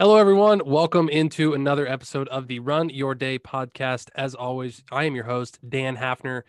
Hello, 0.00 0.16
everyone. 0.16 0.60
Welcome 0.66 1.08
into 1.08 1.54
another 1.54 1.86
episode 1.86 2.26
of 2.26 2.48
the 2.48 2.58
Run 2.58 2.88
Your 2.88 3.14
Day 3.14 3.38
podcast. 3.38 4.10
As 4.16 4.34
always, 4.34 4.82
I 4.90 5.04
am 5.04 5.14
your 5.14 5.22
host, 5.22 5.60
Dan 5.68 5.96
Hafner. 5.96 6.42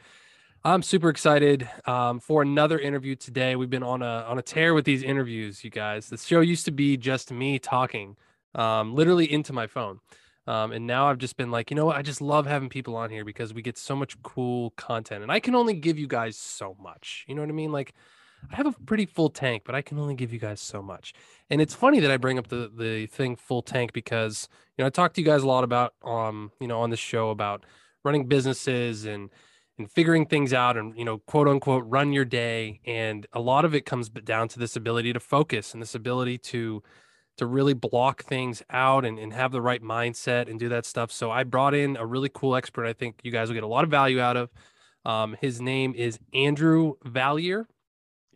I'm 0.64 0.82
super 0.82 1.10
excited 1.10 1.70
um, 1.86 2.20
for 2.20 2.42
another 2.42 2.80
interview 2.80 3.16
today. 3.16 3.56
We've 3.56 3.70
been 3.70 3.84
on 3.84 4.02
a 4.02 4.26
on 4.28 4.40
a 4.40 4.42
tear 4.42 4.74
with 4.74 4.84
these 4.84 5.04
interviews, 5.04 5.64
you 5.64 5.70
guys. 5.70 6.10
The 6.10 6.18
show 6.18 6.40
used 6.40 6.66
to 6.66 6.72
be 6.72 6.98
just 6.98 7.32
me 7.32 7.60
talking, 7.60 8.18
um, 8.56 8.96
literally 8.96 9.32
into 9.32 9.54
my 9.54 9.68
phone, 9.68 10.00
um, 10.48 10.72
and 10.72 10.88
now 10.88 11.06
I've 11.06 11.20
just 11.20 11.38
been 11.38 11.52
like, 11.52 11.70
you 11.70 11.76
know 11.76 11.86
what? 11.86 11.98
I 11.98 12.02
just 12.02 12.22
love 12.22 12.48
having 12.48 12.70
people 12.70 12.96
on 12.96 13.12
here 13.12 13.24
because 13.24 13.54
we 13.54 13.62
get 13.62 13.78
so 13.78 13.96
much 13.96 14.20
cool 14.24 14.72
content, 14.72 15.22
and 15.22 15.32
I 15.32 15.40
can 15.40 15.54
only 15.54 15.76
give 15.76 16.00
you 16.00 16.08
guys 16.08 16.36
so 16.36 16.76
much. 16.82 17.26
You 17.28 17.36
know 17.36 17.44
what 17.44 17.50
I 17.50 17.54
mean? 17.54 17.72
Like, 17.72 17.94
I 18.52 18.56
have 18.56 18.68
a 18.68 18.72
pretty 18.72 19.06
full 19.06 19.30
tank, 19.30 19.64
but 19.66 19.76
I 19.76 19.82
can 19.82 20.00
only 20.00 20.16
give 20.16 20.32
you 20.32 20.40
guys 20.40 20.62
so 20.62 20.82
much. 20.82 21.14
And 21.50 21.62
it's 21.62 21.74
funny 21.74 22.00
that 22.00 22.12
I 22.12 22.18
bring 22.18 22.38
up 22.38 22.48
the 22.48 22.72
the 22.76 23.08
thing 23.08 23.36
full 23.36 23.62
tank 23.62 23.94
because 23.94 24.48
you 24.78 24.84
know 24.84 24.88
I 24.88 24.90
talk 24.90 25.14
to 25.14 25.22
you 25.22 25.26
guys 25.26 25.44
a 25.44 25.48
lot 25.48 25.64
about 25.64 25.94
um 26.04 26.52
you 26.60 26.68
know 26.68 26.82
on 26.82 26.90
the 26.90 26.98
show 26.98 27.30
about 27.30 27.66
running 28.04 28.28
businesses 28.28 29.06
and 29.06 29.30
and 29.78 29.92
figuring 29.92 30.26
things 30.26 30.54
out 30.54 30.78
and 30.78 30.98
you 30.98 31.06
know 31.06 31.20
quote 31.20 31.48
unquote 31.48 31.84
run 31.88 32.14
your 32.14 32.26
day. 32.26 32.80
And 32.86 33.28
a 33.34 33.40
lot 33.40 33.66
of 33.66 33.76
it 33.76 33.86
comes 33.86 34.10
down 34.10 34.48
to 34.50 34.60
this 34.60 34.76
ability 34.76 35.14
to 35.14 35.20
focus 35.20 35.74
and 35.74 35.82
this 35.82 35.96
ability 35.96 36.38
to 36.40 36.84
to 37.38 37.46
really 37.46 37.74
block 37.74 38.24
things 38.24 38.64
out 38.70 39.04
and, 39.04 39.20
and 39.20 39.34
have 39.34 39.52
the 39.52 39.62
right 39.62 39.84
mindset 39.84 40.50
and 40.50 40.58
do 40.58 40.70
that 40.70 40.86
stuff. 40.86 41.12
So 41.12 41.32
i 41.32 41.44
brought 41.44 41.74
in 41.74 41.98
a 41.98 42.06
really 42.06 42.30
cool 42.34 42.56
expert 42.56 42.86
i 42.86 42.94
think 42.94 43.20
you 43.24 43.32
guys 43.32 43.50
will 43.50 43.56
get 43.56 43.64
a 43.64 43.68
lot 43.68 43.84
of 43.84 43.90
value 43.90 44.20
out 44.20 44.38
of. 44.38 44.50
Um, 45.06 45.36
his 45.40 45.62
name 45.62 45.94
is 45.94 46.18
andrew 46.34 46.96
valier 47.06 47.68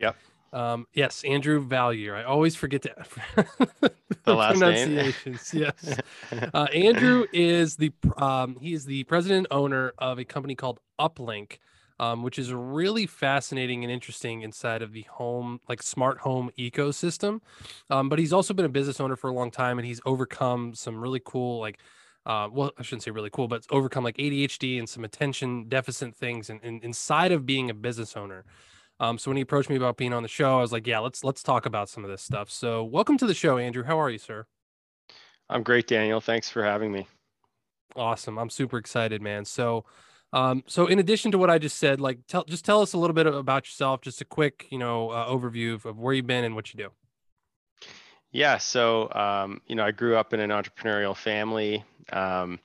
Yep. 0.00 0.16
Um, 0.52 0.86
yes, 0.92 1.22
Andrew 1.24 1.64
Valier. 1.64 2.14
I 2.14 2.24
always 2.24 2.56
forget 2.56 2.82
to 2.82 2.94
the 4.24 4.34
last 4.34 4.58
pronunciations. 4.58 5.54
name. 5.54 5.72
yes. 5.80 6.00
Uh, 6.52 6.66
Andrew 6.74 7.26
is 7.32 7.76
the 7.76 7.92
um, 8.16 8.56
he 8.60 8.72
is 8.72 8.84
the 8.84 9.04
president 9.04 9.46
owner 9.50 9.92
of 9.98 10.18
a 10.18 10.24
company 10.24 10.56
called 10.56 10.80
Uplink, 10.98 11.58
um, 12.00 12.22
which 12.22 12.38
is 12.38 12.52
really 12.52 13.06
fascinating 13.06 13.84
and 13.84 13.92
interesting 13.92 14.42
inside 14.42 14.82
of 14.82 14.92
the 14.92 15.02
home 15.02 15.60
like 15.68 15.82
smart 15.82 16.18
home 16.18 16.50
ecosystem. 16.58 17.40
Um, 17.88 18.08
but 18.08 18.18
he's 18.18 18.32
also 18.32 18.52
been 18.52 18.64
a 18.64 18.70
business 18.70 19.00
owner 19.00 19.16
for 19.16 19.30
a 19.30 19.34
long 19.34 19.52
time, 19.52 19.78
and 19.78 19.86
he's 19.86 20.00
overcome 20.04 20.74
some 20.74 21.00
really 21.00 21.20
cool 21.24 21.60
like. 21.60 21.78
Uh, 22.26 22.48
well, 22.52 22.70
I 22.76 22.82
shouldn't 22.82 23.02
say 23.02 23.10
really 23.10 23.30
cool, 23.30 23.48
but 23.48 23.64
overcome 23.70 24.04
like 24.04 24.18
ADHD 24.18 24.78
and 24.78 24.86
some 24.86 25.04
attention 25.04 25.68
deficit 25.68 26.14
things, 26.14 26.50
and, 26.50 26.60
and 26.62 26.84
inside 26.84 27.32
of 27.32 27.46
being 27.46 27.70
a 27.70 27.74
business 27.74 28.14
owner. 28.14 28.44
Um, 29.00 29.18
so 29.18 29.30
when 29.30 29.36
he 29.36 29.42
approached 29.42 29.70
me 29.70 29.76
about 29.76 29.96
being 29.96 30.12
on 30.12 30.22
the 30.22 30.28
show, 30.28 30.58
I 30.58 30.60
was 30.60 30.72
like, 30.72 30.86
yeah, 30.86 30.98
let's 30.98 31.24
let's 31.24 31.42
talk 31.42 31.66
about 31.66 31.88
some 31.88 32.04
of 32.04 32.10
this 32.10 32.22
stuff. 32.22 32.50
So 32.50 32.84
welcome 32.84 33.16
to 33.18 33.26
the 33.26 33.34
show, 33.34 33.56
Andrew. 33.56 33.82
How 33.82 33.98
are 33.98 34.10
you, 34.10 34.18
sir? 34.18 34.46
I'm 35.48 35.62
great, 35.62 35.86
Daniel. 35.86 36.20
Thanks 36.20 36.50
for 36.50 36.62
having 36.62 36.92
me. 36.92 37.08
Awesome. 37.96 38.38
I'm 38.38 38.50
super 38.50 38.76
excited, 38.76 39.20
man. 39.22 39.46
So 39.46 39.84
um, 40.32 40.62
so 40.66 40.86
in 40.86 40.98
addition 40.98 41.32
to 41.32 41.38
what 41.38 41.50
I 41.50 41.58
just 41.58 41.78
said, 41.78 42.00
like 42.00 42.18
tell 42.28 42.44
just 42.44 42.64
tell 42.64 42.82
us 42.82 42.92
a 42.92 42.98
little 42.98 43.14
bit 43.14 43.26
about 43.26 43.66
yourself, 43.66 44.00
just 44.02 44.20
a 44.20 44.24
quick, 44.24 44.66
you 44.70 44.78
know, 44.78 45.10
uh, 45.10 45.28
overview 45.28 45.74
of, 45.74 45.86
of, 45.86 45.98
where 45.98 46.14
you've 46.14 46.26
been 46.26 46.44
and 46.44 46.54
what 46.54 46.72
you 46.72 46.78
do. 46.78 46.90
Yeah, 48.32 48.58
so 48.58 49.12
um, 49.12 49.60
you 49.66 49.74
know, 49.74 49.84
I 49.84 49.90
grew 49.90 50.16
up 50.16 50.32
in 50.32 50.40
an 50.40 50.50
entrepreneurial 50.50 51.16
family. 51.16 51.84
Um, 52.12 52.60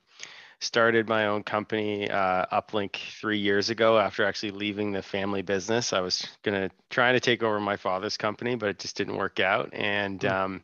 started 0.66 1.08
my 1.08 1.28
own 1.28 1.44
company, 1.44 2.10
uh, 2.10 2.46
Uplink, 2.52 2.96
three 2.96 3.38
years 3.38 3.70
ago 3.70 3.98
after 4.00 4.26
actually 4.26 4.52
leaving 4.52 4.92
the 4.92 5.02
family 5.02 5.42
business. 5.42 5.94
I 5.94 6.02
was 6.02 6.28
gonna 6.44 6.70
trying 6.90 7.14
to 7.14 7.20
take 7.20 7.44
over 7.44 7.60
my 7.60 7.78
father's 7.78 8.18
company, 8.18 8.56
but 8.56 8.70
it 8.70 8.80
just 8.80 8.98
didn't 8.98 9.18
work 9.18 9.40
out. 9.40 9.70
And 9.74 10.20
mm-hmm. 10.20 10.36
um, 10.36 10.64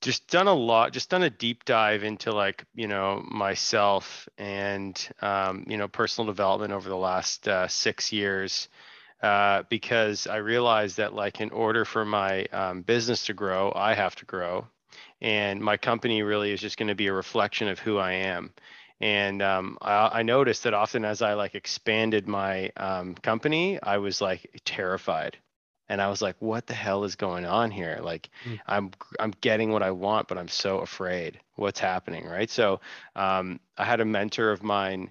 just 0.00 0.28
done 0.28 0.48
a 0.48 0.54
lot, 0.54 0.92
just 0.92 1.08
done 1.10 1.22
a 1.22 1.30
deep 1.30 1.64
dive 1.64 2.04
into 2.04 2.32
like 2.32 2.64
you 2.74 2.88
know 2.88 3.24
myself 3.30 4.28
and 4.38 5.08
um, 5.22 5.64
you 5.68 5.76
know 5.76 5.88
personal 5.88 6.26
development 6.26 6.72
over 6.72 6.88
the 6.88 6.96
last 6.96 7.46
uh, 7.48 7.68
six 7.68 8.12
years. 8.12 8.68
Uh, 9.22 9.62
because 9.70 10.26
I 10.26 10.36
realized 10.36 10.98
that 10.98 11.14
like 11.14 11.40
in 11.40 11.50
order 11.50 11.86
for 11.86 12.04
my 12.04 12.44
um, 12.46 12.82
business 12.82 13.26
to 13.26 13.32
grow, 13.32 13.72
I 13.74 13.94
have 13.94 14.14
to 14.16 14.26
grow, 14.26 14.66
and 15.22 15.60
my 15.60 15.78
company 15.78 16.22
really 16.22 16.52
is 16.52 16.60
just 16.60 16.76
going 16.76 16.88
to 16.88 16.94
be 16.94 17.06
a 17.06 17.12
reflection 17.12 17.68
of 17.68 17.78
who 17.78 17.96
I 17.96 18.12
am 18.12 18.52
and 19.00 19.42
um, 19.42 19.78
I, 19.82 20.20
I, 20.20 20.22
noticed 20.22 20.64
that 20.64 20.74
often 20.74 21.04
as 21.04 21.22
I 21.22 21.34
like 21.34 21.54
expanded 21.54 22.28
my 22.28 22.70
um, 22.76 23.14
company, 23.14 23.78
I 23.82 23.98
was 23.98 24.20
like 24.20 24.62
terrified, 24.64 25.36
and 25.88 26.00
I 26.00 26.08
was 26.08 26.22
like, 26.22 26.36
"What 26.38 26.66
the 26.66 26.74
hell 26.74 27.04
is 27.04 27.16
going 27.16 27.44
on 27.44 27.70
here? 27.70 27.98
Like, 28.02 28.30
mm. 28.44 28.60
I'm 28.66 28.92
I'm 29.18 29.32
getting 29.40 29.72
what 29.72 29.82
I 29.82 29.90
want, 29.90 30.28
but 30.28 30.38
I'm 30.38 30.48
so 30.48 30.78
afraid. 30.78 31.40
What's 31.56 31.80
happening, 31.80 32.26
right?" 32.26 32.48
So 32.50 32.80
um, 33.16 33.60
I 33.76 33.84
had 33.84 34.00
a 34.00 34.04
mentor 34.04 34.52
of 34.52 34.62
mine 34.62 35.10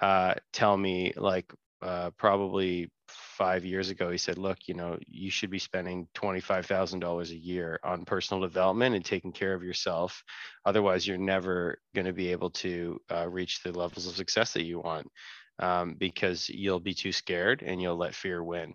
uh, 0.00 0.34
tell 0.52 0.76
me 0.76 1.12
like 1.16 1.52
uh, 1.82 2.10
probably 2.10 2.90
five 3.36 3.64
years 3.66 3.90
ago, 3.90 4.10
he 4.10 4.16
said, 4.16 4.38
look, 4.38 4.58
you 4.66 4.74
know, 4.74 4.98
you 5.06 5.30
should 5.30 5.50
be 5.50 5.58
spending 5.58 6.08
$25,000 6.14 7.30
a 7.30 7.36
year 7.36 7.78
on 7.84 8.04
personal 8.06 8.40
development 8.40 8.94
and 8.94 9.04
taking 9.04 9.30
care 9.30 9.52
of 9.52 9.62
yourself. 9.62 10.24
Otherwise, 10.64 11.06
you're 11.06 11.18
never 11.18 11.78
going 11.94 12.06
to 12.06 12.14
be 12.14 12.32
able 12.32 12.50
to 12.50 12.98
uh, 13.12 13.28
reach 13.28 13.62
the 13.62 13.72
levels 13.72 14.06
of 14.06 14.16
success 14.16 14.54
that 14.54 14.64
you 14.64 14.80
want 14.80 15.06
um, 15.58 15.96
because 15.98 16.48
you'll 16.48 16.80
be 16.80 16.94
too 16.94 17.12
scared 17.12 17.62
and 17.62 17.80
you'll 17.80 17.96
let 17.96 18.14
fear 18.14 18.42
win. 18.42 18.74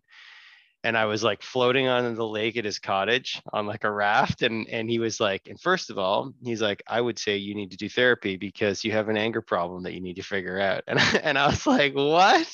And 0.83 0.97
I 0.97 1.05
was 1.05 1.23
like 1.23 1.41
floating 1.41 1.87
on 1.87 2.15
the 2.15 2.27
lake 2.27 2.57
at 2.57 2.65
his 2.65 2.79
cottage 2.79 3.41
on 3.53 3.65
like 3.67 3.83
a 3.83 3.91
raft. 3.91 4.41
And, 4.43 4.67
and 4.67 4.89
he 4.89 4.99
was 4.99 5.19
like, 5.19 5.47
and 5.47 5.59
first 5.59 5.89
of 5.89 5.97
all, 5.97 6.33
he's 6.43 6.61
like, 6.61 6.83
I 6.87 7.01
would 7.01 7.19
say 7.19 7.37
you 7.37 7.55
need 7.55 7.71
to 7.71 7.77
do 7.77 7.89
therapy 7.89 8.35
because 8.35 8.83
you 8.83 8.91
have 8.91 9.09
an 9.09 9.17
anger 9.17 9.41
problem 9.41 9.83
that 9.83 9.93
you 9.93 10.01
need 10.01 10.15
to 10.15 10.23
figure 10.23 10.59
out. 10.59 10.83
And, 10.87 10.99
and 11.23 11.37
I 11.37 11.47
was 11.47 11.65
like, 11.67 11.93
what? 11.93 12.47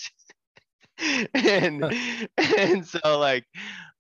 and 1.34 1.96
and 2.38 2.86
so 2.86 3.20
like 3.20 3.46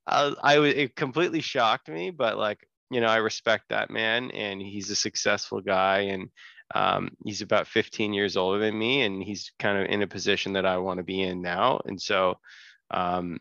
I, 0.07 0.33
I 0.41 0.59
was 0.59 0.73
it 0.73 0.95
completely 0.95 1.41
shocked 1.41 1.89
me, 1.89 2.11
but 2.11 2.37
like 2.37 2.67
you 2.89 3.01
know 3.01 3.07
I 3.07 3.17
respect 3.17 3.65
that 3.69 3.89
man 3.89 4.31
and 4.31 4.61
he's 4.61 4.89
a 4.89 4.95
successful 4.95 5.61
guy 5.61 5.99
and 5.99 6.29
um, 6.75 7.09
he's 7.23 7.41
about 7.41 7.67
15 7.67 8.13
years 8.13 8.35
older 8.35 8.59
than 8.59 8.77
me 8.77 9.01
and 9.01 9.23
he's 9.23 9.51
kind 9.59 9.77
of 9.77 9.89
in 9.89 10.01
a 10.01 10.07
position 10.07 10.53
that 10.53 10.65
I 10.65 10.77
want 10.77 10.97
to 10.97 11.03
be 11.03 11.21
in 11.21 11.41
now 11.41 11.79
and 11.85 12.01
so 12.01 12.35
um, 12.91 13.39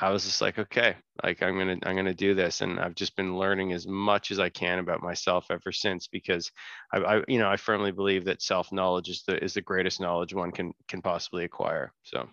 I 0.00 0.10
was 0.10 0.24
just 0.24 0.40
like 0.40 0.58
okay 0.58 0.96
like 1.24 1.42
I'm 1.42 1.58
gonna 1.58 1.76
I'm 1.84 1.96
gonna 1.96 2.14
do 2.14 2.34
this 2.34 2.60
and 2.60 2.78
I've 2.78 2.94
just 2.94 3.16
been 3.16 3.36
learning 3.36 3.72
as 3.72 3.86
much 3.86 4.30
as 4.30 4.38
I 4.38 4.48
can 4.48 4.78
about 4.78 5.02
myself 5.02 5.46
ever 5.50 5.72
since 5.72 6.06
because 6.06 6.52
I, 6.92 6.98
I 6.98 7.22
you 7.26 7.38
know 7.38 7.48
I 7.48 7.56
firmly 7.56 7.90
believe 7.90 8.24
that 8.26 8.42
self 8.42 8.70
knowledge 8.72 9.08
is 9.08 9.24
the 9.26 9.42
is 9.42 9.54
the 9.54 9.60
greatest 9.60 10.00
knowledge 10.00 10.34
one 10.34 10.52
can 10.52 10.72
can 10.86 11.02
possibly 11.02 11.44
acquire 11.44 11.92
so 12.04 12.28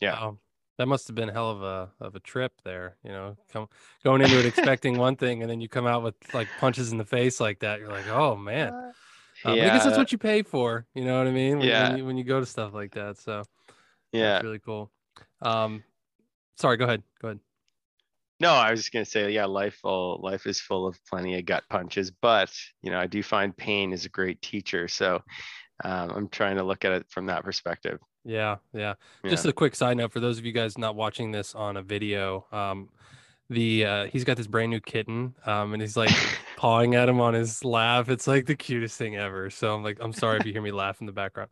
yeah. 0.00 0.12
Wow. 0.12 0.38
That 0.78 0.86
must 0.86 1.06
have 1.06 1.16
been 1.16 1.30
hell 1.30 1.50
of 1.50 1.62
a 1.62 1.90
of 2.00 2.14
a 2.16 2.20
trip 2.20 2.52
there, 2.62 2.96
you 3.02 3.10
know, 3.10 3.36
come, 3.50 3.66
going 4.04 4.20
into 4.20 4.38
it 4.38 4.44
expecting 4.44 4.98
one 4.98 5.16
thing 5.16 5.40
and 5.40 5.50
then 5.50 5.60
you 5.60 5.70
come 5.70 5.86
out 5.86 6.02
with 6.02 6.14
like 6.34 6.48
punches 6.60 6.92
in 6.92 6.98
the 6.98 7.04
face 7.04 7.40
like 7.40 7.60
that. 7.60 7.80
You're 7.80 7.88
like, 7.88 8.08
oh 8.08 8.36
man. 8.36 8.92
Uh, 9.44 9.52
yeah. 9.52 9.64
I 9.64 9.68
guess 9.68 9.84
that's 9.84 9.96
what 9.96 10.12
you 10.12 10.18
pay 10.18 10.42
for. 10.42 10.86
You 10.94 11.04
know 11.04 11.16
what 11.18 11.26
I 11.26 11.30
mean? 11.30 11.58
When, 11.58 11.68
yeah. 11.68 11.88
When 11.88 11.98
you, 11.98 12.04
when 12.06 12.16
you 12.18 12.24
go 12.24 12.40
to 12.40 12.46
stuff 12.46 12.74
like 12.74 12.92
that. 12.92 13.18
So 13.18 13.44
yeah, 14.12 14.32
that's 14.32 14.44
really 14.44 14.58
cool. 14.58 14.90
Um, 15.40 15.82
sorry, 16.56 16.76
go 16.76 16.84
ahead. 16.84 17.02
Go 17.22 17.28
ahead. 17.28 17.40
No, 18.38 18.52
I 18.52 18.70
was 18.70 18.80
just 18.80 18.92
gonna 18.92 19.06
say, 19.06 19.30
yeah, 19.30 19.46
life 19.46 19.76
full 19.76 20.20
life 20.22 20.46
is 20.46 20.60
full 20.60 20.86
of 20.86 20.98
plenty 21.06 21.38
of 21.38 21.46
gut 21.46 21.64
punches, 21.70 22.10
but 22.10 22.52
you 22.82 22.90
know, 22.90 22.98
I 22.98 23.06
do 23.06 23.22
find 23.22 23.56
pain 23.56 23.92
is 23.92 24.04
a 24.04 24.10
great 24.10 24.42
teacher. 24.42 24.88
So 24.88 25.22
um, 25.84 26.10
I'm 26.10 26.28
trying 26.28 26.56
to 26.56 26.62
look 26.62 26.84
at 26.84 26.92
it 26.92 27.06
from 27.08 27.26
that 27.26 27.44
perspective. 27.44 27.98
Yeah, 28.26 28.56
yeah, 28.72 28.94
yeah. 29.22 29.30
Just 29.30 29.46
a 29.46 29.52
quick 29.52 29.74
side 29.74 29.96
note 29.96 30.12
for 30.12 30.20
those 30.20 30.38
of 30.38 30.44
you 30.44 30.52
guys 30.52 30.76
not 30.76 30.96
watching 30.96 31.30
this 31.30 31.54
on 31.54 31.76
a 31.76 31.82
video. 31.82 32.44
Um, 32.50 32.88
the 33.48 33.84
uh, 33.84 34.06
he's 34.06 34.24
got 34.24 34.36
this 34.36 34.48
brand 34.48 34.70
new 34.70 34.80
kitten, 34.80 35.34
um, 35.46 35.72
and 35.72 35.80
he's 35.80 35.96
like 35.96 36.10
pawing 36.56 36.96
at 36.96 37.08
him 37.08 37.20
on 37.20 37.34
his 37.34 37.64
lap. 37.64 38.08
It's 38.08 38.26
like 38.26 38.46
the 38.46 38.56
cutest 38.56 38.98
thing 38.98 39.16
ever. 39.16 39.50
So 39.50 39.74
I'm 39.74 39.84
like, 39.84 39.98
I'm 40.00 40.12
sorry 40.12 40.40
if 40.40 40.46
you 40.46 40.52
hear 40.52 40.62
me 40.62 40.72
laugh 40.72 41.00
in 41.00 41.06
the 41.06 41.12
background. 41.12 41.50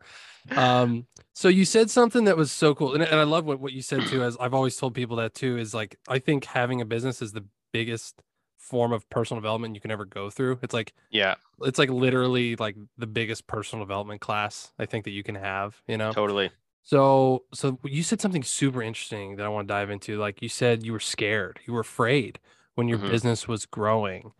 Um, 0.51 1.07
so 1.33 1.47
you 1.47 1.63
said 1.63 1.89
something 1.89 2.25
that 2.25 2.35
was 2.35 2.51
so 2.51 2.75
cool, 2.75 2.93
and, 2.93 3.03
and 3.03 3.15
I 3.15 3.23
love 3.23 3.45
what 3.45 3.59
what 3.59 3.71
you 3.71 3.81
said 3.81 4.01
too. 4.07 4.23
As 4.23 4.35
I've 4.39 4.53
always 4.53 4.75
told 4.75 4.93
people 4.93 5.17
that 5.17 5.33
too 5.33 5.57
is 5.57 5.73
like 5.73 5.97
I 6.07 6.19
think 6.19 6.43
having 6.43 6.81
a 6.81 6.85
business 6.85 7.21
is 7.21 7.31
the 7.31 7.45
biggest 7.71 8.21
form 8.57 8.91
of 8.91 9.07
personal 9.09 9.39
development 9.39 9.75
you 9.75 9.81
can 9.81 9.91
ever 9.91 10.05
go 10.05 10.29
through. 10.29 10.59
It's 10.61 10.73
like 10.73 10.93
yeah, 11.11 11.35
it's 11.61 11.79
like 11.79 11.89
literally 11.89 12.57
like 12.57 12.75
the 12.97 13.07
biggest 13.07 13.47
personal 13.47 13.85
development 13.85 14.19
class 14.19 14.73
I 14.77 14.85
think 14.85 15.05
that 15.05 15.11
you 15.11 15.23
can 15.23 15.35
have. 15.35 15.81
You 15.87 15.97
know, 15.97 16.11
totally. 16.11 16.51
So, 16.85 17.45
so 17.51 17.79
you 17.83 18.03
said 18.03 18.21
something 18.21 18.43
super 18.43 18.81
interesting 18.81 19.37
that 19.37 19.45
I 19.45 19.49
want 19.49 19.67
to 19.67 19.73
dive 19.73 19.89
into. 19.89 20.19
Like 20.19 20.43
you 20.43 20.49
said, 20.49 20.85
you 20.85 20.93
were 20.93 20.99
scared, 20.99 21.59
you 21.65 21.73
were 21.73 21.79
afraid 21.79 22.39
when 22.75 22.87
your 22.87 22.99
mm-hmm. 22.99 23.09
business 23.09 23.47
was 23.47 23.65
growing. 23.65 24.31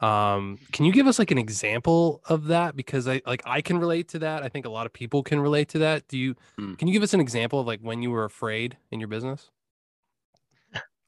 Um, 0.00 0.58
can 0.72 0.86
you 0.86 0.92
give 0.92 1.06
us 1.06 1.18
like 1.18 1.30
an 1.30 1.38
example 1.38 2.22
of 2.28 2.46
that? 2.46 2.74
Because 2.74 3.06
I 3.06 3.20
like 3.26 3.42
I 3.44 3.60
can 3.60 3.78
relate 3.78 4.08
to 4.08 4.18
that. 4.20 4.42
I 4.42 4.48
think 4.48 4.64
a 4.64 4.70
lot 4.70 4.86
of 4.86 4.92
people 4.92 5.22
can 5.22 5.38
relate 5.38 5.68
to 5.70 5.78
that. 5.80 6.08
Do 6.08 6.18
you? 6.18 6.34
Mm. 6.58 6.78
Can 6.78 6.88
you 6.88 6.94
give 6.94 7.02
us 7.02 7.14
an 7.14 7.20
example 7.20 7.60
of 7.60 7.66
like 7.66 7.80
when 7.80 8.02
you 8.02 8.10
were 8.10 8.24
afraid 8.24 8.78
in 8.90 8.98
your 8.98 9.08
business? 9.08 9.50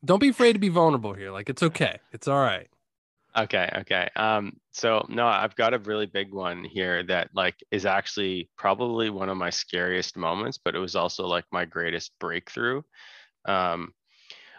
Don't 0.05 0.21
be 0.21 0.29
afraid 0.29 0.53
to 0.53 0.59
be 0.59 0.69
vulnerable 0.69 1.15
here. 1.15 1.33
Like 1.33 1.49
it's 1.49 1.63
okay. 1.71 1.99
It's 2.13 2.29
all 2.29 2.41
right. 2.41 2.69
Okay, 3.37 3.69
okay. 3.79 4.09
Um, 4.15 4.53
so 4.71 5.05
no, 5.09 5.27
I've 5.27 5.57
got 5.57 5.75
a 5.75 5.79
really 5.79 6.07
big 6.07 6.33
one 6.33 6.63
here 6.63 7.03
that 7.05 7.31
like 7.35 7.57
is 7.73 7.85
actually 7.85 8.49
probably 8.57 9.11
one 9.11 9.29
of 9.29 9.37
my 9.37 9.51
scariest 9.51 10.17
moments, 10.17 10.59
but 10.65 10.77
it 10.77 10.79
was 10.79 10.95
also 10.95 11.27
like 11.27 11.45
my 11.51 11.65
greatest 11.65 12.13
breakthrough. 12.21 12.83
Um, 13.47 13.95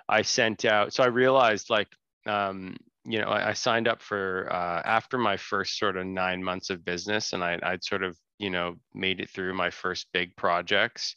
I 0.09 0.23
sent 0.23 0.65
out, 0.65 0.93
so 0.93 1.03
I 1.03 1.07
realized 1.07 1.69
like, 1.69 1.87
um, 2.27 2.77
you 3.05 3.19
know, 3.19 3.27
I, 3.27 3.49
I 3.51 3.53
signed 3.53 3.87
up 3.87 4.01
for 4.01 4.47
uh, 4.51 4.81
after 4.85 5.17
my 5.17 5.37
first 5.37 5.79
sort 5.79 5.97
of 5.97 6.05
nine 6.07 6.43
months 6.43 6.69
of 6.69 6.85
business, 6.85 7.33
and 7.33 7.43
I, 7.43 7.59
I'd 7.63 7.83
sort 7.83 8.03
of, 8.03 8.17
you 8.39 8.49
know, 8.51 8.77
made 8.93 9.21
it 9.21 9.29
through 9.29 9.53
my 9.55 9.69
first 9.71 10.07
big 10.13 10.35
projects. 10.37 11.15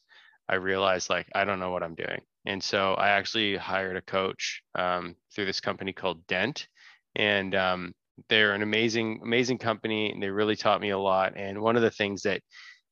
I 0.48 0.56
realized 0.56 1.10
like 1.10 1.28
I 1.34 1.44
don't 1.44 1.60
know 1.60 1.70
what 1.72 1.82
I'm 1.82 1.94
doing, 1.96 2.22
and 2.46 2.62
so 2.62 2.94
I 2.94 3.10
actually 3.10 3.56
hired 3.56 3.96
a 3.96 4.02
coach 4.02 4.62
um, 4.76 5.16
through 5.34 5.46
this 5.46 5.60
company 5.60 5.92
called 5.92 6.26
Dent 6.28 6.68
and 7.18 7.54
um, 7.54 7.92
they're 8.28 8.54
an 8.54 8.62
amazing 8.62 9.20
amazing 9.22 9.58
company 9.58 10.10
and 10.10 10.22
they 10.22 10.30
really 10.30 10.56
taught 10.56 10.80
me 10.80 10.90
a 10.90 10.98
lot 10.98 11.34
and 11.36 11.60
one 11.60 11.76
of 11.76 11.82
the 11.82 11.90
things 11.90 12.22
that 12.22 12.40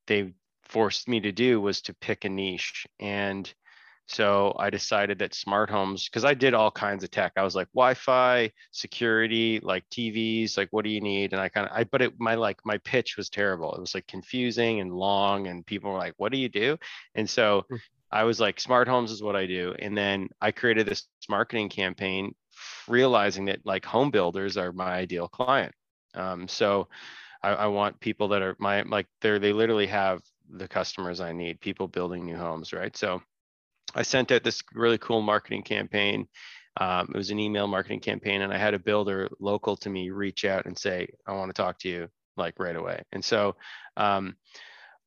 they 0.06 0.32
forced 0.62 1.08
me 1.08 1.20
to 1.20 1.32
do 1.32 1.60
was 1.60 1.80
to 1.80 1.94
pick 1.94 2.24
a 2.24 2.28
niche 2.28 2.86
and 3.00 3.52
so 4.08 4.54
i 4.58 4.70
decided 4.70 5.18
that 5.18 5.34
smart 5.34 5.68
homes 5.68 6.08
because 6.08 6.24
i 6.24 6.32
did 6.32 6.54
all 6.54 6.70
kinds 6.70 7.02
of 7.02 7.10
tech 7.10 7.32
i 7.36 7.42
was 7.42 7.56
like 7.56 7.68
wi-fi 7.74 8.50
security 8.70 9.58
like 9.62 9.84
tvs 9.90 10.56
like 10.56 10.68
what 10.70 10.84
do 10.84 10.90
you 10.90 11.00
need 11.00 11.32
and 11.32 11.42
i 11.42 11.48
kind 11.48 11.66
of 11.66 11.76
i 11.76 11.82
but 11.84 12.02
it 12.02 12.12
my 12.18 12.34
like 12.34 12.58
my 12.64 12.78
pitch 12.78 13.16
was 13.16 13.28
terrible 13.28 13.74
it 13.74 13.80
was 13.80 13.94
like 13.94 14.06
confusing 14.06 14.80
and 14.80 14.92
long 14.92 15.48
and 15.48 15.66
people 15.66 15.90
were 15.90 15.98
like 15.98 16.14
what 16.18 16.30
do 16.30 16.38
you 16.38 16.48
do 16.48 16.76
and 17.14 17.28
so 17.28 17.64
hmm. 17.68 17.76
I 18.08 18.22
was 18.22 18.38
like, 18.38 18.60
smart 18.60 18.86
homes 18.86 19.10
is 19.10 19.20
what 19.22 19.34
I 19.34 19.46
do. 19.46 19.74
And 19.80 19.98
then 19.98 20.28
I 20.40 20.52
created 20.52 20.86
this 20.86 21.08
marketing 21.28 21.68
campaign 21.68 22.34
realizing 22.88 23.46
that 23.46 23.64
like 23.64 23.84
home 23.84 24.10
builders 24.10 24.56
are 24.56 24.72
my 24.72 24.94
ideal 24.94 25.28
client. 25.28 25.74
Um, 26.14 26.48
so 26.48 26.88
I, 27.42 27.50
I 27.50 27.66
want 27.66 28.00
people 28.00 28.28
that 28.28 28.42
are 28.42 28.56
my 28.58 28.82
like 28.82 29.06
they're 29.20 29.38
they 29.38 29.52
literally 29.52 29.86
have 29.86 30.22
the 30.48 30.68
customers 30.68 31.20
I 31.20 31.32
need, 31.32 31.60
people 31.60 31.88
building 31.88 32.24
new 32.24 32.36
homes, 32.36 32.72
right? 32.72 32.96
So 32.96 33.22
I 33.94 34.02
sent 34.02 34.32
out 34.32 34.44
this 34.44 34.62
really 34.74 34.98
cool 34.98 35.22
marketing 35.22 35.62
campaign. 35.62 36.28
Um, 36.78 37.10
it 37.14 37.16
was 37.16 37.30
an 37.30 37.38
email 37.38 37.66
marketing 37.66 38.00
campaign, 38.00 38.42
and 38.42 38.52
I 38.52 38.58
had 38.58 38.74
a 38.74 38.78
builder 38.78 39.28
local 39.40 39.76
to 39.78 39.90
me 39.90 40.10
reach 40.10 40.44
out 40.44 40.66
and 40.66 40.76
say, 40.78 41.08
"I 41.26 41.32
want 41.32 41.48
to 41.48 41.62
talk 41.62 41.78
to 41.80 41.88
you 41.88 42.08
like 42.36 42.58
right 42.58 42.76
away." 42.76 43.02
And 43.12 43.24
so, 43.24 43.56
um, 43.96 44.36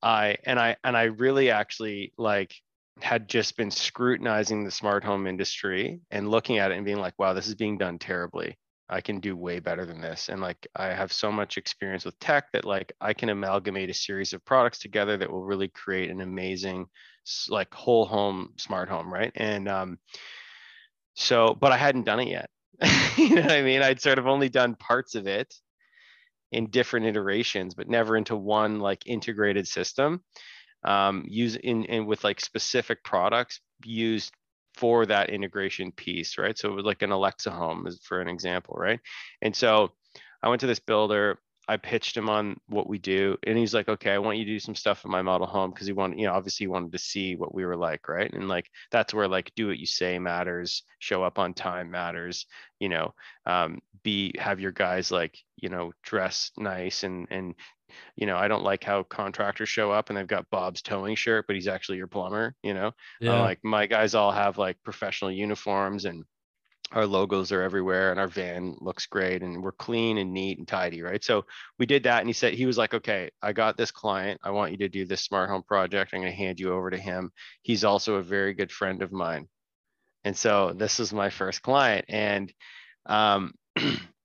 I 0.01 0.37
and 0.45 0.59
I 0.59 0.77
and 0.83 0.97
I 0.97 1.03
really 1.03 1.51
actually 1.51 2.13
like 2.17 2.55
had 3.01 3.27
just 3.27 3.57
been 3.57 3.71
scrutinizing 3.71 4.63
the 4.63 4.71
smart 4.71 5.03
home 5.03 5.27
industry 5.27 6.01
and 6.11 6.29
looking 6.29 6.57
at 6.57 6.71
it 6.71 6.75
and 6.75 6.85
being 6.85 6.99
like, 6.99 7.17
wow, 7.17 7.33
this 7.33 7.47
is 7.47 7.55
being 7.55 7.77
done 7.77 7.99
terribly. 7.99 8.57
I 8.89 9.01
can 9.01 9.19
do 9.19 9.35
way 9.37 9.59
better 9.59 9.85
than 9.85 10.01
this. 10.01 10.29
And 10.29 10.41
like, 10.41 10.67
I 10.75 10.87
have 10.87 11.13
so 11.13 11.31
much 11.31 11.57
experience 11.57 12.05
with 12.05 12.19
tech 12.19 12.51
that 12.53 12.65
like 12.65 12.91
I 12.99 13.13
can 13.13 13.29
amalgamate 13.29 13.89
a 13.89 13.93
series 13.93 14.33
of 14.33 14.43
products 14.45 14.79
together 14.79 15.17
that 15.17 15.31
will 15.31 15.43
really 15.43 15.67
create 15.67 16.09
an 16.09 16.21
amazing, 16.21 16.87
like, 17.49 17.73
whole 17.73 18.05
home 18.05 18.53
smart 18.57 18.89
home. 18.89 19.13
Right. 19.13 19.31
And 19.35 19.67
um, 19.67 19.99
so, 21.13 21.55
but 21.59 21.71
I 21.71 21.77
hadn't 21.77 22.05
done 22.05 22.19
it 22.19 22.29
yet. 22.29 22.49
you 23.17 23.35
know 23.35 23.41
what 23.41 23.51
I 23.51 23.61
mean? 23.61 23.83
I'd 23.83 24.01
sort 24.01 24.19
of 24.19 24.27
only 24.27 24.49
done 24.49 24.75
parts 24.75 25.15
of 25.15 25.27
it 25.27 25.53
in 26.51 26.71
different 26.71 27.05
iterations, 27.05 27.75
but 27.75 27.89
never 27.89 28.17
into 28.17 28.35
one 28.35 28.79
like 28.79 29.05
integrated 29.05 29.67
system 29.67 30.23
um, 30.83 31.25
use 31.27 31.55
in, 31.55 31.85
in 31.85 32.05
with 32.05 32.23
like 32.23 32.39
specific 32.39 33.03
products 33.03 33.59
used 33.83 34.33
for 34.75 35.05
that 35.05 35.29
integration 35.29 35.91
piece, 35.91 36.37
right? 36.37 36.57
So 36.57 36.69
it 36.69 36.75
was 36.75 36.85
like 36.85 37.01
an 37.01 37.11
Alexa 37.11 37.51
home, 37.51 37.85
is 37.87 37.99
for 38.03 38.21
an 38.21 38.27
example, 38.29 38.75
right? 38.77 38.99
And 39.41 39.55
so 39.55 39.91
I 40.41 40.49
went 40.49 40.61
to 40.61 40.67
this 40.67 40.79
builder. 40.79 41.39
I 41.67 41.77
pitched 41.77 42.17
him 42.17 42.29
on 42.29 42.59
what 42.67 42.89
we 42.89 42.97
do, 42.97 43.37
and 43.45 43.55
he's 43.55 43.75
like, 43.75 43.87
"Okay, 43.89 44.11
I 44.11 44.17
want 44.17 44.39
you 44.39 44.45
to 44.45 44.51
do 44.51 44.59
some 44.59 44.73
stuff 44.73 45.05
in 45.05 45.11
my 45.11 45.21
model 45.21 45.45
home 45.45 45.69
because 45.69 45.85
he 45.85 45.93
wanted, 45.93 46.17
you 46.17 46.25
know, 46.25 46.33
obviously 46.33 46.63
he 46.63 46.67
wanted 46.67 46.91
to 46.93 46.97
see 46.97 47.35
what 47.35 47.53
we 47.53 47.63
were 47.63 47.75
like, 47.77 48.07
right? 48.09 48.33
And 48.33 48.47
like 48.47 48.65
that's 48.89 49.13
where 49.13 49.27
like 49.27 49.51
do 49.55 49.67
what 49.67 49.77
you 49.77 49.85
say 49.85 50.17
matters, 50.17 50.81
show 50.97 51.23
up 51.23 51.37
on 51.37 51.53
time 51.53 51.91
matters, 51.91 52.47
you 52.79 52.89
know, 52.89 53.13
um, 53.45 53.79
be 54.03 54.33
have 54.39 54.59
your 54.59 54.71
guys 54.71 55.11
like 55.11 55.37
you 55.57 55.69
know 55.69 55.91
dress 56.03 56.51
nice 56.57 57.03
and 57.03 57.27
and 57.29 57.53
you 58.15 58.27
know, 58.27 58.37
I 58.37 58.47
don't 58.47 58.63
like 58.63 58.83
how 58.83 59.03
contractors 59.03 59.69
show 59.69 59.91
up 59.91 60.09
and 60.09 60.17
they've 60.17 60.27
got 60.27 60.49
Bob's 60.49 60.81
towing 60.81 61.15
shirt, 61.15 61.45
but 61.47 61.55
he's 61.55 61.67
actually 61.67 61.97
your 61.97 62.07
plumber, 62.07 62.55
you 62.63 62.73
know? 62.73 62.91
Yeah. 63.19 63.35
Uh, 63.35 63.39
like 63.41 63.59
my 63.63 63.87
guys 63.87 64.15
all 64.15 64.31
have 64.31 64.57
like 64.57 64.77
professional 64.83 65.31
uniforms 65.31 66.05
and 66.05 66.23
our 66.91 67.05
logos 67.05 67.51
are 67.51 67.61
everywhere 67.61 68.11
and 68.11 68.19
our 68.19 68.27
van 68.27 68.75
looks 68.79 69.05
great 69.05 69.43
and 69.43 69.61
we're 69.61 69.71
clean 69.71 70.17
and 70.17 70.33
neat 70.33 70.57
and 70.57 70.67
tidy, 70.67 71.01
right? 71.01 71.23
So 71.23 71.45
we 71.77 71.85
did 71.85 72.03
that 72.03 72.19
and 72.19 72.27
he 72.27 72.33
said 72.33 72.53
he 72.53 72.65
was 72.65 72.77
like, 72.77 72.93
"Okay, 72.93 73.29
I 73.41 73.53
got 73.53 73.77
this 73.77 73.91
client. 73.91 74.41
I 74.43 74.51
want 74.51 74.71
you 74.71 74.77
to 74.79 74.89
do 74.89 75.05
this 75.05 75.21
smart 75.21 75.49
home 75.49 75.63
project. 75.63 76.13
I'm 76.13 76.21
going 76.21 76.31
to 76.31 76.37
hand 76.37 76.59
you 76.59 76.73
over 76.73 76.89
to 76.89 76.97
him. 76.97 77.31
He's 77.61 77.83
also 77.83 78.15
a 78.15 78.23
very 78.23 78.53
good 78.53 78.71
friend 78.71 79.03
of 79.03 79.11
mine." 79.11 79.47
And 80.23 80.35
so 80.35 80.73
this 80.73 80.99
is 80.99 81.13
my 81.13 81.29
first 81.29 81.61
client 81.61 82.05
and 82.09 82.51
um 83.05 83.53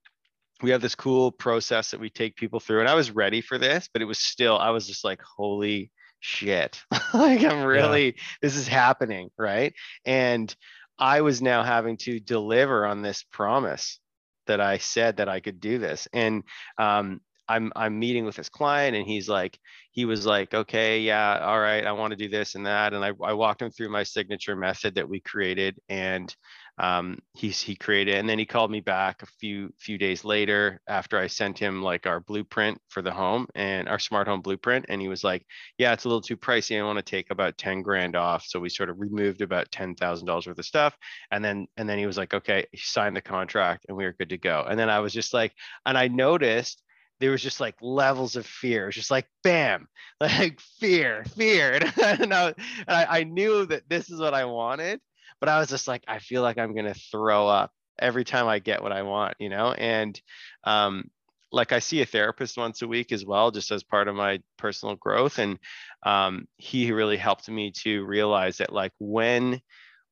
we 0.62 0.71
have 0.71 0.81
this 0.81 0.95
cool 0.95 1.33
process 1.33 1.91
that 1.91 2.01
we 2.01 2.11
take 2.11 2.37
people 2.37 2.61
through 2.61 2.81
and 2.81 2.89
i 2.89 2.95
was 2.95 3.11
ready 3.11 3.41
for 3.41 3.59
this 3.59 3.89
but 3.93 4.03
it 4.03 4.06
was 4.06 4.19
still 4.19 4.59
i 4.59 4.71
was 4.71 4.87
just 4.87 5.05
like 5.05 5.21
holy 5.23 5.91
shit. 6.21 6.83
Like 7.12 7.45
i'm 7.45 7.65
really 7.65 8.06
yeah. 8.06 8.23
this 8.41 8.56
is 8.56 8.67
happening 8.67 9.31
right? 9.39 9.75
And 10.05 10.55
i 10.99 11.21
was 11.21 11.43
now 11.43 11.62
having 11.62 11.97
to 11.99 12.19
deliver 12.19 12.87
on 12.87 13.03
this 13.03 13.25
promise 13.25 14.01
that 14.47 14.61
i 14.61 14.79
said 14.79 15.19
that 15.19 15.29
i 15.29 15.41
could 15.41 15.61
do 15.61 15.79
this. 15.79 16.09
And 16.12 16.45
um, 16.79 17.21
i'm 17.49 17.73
i'm 17.76 17.99
meeting 17.99 18.25
with 18.25 18.37
this 18.37 18.49
client 18.49 18.96
and 18.96 19.06
he's 19.06 19.29
like 19.29 19.58
he 19.93 20.05
was 20.05 20.26
like 20.26 20.55
okay 20.55 21.00
yeah 21.00 21.38
all 21.43 21.61
right 21.61 21.87
i 21.87 21.93
want 21.93 22.11
to 22.11 22.17
do 22.17 22.29
this 22.29 22.55
and 22.55 22.67
that. 22.67 22.93
And 22.93 23.05
i, 23.05 23.12
I 23.23 23.32
walked 23.32 23.62
him 23.62 23.70
through 23.70 23.91
my 23.91 24.02
signature 24.02 24.56
method 24.56 24.94
that 24.96 25.08
we 25.08 25.20
created 25.20 25.79
and 25.88 26.35
um, 26.76 27.19
he's 27.35 27.61
he 27.61 27.76
created 27.76 28.17
and 28.17 28.29
then 28.29 28.37
he 28.37 28.44
called 28.44 28.69
me 28.69 28.81
back 28.81 29.23
a 29.23 29.26
few 29.38 29.73
few 29.79 29.96
days 29.96 30.25
later 30.25 30.81
after 30.88 31.17
i 31.17 31.29
sent 31.29 31.56
him 31.56 31.82
like 31.82 32.05
our 32.05 32.19
blueprint 32.19 32.81
for 32.88 33.00
the 33.00 33.12
home 33.12 33.47
and 33.55 33.88
our 33.88 33.99
smart 33.99 34.26
home 34.26 34.40
blueprint. 34.40 34.87
And 34.88 35.00
he 35.00 35.08
was 35.08 35.25
like 35.25 35.44
yeah 35.79 35.93
it's 35.93 36.05
a 36.05 36.08
little 36.08 36.23
too 36.23 36.37
pricey. 36.37 36.79
I 36.79 36.85
want 36.85 36.99
to 36.99 37.02
take 37.02 37.31
about 37.31 37.58
10 37.58 37.82
grand 37.82 38.17
off. 38.17 38.44
So 38.47 38.61
we 38.61 38.69
sort 38.69 38.88
of 38.90 39.00
removed 39.00 39.40
about 39.40 39.70
$10000 39.70 40.47
worth 40.47 40.58
of 40.58 40.64
stuff. 40.64 40.97
And 41.31 41.44
then 41.44 41.67
and 41.76 41.88
then 41.88 41.99
he 41.99 42.06
was 42.06 42.17
like 42.17 42.35
okay 42.35 42.64
he 42.73 42.79
signed 42.79 43.17
the 43.17 43.20
contract 43.20 43.87
and 43.88 43.97
we 43.97 44.05
were 44.05 44.12
good 44.12 44.31
to 44.31 44.38
go. 44.38 44.64
And 44.69 44.79
then 44.79 44.88
i 44.90 45.00
was 45.00 45.12
just 45.12 45.35
like 45.35 45.52
and 45.87 45.99
i 45.99 46.08
noticed 46.08 46.82
there 47.20 47.31
was 47.31 47.43
just 47.43 47.61
like 47.61 47.76
levels 47.81 48.37
of 48.37 48.46
fear. 48.46 48.85
It 48.85 48.87
was 48.87 48.94
just 48.97 49.11
like 49.11 49.26
bam, 49.42 49.88
like 50.21 50.61
fear, 50.80 51.25
fear. 51.37 51.73
and, 52.02 52.35
I, 52.35 52.47
and 52.49 52.64
I, 52.88 53.06
I, 53.09 53.25
knew 53.25 53.66
that 53.66 53.88
this 53.88 54.11
is 54.11 54.21
what 54.21 54.35
I 54.35 54.44
wanted 54.44 55.00
but 55.44 55.49
I 55.49 55.59
was 55.59 55.68
just 55.68 55.88
like, 55.88 56.04
I 56.09 56.21
feel 56.21 56.40
like 56.40 56.56
I'm 56.56 56.75
to 56.75 56.94
throw 56.94 57.47
up 57.47 57.71
every 57.99 58.25
time 58.25 58.49
I 58.49 58.61
get 58.61 58.83
what 58.83 58.92
I 58.92 59.02
want, 59.02 59.35
you 59.38 59.50
know? 59.50 59.73
And 59.73 60.18
um, 60.64 61.11
like 61.52 61.71
I 61.71 61.80
see 61.80 62.00
a 62.00 62.06
therapist 62.06 62.56
once 62.56 62.80
a 62.80 62.88
week 62.88 63.12
as 63.12 63.26
well, 63.26 63.50
just 63.50 63.71
as 63.71 63.83
part 63.83 64.09
of 64.09 64.14
my 64.14 64.40
personal 64.56 64.97
growth. 64.97 65.38
And 65.38 65.59
um, 66.04 66.47
he 66.56 66.92
really 66.92 67.18
helped 67.18 67.49
me 67.49 67.73
to 67.83 68.06
realize 68.06 68.56
that 68.56 68.73
like 68.73 68.92
when, 68.99 69.61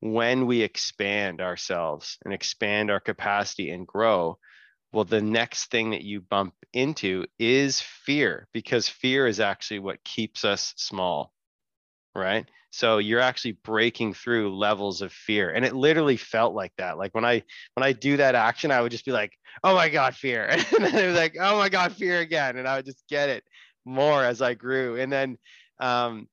when 0.00 0.44
we 0.44 0.60
expand 0.60 1.40
ourselves 1.40 2.18
and 2.26 2.34
expand 2.34 2.90
our 2.90 3.00
capacity 3.00 3.70
and 3.70 3.86
grow, 3.86 4.38
well, 4.92 5.04
the 5.04 5.22
next 5.22 5.70
thing 5.70 5.90
that 5.90 6.02
you 6.02 6.20
bump 6.20 6.52
into 6.72 7.26
is 7.38 7.80
fear 7.80 8.48
because 8.52 8.88
fear 8.88 9.26
is 9.26 9.40
actually 9.40 9.80
what 9.80 10.02
keeps 10.04 10.44
us 10.44 10.74
small, 10.76 11.32
right? 12.14 12.46
so 12.72 12.96
you're 12.96 13.20
actually 13.20 13.52
breaking 13.52 14.14
through 14.14 14.56
levels 14.56 15.02
of 15.02 15.12
fear 15.12 15.50
and 15.50 15.64
it 15.64 15.74
literally 15.74 16.16
felt 16.16 16.54
like 16.54 16.72
that. 16.78 16.96
Like 16.96 17.14
when 17.14 17.24
i 17.24 17.42
when 17.74 17.84
i 17.84 17.92
do 17.92 18.16
that 18.16 18.34
action 18.34 18.70
i 18.70 18.80
would 18.80 18.90
just 18.90 19.04
be 19.04 19.12
like 19.12 19.32
oh 19.62 19.74
my 19.74 19.88
god 19.88 20.16
fear. 20.16 20.48
And 20.50 20.84
then 20.84 20.94
it 20.94 21.06
was 21.06 21.16
like 21.16 21.36
oh 21.38 21.58
my 21.58 21.68
god 21.68 21.92
fear 21.92 22.20
again. 22.20 22.56
And 22.56 22.66
i 22.66 22.76
would 22.76 22.86
just 22.86 23.04
get 23.08 23.28
it 23.28 23.44
more 23.84 24.24
as 24.24 24.40
i 24.42 24.54
grew. 24.54 24.96
And 24.96 25.12
then 25.12 25.38
um 25.78 26.28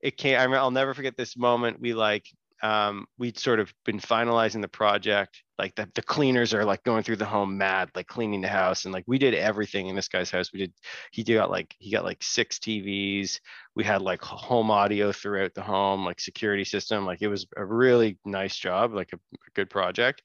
it 0.00 0.16
came 0.16 0.52
i'll 0.54 0.70
never 0.70 0.94
forget 0.94 1.16
this 1.16 1.36
moment. 1.36 1.80
We 1.80 1.92
like 1.92 2.24
um, 2.64 3.06
we'd 3.18 3.38
sort 3.38 3.60
of 3.60 3.72
been 3.84 4.00
finalizing 4.00 4.62
the 4.62 4.68
project. 4.68 5.42
Like 5.58 5.74
the, 5.74 5.86
the 5.94 6.02
cleaners 6.02 6.54
are 6.54 6.64
like 6.64 6.82
going 6.82 7.02
through 7.02 7.16
the 7.16 7.26
home 7.26 7.58
mad, 7.58 7.90
like 7.94 8.06
cleaning 8.06 8.40
the 8.40 8.48
house. 8.48 8.86
And 8.86 8.94
like 8.94 9.04
we 9.06 9.18
did 9.18 9.34
everything 9.34 9.88
in 9.88 9.94
this 9.94 10.08
guy's 10.08 10.30
house. 10.30 10.50
We 10.50 10.60
did, 10.60 10.72
he 11.12 11.22
did 11.22 11.34
got 11.34 11.50
like, 11.50 11.76
he 11.78 11.92
got 11.92 12.04
like 12.04 12.22
six 12.22 12.58
TVs. 12.58 13.38
We 13.76 13.84
had 13.84 14.00
like 14.00 14.22
home 14.22 14.70
audio 14.70 15.12
throughout 15.12 15.52
the 15.52 15.60
home, 15.60 16.06
like 16.06 16.18
security 16.18 16.64
system. 16.64 17.04
Like 17.04 17.20
it 17.20 17.28
was 17.28 17.46
a 17.54 17.64
really 17.64 18.16
nice 18.24 18.56
job, 18.56 18.94
like 18.94 19.12
a, 19.12 19.16
a 19.16 19.50
good 19.54 19.68
project. 19.68 20.22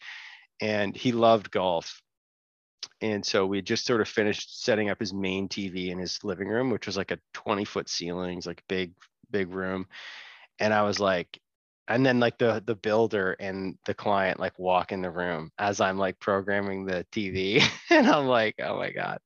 And 0.61 0.95
he 0.95 1.11
loved 1.11 1.51
golf. 1.51 2.01
And 3.01 3.25
so 3.25 3.45
we 3.45 3.61
just 3.61 3.85
sort 3.85 3.99
of 3.99 4.07
finished 4.07 4.63
setting 4.63 4.89
up 4.89 5.01
his 5.01 5.13
main 5.13 5.49
TV 5.49 5.89
in 5.89 5.99
his 5.99 6.23
living 6.23 6.47
room, 6.47 6.69
which 6.69 6.85
was 6.85 6.95
like 6.95 7.11
a 7.11 7.19
20 7.33 7.65
foot 7.65 7.89
ceilings, 7.89 8.45
like 8.45 8.63
big, 8.69 8.93
big 9.29 9.51
room. 9.51 9.87
And 10.57 10.73
I 10.73 10.83
was 10.83 11.01
like, 11.01 11.37
and 11.89 12.05
then 12.05 12.19
like 12.19 12.37
the 12.37 12.63
the 12.65 12.75
builder 12.75 13.35
and 13.39 13.77
the 13.85 13.93
client 13.93 14.39
like 14.39 14.57
walk 14.57 14.91
in 14.91 15.01
the 15.01 15.09
room 15.09 15.51
as 15.57 15.81
I'm 15.81 15.97
like 15.97 16.19
programming 16.19 16.85
the 16.85 17.05
TV 17.11 17.63
and 17.89 18.07
I'm 18.07 18.27
like 18.27 18.55
oh 18.63 18.77
my 18.77 18.91
god. 18.91 19.19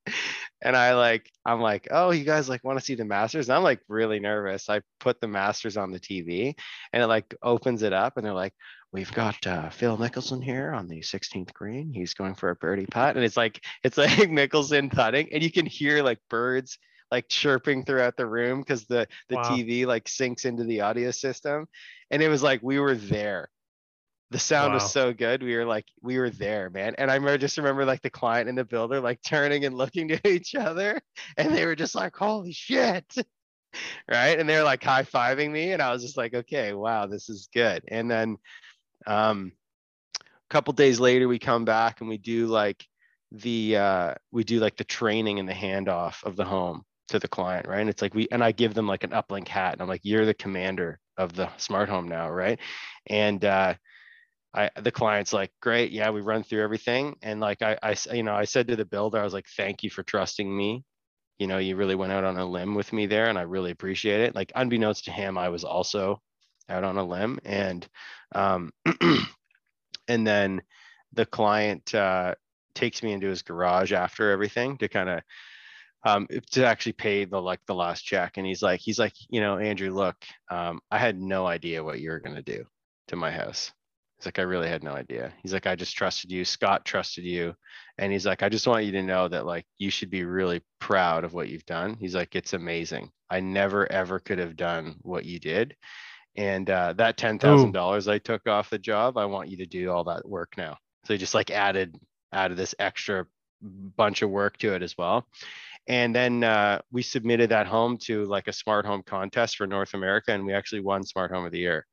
And 0.62 0.74
I 0.74 0.94
like 0.94 1.30
I'm 1.44 1.60
like 1.60 1.86
oh 1.90 2.10
you 2.10 2.24
guys 2.24 2.48
like 2.48 2.64
want 2.64 2.78
to 2.78 2.84
see 2.84 2.94
the 2.94 3.04
masters? 3.04 3.48
And 3.48 3.56
I'm 3.56 3.62
like 3.62 3.80
really 3.88 4.18
nervous. 4.18 4.68
I 4.70 4.80
put 4.98 5.20
the 5.20 5.28
masters 5.28 5.76
on 5.76 5.92
the 5.92 6.00
TV 6.00 6.54
and 6.92 7.02
it 7.02 7.06
like 7.06 7.34
opens 7.42 7.82
it 7.82 7.92
up 7.92 8.16
and 8.16 8.24
they're 8.26 8.32
like 8.32 8.54
we've 8.92 9.12
got 9.12 9.46
uh, 9.46 9.68
Phil 9.70 9.98
Mickelson 9.98 10.42
here 10.42 10.72
on 10.72 10.86
the 10.86 11.00
16th 11.00 11.52
green. 11.52 11.92
He's 11.92 12.14
going 12.14 12.34
for 12.34 12.50
a 12.50 12.56
birdie 12.56 12.86
putt. 12.86 13.16
And 13.16 13.24
it's 13.24 13.36
like 13.36 13.62
it's 13.82 13.98
like 13.98 14.10
Mickelson 14.30 14.90
putting 14.90 15.32
and 15.32 15.42
you 15.42 15.52
can 15.52 15.66
hear 15.66 16.02
like 16.02 16.18
birds 16.30 16.78
like 17.14 17.28
chirping 17.28 17.84
throughout 17.84 18.16
the 18.16 18.26
room 18.26 18.58
because 18.58 18.86
the 18.86 19.06
the 19.28 19.36
wow. 19.36 19.42
TV 19.42 19.86
like 19.86 20.08
sinks 20.08 20.44
into 20.44 20.64
the 20.64 20.80
audio 20.80 21.12
system, 21.12 21.66
and 22.10 22.20
it 22.20 22.28
was 22.28 22.42
like 22.42 22.60
we 22.60 22.80
were 22.80 22.96
there. 22.96 23.48
The 24.32 24.38
sound 24.40 24.72
wow. 24.72 24.80
was 24.80 24.90
so 24.90 25.12
good. 25.12 25.44
We 25.44 25.54
were 25.54 25.64
like 25.64 25.84
we 26.02 26.18
were 26.18 26.30
there, 26.30 26.70
man. 26.70 26.96
And 26.98 27.12
I 27.12 27.14
remember 27.14 27.38
just 27.38 27.56
remember 27.56 27.84
like 27.84 28.02
the 28.02 28.10
client 28.10 28.48
and 28.48 28.58
the 28.58 28.64
builder 28.64 29.00
like 29.00 29.22
turning 29.22 29.64
and 29.64 29.76
looking 29.76 30.08
to 30.14 30.28
each 30.28 30.56
other, 30.56 31.00
and 31.36 31.54
they 31.54 31.64
were 31.64 31.76
just 31.76 31.94
like, 31.94 32.16
"Holy 32.16 32.52
shit!" 32.52 33.04
right? 34.10 34.36
And 34.36 34.48
they 34.48 34.56
were 34.56 34.64
like 34.64 34.82
high 34.82 35.04
fiving 35.04 35.52
me, 35.52 35.70
and 35.70 35.80
I 35.80 35.92
was 35.92 36.02
just 36.02 36.16
like, 36.16 36.34
"Okay, 36.34 36.72
wow, 36.72 37.06
this 37.06 37.28
is 37.28 37.48
good." 37.54 37.84
And 37.86 38.10
then, 38.10 38.38
um, 39.06 39.52
a 40.20 40.50
couple 40.50 40.72
days 40.72 40.98
later, 40.98 41.28
we 41.28 41.38
come 41.38 41.64
back 41.64 42.00
and 42.00 42.08
we 42.08 42.18
do 42.18 42.48
like 42.48 42.84
the 43.30 43.76
uh 43.76 44.14
we 44.32 44.42
do 44.42 44.58
like 44.58 44.76
the 44.76 44.84
training 44.84 45.38
and 45.38 45.48
the 45.48 45.52
handoff 45.52 46.24
of 46.24 46.36
the 46.36 46.44
home 46.44 46.84
to 47.14 47.20
the 47.20 47.28
client, 47.28 47.66
right? 47.66 47.80
And 47.80 47.88
it's 47.88 48.02
like 48.02 48.14
we 48.14 48.28
and 48.30 48.42
I 48.42 48.52
give 48.52 48.74
them 48.74 48.86
like 48.86 49.04
an 49.04 49.10
uplink 49.10 49.48
hat, 49.48 49.72
and 49.72 49.82
I'm 49.82 49.88
like, 49.88 50.02
you're 50.04 50.26
the 50.26 50.34
commander 50.34 50.98
of 51.16 51.32
the 51.32 51.48
smart 51.56 51.88
home 51.88 52.08
now, 52.08 52.28
right? 52.30 52.58
And 53.06 53.44
uh, 53.44 53.74
I 54.52 54.70
the 54.80 54.90
client's 54.90 55.32
like, 55.32 55.52
great, 55.62 55.92
yeah, 55.92 56.10
we 56.10 56.20
run 56.20 56.42
through 56.42 56.62
everything, 56.62 57.16
and 57.22 57.40
like 57.40 57.62
I, 57.62 57.78
I 57.82 57.96
you 58.12 58.24
know 58.24 58.34
I 58.34 58.44
said 58.44 58.68
to 58.68 58.76
the 58.76 58.84
builder, 58.84 59.18
I 59.18 59.24
was 59.24 59.32
like, 59.32 59.46
thank 59.56 59.82
you 59.82 59.90
for 59.90 60.02
trusting 60.02 60.54
me. 60.54 60.84
You 61.38 61.46
know, 61.46 61.58
you 61.58 61.76
really 61.76 61.94
went 61.94 62.12
out 62.12 62.24
on 62.24 62.36
a 62.36 62.46
limb 62.46 62.74
with 62.74 62.92
me 62.92 63.06
there, 63.06 63.26
and 63.26 63.38
I 63.38 63.42
really 63.42 63.70
appreciate 63.70 64.20
it. 64.20 64.34
Like 64.34 64.52
unbeknownst 64.54 65.04
to 65.06 65.12
him, 65.12 65.38
I 65.38 65.48
was 65.48 65.64
also 65.64 66.20
out 66.68 66.84
on 66.84 66.98
a 66.98 67.04
limb, 67.04 67.38
and 67.44 67.86
um, 68.34 68.72
and 70.08 70.26
then 70.26 70.62
the 71.12 71.26
client 71.26 71.94
uh, 71.94 72.34
takes 72.74 73.04
me 73.04 73.12
into 73.12 73.28
his 73.28 73.42
garage 73.42 73.92
after 73.92 74.32
everything 74.32 74.78
to 74.78 74.88
kind 74.88 75.08
of 75.08 75.20
um, 76.04 76.28
to 76.52 76.66
actually 76.66 76.92
pay 76.92 77.24
the 77.24 77.40
like 77.40 77.60
the 77.66 77.74
last 77.74 78.02
check. 78.02 78.36
And 78.36 78.46
he's 78.46 78.62
like, 78.62 78.80
he's 78.80 78.98
like, 78.98 79.14
you 79.30 79.40
know, 79.40 79.58
Andrew, 79.58 79.90
look, 79.90 80.16
um, 80.50 80.80
I 80.90 80.98
had 80.98 81.20
no 81.20 81.46
idea 81.46 81.84
what 81.84 82.00
you 82.00 82.10
were 82.10 82.20
gonna 82.20 82.42
do 82.42 82.64
to 83.08 83.16
my 83.16 83.30
house. 83.30 83.72
He's 84.18 84.26
like, 84.26 84.38
I 84.38 84.42
really 84.42 84.68
had 84.68 84.84
no 84.84 84.92
idea. 84.92 85.32
He's 85.42 85.52
like, 85.52 85.66
I 85.66 85.74
just 85.74 85.96
trusted 85.96 86.30
you. 86.30 86.44
Scott 86.44 86.84
trusted 86.84 87.24
you. 87.24 87.54
And 87.98 88.12
he's 88.12 88.24
like, 88.24 88.42
I 88.42 88.48
just 88.48 88.66
want 88.66 88.84
you 88.84 88.92
to 88.92 89.02
know 89.02 89.28
that 89.28 89.46
like 89.46 89.66
you 89.78 89.90
should 89.90 90.10
be 90.10 90.24
really 90.24 90.62
proud 90.78 91.24
of 91.24 91.34
what 91.34 91.48
you've 91.48 91.66
done. 91.66 91.96
He's 91.98 92.14
like, 92.14 92.36
it's 92.36 92.52
amazing. 92.52 93.10
I 93.30 93.40
never 93.40 93.90
ever 93.90 94.20
could 94.20 94.38
have 94.38 94.56
done 94.56 94.96
what 95.02 95.24
you 95.24 95.40
did. 95.40 95.74
And 96.36 96.68
uh, 96.68 96.92
that 96.94 97.16
ten 97.16 97.38
thousand 97.38 97.72
dollars 97.72 98.08
I 98.08 98.18
took 98.18 98.46
off 98.46 98.70
the 98.70 98.78
job, 98.78 99.16
I 99.16 99.24
want 99.24 99.48
you 99.48 99.56
to 99.58 99.66
do 99.66 99.90
all 99.90 100.04
that 100.04 100.28
work 100.28 100.54
now. 100.56 100.76
So 101.06 101.14
he 101.14 101.18
just 101.18 101.34
like 101.34 101.50
added 101.50 101.96
added 102.32 102.56
this 102.56 102.74
extra 102.78 103.26
bunch 103.62 104.22
of 104.22 104.30
work 104.30 104.58
to 104.58 104.74
it 104.74 104.82
as 104.82 104.96
well 104.98 105.26
and 105.86 106.14
then 106.14 106.44
uh, 106.44 106.80
we 106.90 107.02
submitted 107.02 107.50
that 107.50 107.66
home 107.66 107.98
to 107.98 108.24
like 108.24 108.48
a 108.48 108.52
smart 108.52 108.86
home 108.86 109.02
contest 109.04 109.56
for 109.56 109.66
North 109.66 109.94
America, 109.94 110.32
and 110.32 110.44
we 110.46 110.52
actually 110.52 110.80
won 110.80 111.02
Smart 111.02 111.30
Home 111.30 111.44
of 111.44 111.52
the 111.52 111.58
Year. 111.58 111.86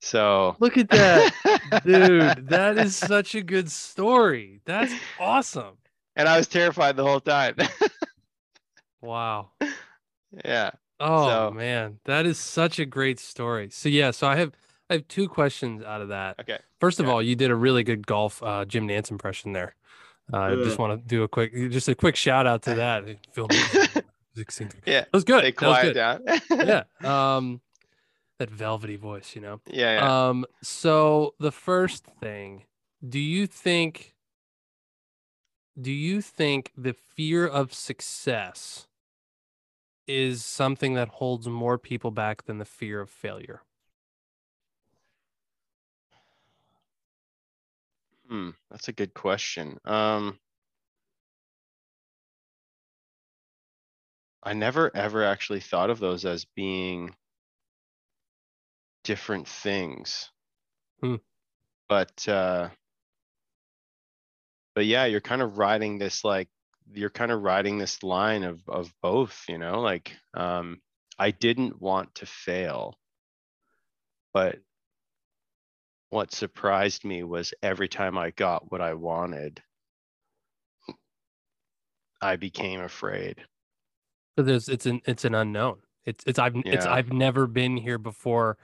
So 0.00 0.56
look 0.60 0.76
at 0.76 0.88
that, 0.90 1.82
dude. 1.84 2.48
That 2.48 2.78
is 2.78 2.96
such 2.96 3.34
a 3.34 3.42
good 3.42 3.70
story. 3.70 4.60
That's 4.64 4.92
awesome. 5.18 5.76
And 6.18 6.30
I 6.30 6.38
was 6.38 6.46
terrified 6.46 6.96
the 6.96 7.04
whole 7.04 7.20
time. 7.20 7.56
wow. 9.02 9.50
Yeah. 10.46 10.70
Oh 10.98 11.28
so. 11.28 11.50
man, 11.50 11.98
that 12.06 12.24
is 12.24 12.38
such 12.38 12.78
a 12.78 12.86
great 12.86 13.20
story. 13.20 13.68
So 13.70 13.90
yeah, 13.90 14.12
so 14.12 14.26
I 14.26 14.36
have 14.36 14.52
I 14.88 14.94
have 14.94 15.08
two 15.08 15.28
questions 15.28 15.82
out 15.82 16.00
of 16.00 16.08
that. 16.08 16.40
Okay. 16.40 16.58
First 16.80 17.00
of 17.00 17.06
all, 17.06 17.20
you 17.20 17.36
did 17.36 17.50
a 17.50 17.54
really 17.54 17.84
good 17.84 18.06
golf 18.06 18.42
uh, 18.42 18.64
Jim 18.64 18.88
Nantz 18.88 19.10
impression 19.10 19.52
there. 19.52 19.74
Uh, 20.32 20.38
I 20.38 20.54
just 20.56 20.78
want 20.78 21.00
to 21.00 21.06
do 21.06 21.22
a 21.22 21.28
quick, 21.28 21.52
just 21.70 21.88
a 21.88 21.94
quick 21.94 22.16
shout 22.16 22.46
out 22.46 22.62
to 22.62 22.74
that. 22.74 23.04
Film. 23.32 23.48
yeah, 24.86 25.00
that 25.00 25.08
was 25.12 25.24
good. 25.24 25.44
They 25.44 25.52
quiet 25.52 25.94
down. 25.94 26.22
yeah. 26.50 26.84
Um, 27.36 27.60
that 28.38 28.50
velvety 28.50 28.96
voice, 28.96 29.34
you 29.34 29.40
know. 29.40 29.60
Yeah, 29.66 29.94
yeah. 29.94 30.28
Um. 30.28 30.44
So 30.62 31.34
the 31.38 31.52
first 31.52 32.04
thing, 32.04 32.64
do 33.06 33.18
you 33.18 33.46
think? 33.46 34.14
Do 35.80 35.92
you 35.92 36.22
think 36.22 36.72
the 36.76 36.94
fear 36.94 37.46
of 37.46 37.72
success 37.74 38.86
is 40.06 40.44
something 40.44 40.94
that 40.94 41.08
holds 41.08 41.46
more 41.48 41.76
people 41.76 42.10
back 42.10 42.46
than 42.46 42.58
the 42.58 42.64
fear 42.64 43.00
of 43.00 43.10
failure? 43.10 43.62
Hmm, 48.28 48.50
that's 48.70 48.88
a 48.88 48.92
good 48.92 49.14
question. 49.14 49.78
Um, 49.84 50.38
I 54.42 54.54
never 54.54 54.90
ever 54.96 55.24
actually 55.24 55.60
thought 55.60 55.90
of 55.90 55.98
those 55.98 56.24
as 56.24 56.46
being 56.46 57.14
different 59.04 59.48
things. 59.48 60.30
Hmm. 61.00 61.16
But 61.88 62.28
uh, 62.28 62.70
but 64.74 64.86
yeah, 64.86 65.06
you're 65.06 65.20
kind 65.20 65.42
of 65.42 65.58
riding 65.58 65.98
this 65.98 66.24
like 66.24 66.48
you're 66.92 67.10
kind 67.10 67.32
of 67.32 67.42
riding 67.42 67.78
this 67.78 68.02
line 68.02 68.44
of 68.44 68.60
of 68.68 68.92
both, 69.02 69.44
you 69.48 69.58
know, 69.58 69.80
like 69.80 70.12
um, 70.34 70.80
I 71.18 71.30
didn't 71.30 71.80
want 71.80 72.14
to 72.16 72.26
fail, 72.26 72.98
but 74.32 74.58
what 76.10 76.32
surprised 76.32 77.04
me 77.04 77.22
was 77.22 77.52
every 77.62 77.88
time 77.88 78.16
I 78.16 78.30
got 78.30 78.70
what 78.70 78.80
I 78.80 78.94
wanted, 78.94 79.62
I 82.20 82.36
became 82.36 82.80
afraid. 82.80 83.44
But 84.36 84.46
there's 84.46 84.68
it's 84.68 84.86
an 84.86 85.00
it's 85.06 85.24
an 85.24 85.34
unknown. 85.34 85.78
It's 86.04 86.22
it's 86.26 86.38
I've 86.38 86.54
yeah. 86.56 86.62
it's 86.66 86.86
I've 86.86 87.12
never 87.12 87.46
been 87.46 87.76
here 87.76 87.98
before. 87.98 88.58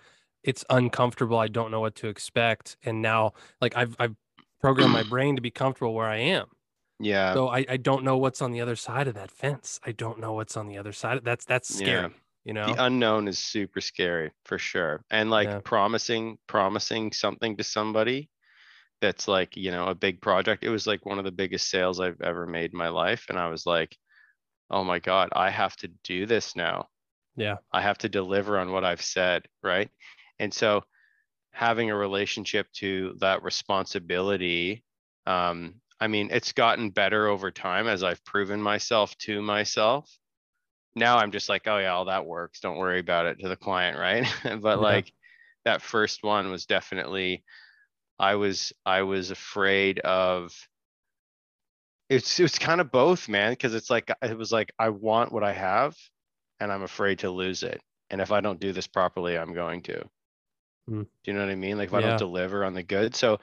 It's 0.44 0.64
uncomfortable. 0.70 1.38
I 1.38 1.48
don't 1.48 1.70
know 1.70 1.80
what 1.80 1.94
to 1.96 2.08
expect. 2.08 2.76
And 2.84 3.02
now 3.02 3.32
like 3.60 3.76
I've 3.76 3.96
I've 3.98 4.14
programmed 4.60 4.92
my 4.92 5.02
brain 5.08 5.36
to 5.36 5.42
be 5.42 5.50
comfortable 5.50 5.94
where 5.94 6.08
I 6.08 6.18
am. 6.18 6.46
Yeah. 7.00 7.34
So 7.34 7.48
I, 7.48 7.64
I 7.68 7.76
don't 7.78 8.04
know 8.04 8.16
what's 8.16 8.40
on 8.40 8.52
the 8.52 8.60
other 8.60 8.76
side 8.76 9.08
of 9.08 9.14
that 9.14 9.30
fence. 9.30 9.80
I 9.84 9.92
don't 9.92 10.20
know 10.20 10.34
what's 10.34 10.56
on 10.56 10.68
the 10.68 10.78
other 10.78 10.92
side. 10.92 11.20
That's 11.24 11.44
that's 11.44 11.74
scary. 11.74 12.02
Yeah 12.02 12.08
you 12.44 12.52
know? 12.52 12.66
the 12.66 12.84
unknown 12.84 13.28
is 13.28 13.38
super 13.38 13.80
scary 13.80 14.30
for 14.44 14.58
sure 14.58 15.04
and 15.10 15.30
like 15.30 15.48
yeah. 15.48 15.60
promising 15.64 16.38
promising 16.46 17.12
something 17.12 17.56
to 17.56 17.64
somebody 17.64 18.28
that's 19.00 19.28
like 19.28 19.56
you 19.56 19.70
know 19.70 19.86
a 19.86 19.94
big 19.94 20.20
project 20.20 20.64
it 20.64 20.70
was 20.70 20.86
like 20.86 21.04
one 21.04 21.18
of 21.18 21.24
the 21.24 21.32
biggest 21.32 21.68
sales 21.68 22.00
i've 22.00 22.20
ever 22.20 22.46
made 22.46 22.72
in 22.72 22.78
my 22.78 22.88
life 22.88 23.26
and 23.28 23.38
i 23.38 23.48
was 23.48 23.66
like 23.66 23.96
oh 24.70 24.84
my 24.84 24.98
god 24.98 25.28
i 25.34 25.50
have 25.50 25.76
to 25.76 25.88
do 26.04 26.26
this 26.26 26.56
now. 26.56 26.86
Yeah. 27.34 27.56
I 27.72 27.80
have 27.80 27.96
to 27.98 28.08
deliver 28.08 28.58
on 28.58 28.72
what 28.72 28.84
i've 28.84 29.02
said 29.02 29.46
right? 29.62 29.88
And 30.38 30.52
so 30.52 30.82
having 31.52 31.90
a 31.90 31.96
relationship 31.96 32.66
to 32.72 33.14
that 33.20 33.42
responsibility 33.42 34.82
um 35.26 35.74
i 36.00 36.08
mean 36.08 36.30
it's 36.32 36.52
gotten 36.52 36.90
better 36.90 37.28
over 37.28 37.50
time 37.50 37.86
as 37.86 38.02
i've 38.02 38.24
proven 38.24 38.60
myself 38.60 39.16
to 39.18 39.40
myself 39.42 40.10
now 40.94 41.18
I'm 41.18 41.32
just 41.32 41.48
like, 41.48 41.66
oh 41.66 41.78
yeah, 41.78 41.92
all 41.92 42.06
that 42.06 42.26
works. 42.26 42.60
Don't 42.60 42.78
worry 42.78 43.00
about 43.00 43.26
it 43.26 43.40
to 43.40 43.48
the 43.48 43.56
client, 43.56 43.98
right? 43.98 44.26
but 44.42 44.54
yeah. 44.54 44.74
like 44.74 45.12
that 45.64 45.82
first 45.82 46.22
one 46.22 46.50
was 46.50 46.66
definitely 46.66 47.44
I 48.18 48.36
was 48.36 48.72
I 48.84 49.02
was 49.02 49.30
afraid 49.30 49.98
of 50.00 50.54
it's 52.08 52.38
it's 52.38 52.58
kind 52.58 52.80
of 52.80 52.92
both, 52.92 53.28
man, 53.28 53.52
because 53.52 53.74
it's 53.74 53.90
like 53.90 54.10
it 54.22 54.36
was 54.36 54.52
like 54.52 54.72
I 54.78 54.90
want 54.90 55.32
what 55.32 55.44
I 55.44 55.52
have 55.52 55.96
and 56.60 56.70
I'm 56.70 56.82
afraid 56.82 57.20
to 57.20 57.30
lose 57.30 57.62
it. 57.62 57.80
And 58.10 58.20
if 58.20 58.30
I 58.30 58.40
don't 58.40 58.60
do 58.60 58.72
this 58.72 58.86
properly, 58.86 59.38
I'm 59.38 59.54
going 59.54 59.82
to. 59.82 60.04
Mm. 60.90 61.02
Do 61.04 61.08
you 61.24 61.32
know 61.32 61.40
what 61.40 61.50
I 61.50 61.54
mean? 61.54 61.78
Like 61.78 61.88
if 61.88 61.92
yeah. 61.92 61.98
I 61.98 62.02
don't 62.02 62.18
deliver 62.18 62.64
on 62.64 62.74
the 62.74 62.82
good. 62.82 63.14
So 63.14 63.40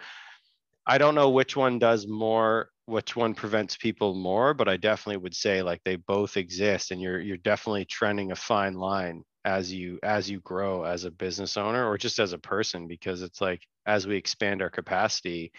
I 0.85 0.97
don't 0.97 1.15
know 1.15 1.29
which 1.29 1.55
one 1.55 1.79
does 1.79 2.07
more 2.07 2.69
which 2.89 3.15
one 3.15 3.33
prevents 3.33 3.77
people 3.77 4.13
more 4.13 4.53
but 4.53 4.67
i 4.67 4.75
definitely 4.75 5.17
would 5.17 5.35
say 5.35 5.61
like 5.61 5.81
they 5.83 5.95
both 5.95 6.37
exist 6.37 6.91
and 6.91 7.01
you're 7.01 7.19
you're 7.19 7.37
definitely 7.37 7.85
trending 7.85 8.31
a 8.31 8.35
fine 8.35 8.73
line 8.73 9.23
as 9.45 9.71
you 9.71 9.97
as 10.03 10.29
you 10.29 10.39
grow 10.41 10.83
as 10.83 11.05
a 11.05 11.11
business 11.11 11.55
owner 11.55 11.87
or 11.87 11.97
just 11.97 12.19
as 12.19 12.33
a 12.33 12.37
person 12.37 12.87
because 12.87 13.21
it's 13.21 13.39
like 13.39 13.61
as 13.85 14.05
we 14.05 14.15
expand 14.15 14.61
our 14.61 14.69
capacity 14.69 15.51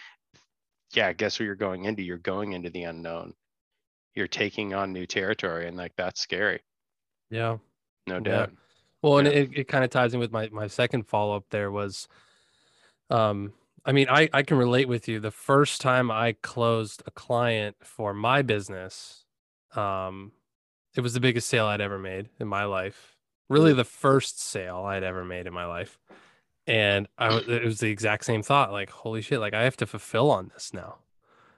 yeah 0.94 1.12
guess 1.12 1.38
what 1.38 1.46
you're 1.46 1.54
going 1.54 1.84
into 1.84 2.02
you're 2.02 2.18
going 2.18 2.52
into 2.52 2.70
the 2.70 2.84
unknown. 2.84 3.34
You're 4.14 4.28
taking 4.28 4.74
on 4.74 4.92
new 4.92 5.06
territory 5.06 5.68
and 5.68 5.76
like 5.76 5.92
that's 5.96 6.20
scary. 6.20 6.60
Yeah. 7.30 7.58
No 8.06 8.18
doubt. 8.18 8.52
Well, 9.02 9.18
and 9.18 9.28
it, 9.28 9.50
it 9.54 9.68
kind 9.68 9.84
of 9.84 9.90
ties 9.90 10.14
in 10.14 10.20
with 10.20 10.32
my 10.32 10.48
my 10.50 10.66
second 10.66 11.06
follow 11.06 11.36
up. 11.36 11.44
There 11.50 11.70
was, 11.70 12.08
um, 13.08 13.52
I 13.84 13.92
mean, 13.92 14.06
I 14.08 14.28
I 14.32 14.42
can 14.42 14.56
relate 14.56 14.88
with 14.88 15.08
you. 15.08 15.20
The 15.20 15.30
first 15.30 15.80
time 15.80 16.10
I 16.10 16.32
closed 16.42 17.02
a 17.06 17.10
client 17.10 17.76
for 17.82 18.12
my 18.12 18.42
business, 18.42 19.24
um, 19.74 20.32
it 20.96 21.00
was 21.00 21.14
the 21.14 21.20
biggest 21.20 21.48
sale 21.48 21.66
I'd 21.66 21.80
ever 21.80 21.98
made 21.98 22.28
in 22.38 22.48
my 22.48 22.64
life. 22.64 23.16
Really, 23.48 23.72
the 23.72 23.84
first 23.84 24.40
sale 24.40 24.84
I'd 24.84 25.02
ever 25.02 25.24
made 25.24 25.46
in 25.46 25.52
my 25.52 25.66
life, 25.66 25.98
and 26.66 27.08
I 27.18 27.36
it 27.36 27.64
was 27.64 27.80
the 27.80 27.90
exact 27.90 28.24
same 28.24 28.42
thought. 28.42 28.72
Like, 28.72 28.90
holy 28.90 29.22
shit! 29.22 29.40
Like 29.40 29.54
I 29.54 29.62
have 29.62 29.76
to 29.78 29.86
fulfill 29.86 30.30
on 30.30 30.50
this 30.52 30.72
now. 30.74 30.98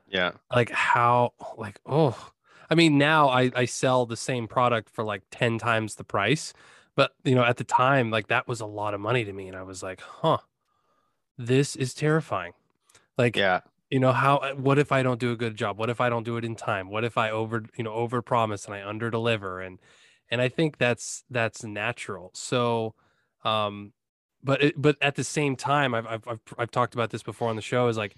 Yeah. 0.09 0.33
Like 0.55 0.71
how? 0.71 1.33
Like 1.57 1.81
oh. 1.87 2.33
I 2.71 2.75
mean, 2.75 2.97
now 2.97 3.29
I, 3.29 3.51
I 3.55 3.65
sell 3.67 4.07
the 4.07 4.17
same 4.17 4.49
product 4.49 4.89
for 4.89 5.05
like 5.05 5.25
10 5.31 5.59
times 5.59 5.97
the 5.97 6.05
price. 6.05 6.55
But, 6.97 7.13
you 7.23 7.35
know, 7.35 7.45
at 7.45 7.59
the 7.59 7.65
time, 7.65 8.11
like 8.11 8.29
that 8.29 8.49
was 8.49 8.63
a 8.63 8.67
lot 8.67 8.95
of 8.95 9.01
money 9.01 9.27
to 9.27 9.33
me. 9.33 9.49
And 9.49 9.57
I 9.57 9.63
was 9.63 9.83
like, 9.83 10.01
huh, 10.01 10.39
this 11.39 11.77
is 11.77 11.95
terrifying. 11.95 12.53
Like, 13.19 13.37
Yeah. 13.37 13.61
you 13.91 14.01
know, 14.01 14.13
how, 14.13 14.37
uh, 14.37 14.55
what 14.55 14.79
if 14.79 14.93
I 14.93 15.03
don't 15.03 15.21
do 15.21 15.33
a 15.33 15.37
good 15.37 15.57
job? 15.57 15.79
What 15.79 15.91
if 15.91 16.01
I 16.01 16.09
don't 16.09 16.25
do 16.25 16.37
it 16.37 16.45
in 16.45 16.57
time? 16.57 16.89
What 16.91 17.05
if 17.05 17.19
I 17.19 17.31
over, 17.31 17.65
you 17.77 17.85
know, 17.85 17.93
over 17.93 18.23
promise 18.23 18.65
and 18.67 18.75
I 18.75 18.83
under 18.87 19.11
deliver? 19.11 19.61
And, 19.61 19.79
and 20.31 20.41
I 20.41 20.49
think 20.49 20.79
that's, 20.79 21.25
that's 21.31 21.63
natural. 21.63 22.31
So, 22.35 22.95
um, 23.45 23.93
but, 24.43 24.63
it, 24.63 24.75
but 24.81 24.97
at 25.01 25.15
the 25.15 25.25
same 25.25 25.57
time, 25.57 25.95
I've, 25.95 26.07
I've, 26.07 26.29
I've, 26.29 26.41
I've 26.59 26.71
talked 26.71 26.95
about 26.95 27.11
this 27.11 27.23
before 27.23 27.49
on 27.51 27.57
the 27.57 27.63
show 27.63 27.89
is 27.89 27.97
like, 27.97 28.17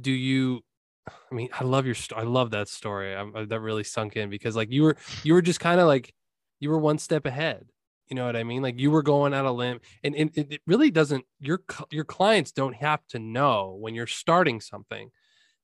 do 0.00 0.12
you, 0.12 0.62
I 1.08 1.34
mean, 1.34 1.48
I 1.58 1.64
love 1.64 1.86
your, 1.86 1.94
st- 1.94 2.18
I 2.18 2.22
love 2.24 2.50
that 2.52 2.68
story. 2.68 3.14
I, 3.14 3.22
I- 3.34 3.44
that 3.46 3.60
really 3.60 3.84
sunk 3.84 4.16
in 4.16 4.30
because 4.30 4.54
like 4.54 4.70
you 4.70 4.82
were, 4.84 4.96
you 5.24 5.34
were 5.34 5.42
just 5.42 5.60
kind 5.60 5.80
of 5.80 5.86
like, 5.86 6.14
you 6.60 6.70
were 6.70 6.78
one 6.78 6.98
step 6.98 7.26
ahead. 7.26 7.66
You 8.08 8.16
know 8.16 8.26
what 8.26 8.36
I 8.36 8.44
mean? 8.44 8.62
Like 8.62 8.78
you 8.78 8.90
were 8.90 9.02
going 9.02 9.34
out 9.34 9.44
a 9.44 9.50
limb, 9.52 9.80
and, 10.02 10.14
and 10.14 10.30
it 10.34 10.62
really 10.66 10.90
doesn't. 10.90 11.24
Your 11.40 11.62
your 11.90 12.04
clients 12.04 12.52
don't 12.52 12.74
have 12.76 13.06
to 13.08 13.18
know 13.18 13.76
when 13.78 13.94
you're 13.94 14.06
starting 14.06 14.60
something 14.60 15.10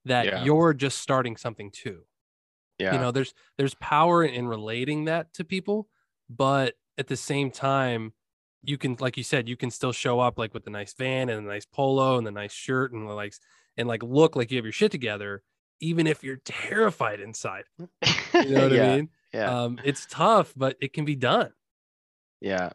that 0.05 0.27
Yeah. 0.27 0.45
you're 0.45 0.75
just 0.75 0.99
starting 0.99 1.37
something 1.37 1.71
too. 1.71 2.03
Yeah. 2.79 2.93
You 2.95 2.99
know, 3.01 3.11
there's 3.11 3.33
there's 3.57 3.75
power 3.75 4.25
in 4.25 4.47
relating 4.47 5.07
that 5.07 5.33
to 5.35 5.45
people, 5.45 5.89
but 6.29 6.75
at 6.99 7.07
the 7.07 7.17
same 7.17 7.51
time, 7.51 8.13
you 8.63 8.77
can, 8.79 8.97
like 9.01 9.17
you 9.17 9.25
said, 9.25 9.49
you 9.49 9.57
can 9.57 9.71
still 9.71 9.93
show 9.93 10.21
up 10.21 10.39
like 10.39 10.55
with 10.55 10.65
the 10.65 10.71
nice 10.71 10.95
van 10.95 11.29
and 11.29 11.45
a 11.45 11.49
nice 11.49 11.67
polo 11.67 12.19
and 12.19 12.27
the 12.27 12.31
nice 12.31 12.53
shirt 12.53 12.93
and 12.93 13.09
the 13.09 13.13
like 13.15 13.35
and 13.77 13.89
like 13.89 14.03
look 14.03 14.37
like 14.37 14.51
you 14.51 14.59
have 14.59 14.65
your 14.65 14.73
shit 14.73 14.91
together, 14.93 15.43
even 15.81 16.07
if 16.07 16.23
you're 16.23 16.41
terrified 16.45 17.21
inside. 17.21 17.65
You 18.35 18.51
know 18.51 18.63
what 18.63 18.73
yeah. 18.73 18.93
I 18.93 18.97
mean? 18.97 19.09
Yeah. 19.33 19.63
Um, 19.63 19.81
it's 19.85 20.07
tough, 20.11 20.53
but 20.57 20.77
it 20.81 20.93
can 20.93 21.05
be 21.05 21.15
done. 21.15 21.53
Yeah. 22.45 22.71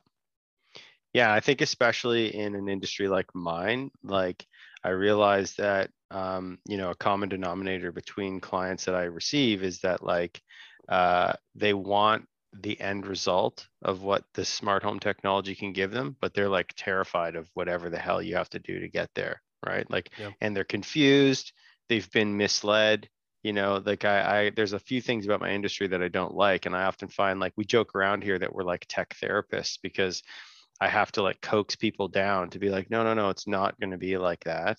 Yeah, 1.13 1.31
I 1.33 1.39
think 1.39 1.61
especially 1.61 2.35
in 2.35 2.55
an 2.55 2.67
industry 2.69 3.07
like 3.07 3.33
mine, 3.35 3.91
like 4.03 4.45
I 4.83 4.89
realized 4.89 5.57
that 5.57 5.91
um, 6.11 6.57
you 6.67 6.77
know, 6.77 6.89
a 6.89 6.95
common 6.95 7.29
denominator 7.29 7.91
between 7.91 8.39
clients 8.39 8.85
that 8.85 8.95
I 8.95 9.03
receive 9.03 9.63
is 9.63 9.79
that 9.81 10.03
like 10.03 10.41
uh, 10.87 11.33
they 11.53 11.75
want 11.75 12.25
the 12.53 12.79
end 12.81 13.05
result 13.05 13.67
of 13.83 14.01
what 14.01 14.23
the 14.33 14.43
smart 14.43 14.81
home 14.81 14.99
technology 14.99 15.53
can 15.53 15.71
give 15.71 15.91
them, 15.91 16.17
but 16.19 16.33
they're 16.33 16.49
like 16.49 16.73
terrified 16.75 17.35
of 17.35 17.47
whatever 17.53 17.91
the 17.91 17.99
hell 17.99 18.23
you 18.23 18.35
have 18.35 18.49
to 18.49 18.59
do 18.59 18.79
to 18.79 18.89
get 18.89 19.09
there, 19.13 19.39
right? 19.63 19.89
Like, 19.91 20.09
Yeah. 20.17 20.31
and 20.41 20.55
they're 20.55 20.63
confused, 20.63 21.53
they've 21.89 22.09
been 22.09 22.35
misled, 22.37 23.07
you 23.43 23.53
know 23.53 23.81
like 23.85 24.05
I, 24.05 24.41
I 24.45 24.49
there's 24.51 24.73
a 24.73 24.79
few 24.79 25.01
things 25.01 25.25
about 25.25 25.41
my 25.41 25.51
industry 25.51 25.87
that 25.87 26.01
i 26.01 26.07
don't 26.07 26.35
like 26.35 26.65
and 26.65 26.75
i 26.75 26.83
often 26.83 27.07
find 27.07 27.39
like 27.39 27.53
we 27.55 27.65
joke 27.65 27.95
around 27.95 28.23
here 28.23 28.37
that 28.39 28.53
we're 28.53 28.63
like 28.63 28.85
tech 28.89 29.15
therapists 29.21 29.77
because 29.81 30.21
i 30.81 30.87
have 30.87 31.11
to 31.13 31.21
like 31.21 31.41
coax 31.41 31.75
people 31.75 32.07
down 32.07 32.49
to 32.49 32.59
be 32.59 32.69
like 32.69 32.89
no 32.89 33.03
no 33.03 33.13
no 33.13 33.29
it's 33.29 33.47
not 33.47 33.79
going 33.79 33.91
to 33.91 33.97
be 33.97 34.17
like 34.17 34.43
that. 34.45 34.77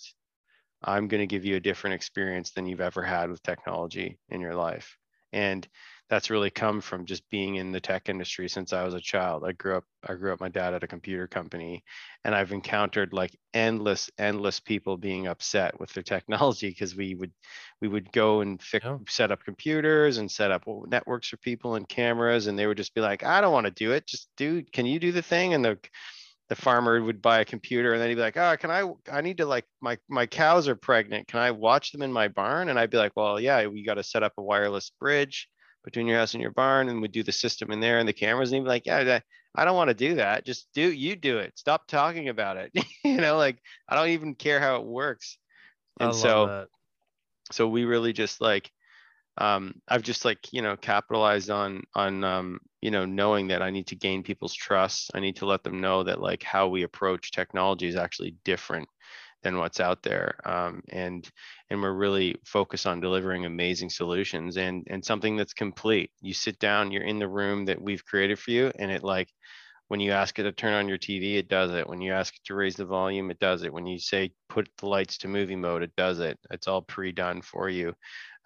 I'm 0.83 1.09
going 1.09 1.21
to 1.21 1.27
give 1.27 1.45
you 1.45 1.57
a 1.57 1.61
different 1.61 1.95
experience 1.95 2.53
than 2.53 2.67
you've 2.67 2.81
ever 2.81 3.03
had 3.03 3.29
with 3.31 3.43
technology 3.43 4.19
in 4.31 4.41
your 4.41 4.55
life 4.55 4.97
and 5.33 5.67
that's 6.09 6.29
really 6.31 6.51
come 6.51 6.81
from 6.81 7.07
just 7.07 7.29
being 7.31 7.55
in 7.55 7.71
the 7.71 7.81
tech 7.81 8.09
industry 8.09 8.49
since 8.49 8.73
i 8.73 8.83
was 8.85 8.95
a 8.95 9.01
child. 9.01 9.45
I 9.47 9.53
grew 9.53 9.77
up 9.77 9.85
i 10.07 10.15
grew 10.15 10.33
up 10.33 10.41
my 10.41 10.49
dad 10.49 10.75
at 10.75 10.83
a 10.85 10.89
computer 10.89 11.27
company 11.27 11.85
and 12.25 12.35
i've 12.35 12.53
encountered 12.53 13.13
like 13.13 13.37
endless 13.55 14.11
endless 14.19 14.61
people 14.61 14.97
being 14.97 15.27
upset 15.27 15.79
with 15.81 15.93
their 15.93 16.03
technology 16.15 16.69
because 16.69 16.97
we 16.97 17.15
would 17.15 17.33
we 17.81 17.89
would 17.89 18.11
go 18.13 18.41
and 18.41 18.61
fix, 18.63 18.85
Yeah. 18.85 18.99
set 19.09 19.31
up 19.33 19.45
computers 19.45 20.19
and 20.19 20.31
set 20.31 20.51
up 20.51 20.65
networks 20.89 21.29
for 21.29 21.37
people 21.39 21.75
and 21.77 21.89
cameras 21.89 22.47
and 22.47 22.59
they 22.59 22.67
would 22.67 22.77
just 22.77 22.95
be 22.95 23.01
like 23.01 23.23
i 23.25 23.41
don't 23.41 23.53
want 23.53 23.67
to 23.67 23.71
do 23.73 23.93
it. 23.93 24.07
Just 24.07 24.29
do 24.37 24.63
can 24.73 24.87
you 24.87 24.99
do 24.99 25.13
the 25.13 25.23
thing? 25.23 25.55
And 25.55 25.65
the 25.65 25.79
the 26.51 26.57
farmer 26.57 27.01
would 27.01 27.23
buy 27.23 27.39
a 27.39 27.45
computer 27.45 27.93
and 27.93 28.03
then 28.03 28.09
he'd 28.09 28.17
be 28.17 28.21
like 28.21 28.37
oh 28.37 28.57
can 28.59 28.73
i 28.73 28.83
i 29.11 29.21
need 29.21 29.39
to 29.39 29.47
like 29.47 29.65
my 29.81 29.97
my 30.09 30.27
cows 30.27 30.67
are 30.69 30.75
pregnant. 30.75 31.29
Can 31.29 31.39
i 31.41 31.53
watch 31.53 31.93
them 31.93 32.03
in 32.03 32.13
my 32.13 32.27
barn? 32.27 32.69
And 32.69 32.79
i'd 32.79 32.91
be 32.91 32.99
like 32.99 33.13
well 33.17 33.41
yeah 33.41 33.65
we 33.67 33.85
got 33.85 33.95
to 33.95 34.03
set 34.03 34.25
up 34.25 34.33
a 34.37 34.43
wireless 34.43 34.91
bridge 35.01 35.49
between 35.85 36.09
your 36.09 36.19
house 36.19 36.35
and 36.35 36.43
your 36.43 36.51
barn 36.51 36.89
and 36.89 37.01
we 37.01 37.09
do 37.09 37.23
the 37.23 37.33
system 37.33 37.71
in 37.71 37.81
there 37.81 38.01
and 38.01 38.07
the 38.07 38.13
cameras. 38.13 38.51
And 38.51 38.57
he'd 38.57 38.65
be 38.65 38.69
like 38.69 38.85
yeah 38.85 39.21
i 39.55 39.65
don't 39.65 39.77
want 39.77 39.89
to 39.89 39.95
do 39.95 40.17
that. 40.17 40.45
Just 40.45 40.67
do 40.75 40.93
you 40.93 41.15
do 41.17 41.39
it. 41.39 41.57
Stop 41.57 41.87
talking 41.87 42.29
about 42.29 42.57
it. 42.57 42.73
You 43.05 43.21
know 43.21 43.37
like 43.37 43.59
i 43.89 43.95
don't 43.95 44.11
even 44.11 44.35
care 44.35 44.61
how 44.61 44.77
it 44.77 44.85
works. 44.85 45.39
I 46.01 46.05
and 46.05 46.13
love 46.13 46.21
so 46.21 46.47
that. 46.47 46.69
so 47.53 47.69
we 47.69 47.85
really 47.85 48.13
just 48.13 48.41
like 48.41 48.71
um 49.41 49.75
i've 49.89 50.03
just 50.03 50.25
like 50.25 50.39
you 50.53 50.63
know 50.63 50.77
capitalized 50.77 51.51
on 51.51 51.83
on 51.95 52.25
um 52.25 52.61
you 52.83 52.91
know 52.91 53.07
knowing 53.07 53.49
that 53.49 53.63
i 53.63 53.71
need 53.71 53.87
to 53.89 53.97
gain 53.97 54.23
people's 54.23 54.55
trust 54.55 55.11
i 55.15 55.21
need 55.21 55.37
to 55.37 55.47
let 55.47 55.65
them 55.65 55.81
know 55.81 56.05
that 56.05 56.21
like 56.21 56.43
how 56.43 56.69
we 56.69 56.83
approach 56.85 57.33
technology 57.33 57.89
is 57.89 57.97
actually 57.97 58.37
different 58.45 58.89
than 59.43 59.57
what's 59.59 59.81
out 59.81 60.03
there 60.03 60.37
um, 60.45 60.83
and 60.91 61.31
and 61.71 61.81
we're 61.83 61.95
really 61.95 62.37
focused 62.45 62.87
on 62.87 63.01
delivering 63.01 63.47
amazing 63.47 63.91
solutions 63.91 64.57
and 64.59 64.87
and 64.91 65.05
something 65.05 65.37
that's 65.37 65.55
complete 65.55 66.11
you 66.21 66.35
sit 66.35 66.59
down 66.59 66.93
you're 66.93 67.03
in 67.05 67.19
the 67.19 67.29
room 67.29 67.65
that 67.65 67.81
we've 67.81 68.05
created 68.05 68.39
for 68.39 68.51
you 68.51 68.71
and 68.79 68.91
it 68.91 69.03
like 69.03 69.29
when 69.89 70.01
you 70.01 70.13
ask 70.13 70.39
it 70.39 70.45
to 70.45 70.53
turn 70.53 70.73
on 70.73 70.89
your 70.89 70.99
TV, 70.99 71.37
it 71.37 71.49
does 71.49 71.73
it. 71.73 71.89
When 71.89 72.01
you 72.01 72.13
ask 72.13 72.35
it 72.35 72.43
to 72.45 72.55
raise 72.55 72.77
the 72.77 72.85
volume, 72.85 73.31
it 73.31 73.41
does 73.41 73.65
it. 73.65 73.73
When 73.73 73.87
you 73.87 73.99
say 73.99 74.33
put 74.49 74.69
the 74.79 74.87
lights 74.87 75.19
to 75.19 75.29
movie 75.29 75.57
mode, 75.57 75.83
it 75.83 75.95
does 75.97 76.21
it. 76.21 76.39
It's 76.51 76.69
all 76.69 76.83
pre-done 76.83 77.43
for 77.43 77.69
you. 77.69 77.95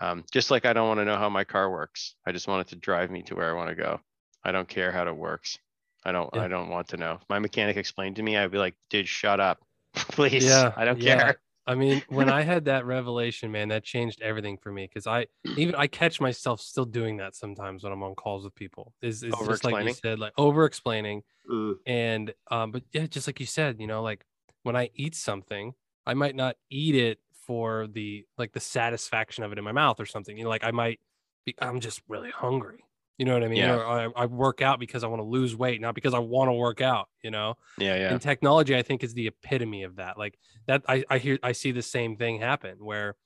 Um, 0.00 0.24
just 0.32 0.50
like 0.50 0.64
I 0.66 0.72
don't 0.72 0.88
want 0.88 1.00
to 1.00 1.04
know 1.04 1.16
how 1.16 1.28
my 1.28 1.44
car 1.44 1.70
works. 1.70 2.16
I 2.26 2.32
just 2.32 2.48
want 2.48 2.66
it 2.66 2.70
to 2.70 2.76
drive 2.76 3.10
me 3.10 3.22
to 3.24 3.34
where 3.34 3.50
I 3.50 3.54
want 3.54 3.70
to 3.70 3.74
go. 3.76 4.00
I 4.44 4.52
don't 4.52 4.68
care 4.68 4.92
how 4.92 5.06
it 5.06 5.16
works. 5.16 5.58
I 6.04 6.12
don't. 6.12 6.30
Yeah. 6.34 6.42
I 6.42 6.48
don't 6.48 6.68
want 6.68 6.88
to 6.88 6.96
know. 6.96 7.18
If 7.20 7.28
my 7.28 7.38
mechanic 7.38 7.76
explained 7.76 8.16
to 8.16 8.22
me, 8.22 8.36
I'd 8.36 8.50
be 8.50 8.58
like, 8.58 8.74
"Dude, 8.90 9.08
shut 9.08 9.40
up, 9.40 9.64
please. 9.94 10.44
Yeah, 10.44 10.72
I 10.76 10.84
don't 10.84 11.00
yeah. 11.00 11.16
care." 11.16 11.36
I 11.66 11.74
mean, 11.74 12.02
when 12.08 12.28
I 12.28 12.42
had 12.52 12.66
that 12.66 12.84
revelation, 12.84 13.50
man, 13.50 13.68
that 13.68 13.84
changed 13.84 14.20
everything 14.20 14.58
for 14.58 14.70
me 14.70 14.86
because 14.86 15.06
I 15.06 15.26
even 15.44 15.74
I 15.74 15.86
catch 15.86 16.20
myself 16.20 16.60
still 16.60 16.84
doing 16.84 17.16
that 17.18 17.34
sometimes 17.34 17.84
when 17.84 17.92
I'm 17.92 18.02
on 18.02 18.14
calls 18.14 18.44
with 18.44 18.54
people. 18.54 18.92
Is 19.00 19.22
is 19.22 19.34
just 19.46 19.64
like 19.64 19.84
you 19.84 19.94
said, 19.94 20.18
like 20.18 20.34
over 20.36 20.66
explaining. 20.66 21.22
Mm, 21.50 21.74
And 21.86 22.34
um, 22.50 22.70
but 22.70 22.82
yeah, 22.92 23.06
just 23.06 23.26
like 23.26 23.40
you 23.40 23.46
said, 23.46 23.80
you 23.80 23.86
know, 23.86 24.02
like 24.02 24.24
when 24.62 24.76
I 24.76 24.90
eat 24.94 25.14
something, 25.14 25.74
I 26.06 26.14
might 26.14 26.34
not 26.34 26.56
eat 26.70 26.94
it 26.94 27.18
for 27.46 27.86
the 27.86 28.24
like 28.38 28.52
the 28.52 28.60
satisfaction 28.60 29.44
of 29.44 29.52
it 29.52 29.58
in 29.58 29.64
my 29.64 29.72
mouth 29.72 30.00
or 30.00 30.06
something. 30.06 30.36
You 30.36 30.44
know, 30.44 30.50
like 30.50 30.64
I 30.64 30.70
might 30.70 31.00
be 31.44 31.54
I'm 31.58 31.80
just 31.80 32.02
really 32.08 32.30
hungry. 32.30 32.84
You 33.18 33.24
know 33.26 33.34
what 33.34 33.44
I 33.44 33.48
mean? 33.48 33.58
Yeah. 33.58 33.76
Or 33.76 33.86
I, 33.86 34.22
I 34.22 34.26
work 34.26 34.60
out 34.60 34.80
because 34.80 35.04
I 35.04 35.06
want 35.06 35.20
to 35.20 35.26
lose 35.26 35.54
weight, 35.54 35.80
not 35.80 35.94
because 35.94 36.14
I 36.14 36.18
want 36.18 36.48
to 36.48 36.52
work 36.52 36.80
out, 36.80 37.08
you 37.22 37.30
know? 37.30 37.54
Yeah, 37.78 37.94
yeah, 37.96 38.12
and 38.12 38.20
technology 38.20 38.74
i 38.76 38.82
think 38.82 39.04
is 39.04 39.14
the 39.14 39.28
epitome 39.28 39.84
of 39.84 39.96
that 39.96 40.18
like 40.18 40.38
that 40.66 40.82
I, 40.88 41.04
I 41.08 41.18
hear 41.18 41.38
i 41.42 41.52
see 41.52 41.72
the 41.72 41.82
same 41.82 42.16
thing 42.16 42.40
happen 42.40 42.76
where 42.78 43.16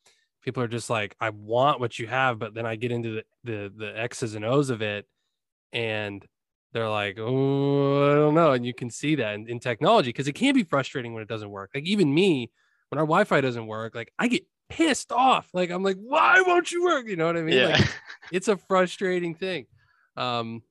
people 0.42 0.62
are 0.62 0.68
just 0.68 0.90
like 0.90 1.16
i 1.20 1.30
want 1.30 1.80
what 1.80 1.98
you 1.98 2.06
have 2.06 2.38
but 2.38 2.54
then 2.54 2.66
i 2.66 2.76
get 2.76 2.92
into 2.92 3.14
the 3.14 3.24
the, 3.44 3.72
the 3.76 4.00
x's 4.00 4.34
and 4.34 4.44
o's 4.44 4.70
of 4.70 4.82
it 4.82 5.06
and 5.72 6.24
they're 6.72 6.88
like 6.88 7.18
oh 7.18 8.12
i 8.12 8.14
don't 8.14 8.34
know 8.34 8.52
and 8.52 8.64
you 8.64 8.74
can 8.74 8.90
see 8.90 9.16
that 9.16 9.34
in, 9.34 9.48
in 9.48 9.58
technology 9.58 10.10
because 10.10 10.28
it 10.28 10.34
can 10.34 10.54
be 10.54 10.62
frustrating 10.62 11.14
when 11.14 11.22
it 11.22 11.28
doesn't 11.28 11.50
work 11.50 11.70
like 11.74 11.84
even 11.84 12.12
me 12.12 12.50
when 12.90 12.98
our 12.98 13.04
wi-fi 13.06 13.40
doesn't 13.40 13.66
work 13.66 13.94
like 13.94 14.12
i 14.18 14.28
get 14.28 14.44
pissed 14.68 15.12
off 15.12 15.48
like 15.54 15.70
i'm 15.70 15.82
like 15.82 15.96
why 15.96 16.42
won't 16.46 16.70
you 16.70 16.84
work 16.84 17.08
you 17.08 17.16
know 17.16 17.26
what 17.26 17.36
i 17.36 17.42
mean 17.42 17.56
yeah. 17.56 17.68
like 17.68 17.88
it's 18.30 18.48
a 18.48 18.56
frustrating 18.56 19.34
thing 19.34 19.66
um 20.16 20.62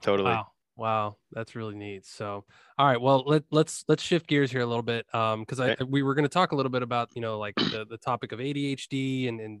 totally. 0.00 0.30
Wow. 0.30 0.46
Wow, 0.76 1.16
that's 1.32 1.54
really 1.54 1.74
neat. 1.74 2.06
So, 2.06 2.46
all 2.78 2.86
right, 2.86 2.98
well, 2.98 3.22
let 3.26 3.42
let's 3.50 3.84
let's 3.86 4.02
shift 4.02 4.26
gears 4.26 4.50
here 4.50 4.62
a 4.62 4.66
little 4.66 4.82
bit 4.82 5.04
um 5.14 5.44
cuz 5.44 5.60
I 5.60 5.72
Okay. 5.72 5.84
we 5.84 6.02
were 6.02 6.14
going 6.14 6.24
to 6.24 6.28
talk 6.30 6.52
a 6.52 6.56
little 6.56 6.70
bit 6.70 6.82
about, 6.82 7.10
you 7.14 7.20
know, 7.20 7.38
like 7.38 7.54
the 7.68 7.84
the 7.84 7.98
topic 7.98 8.32
of 8.32 8.38
ADHD 8.38 9.28
and 9.28 9.40
and 9.40 9.60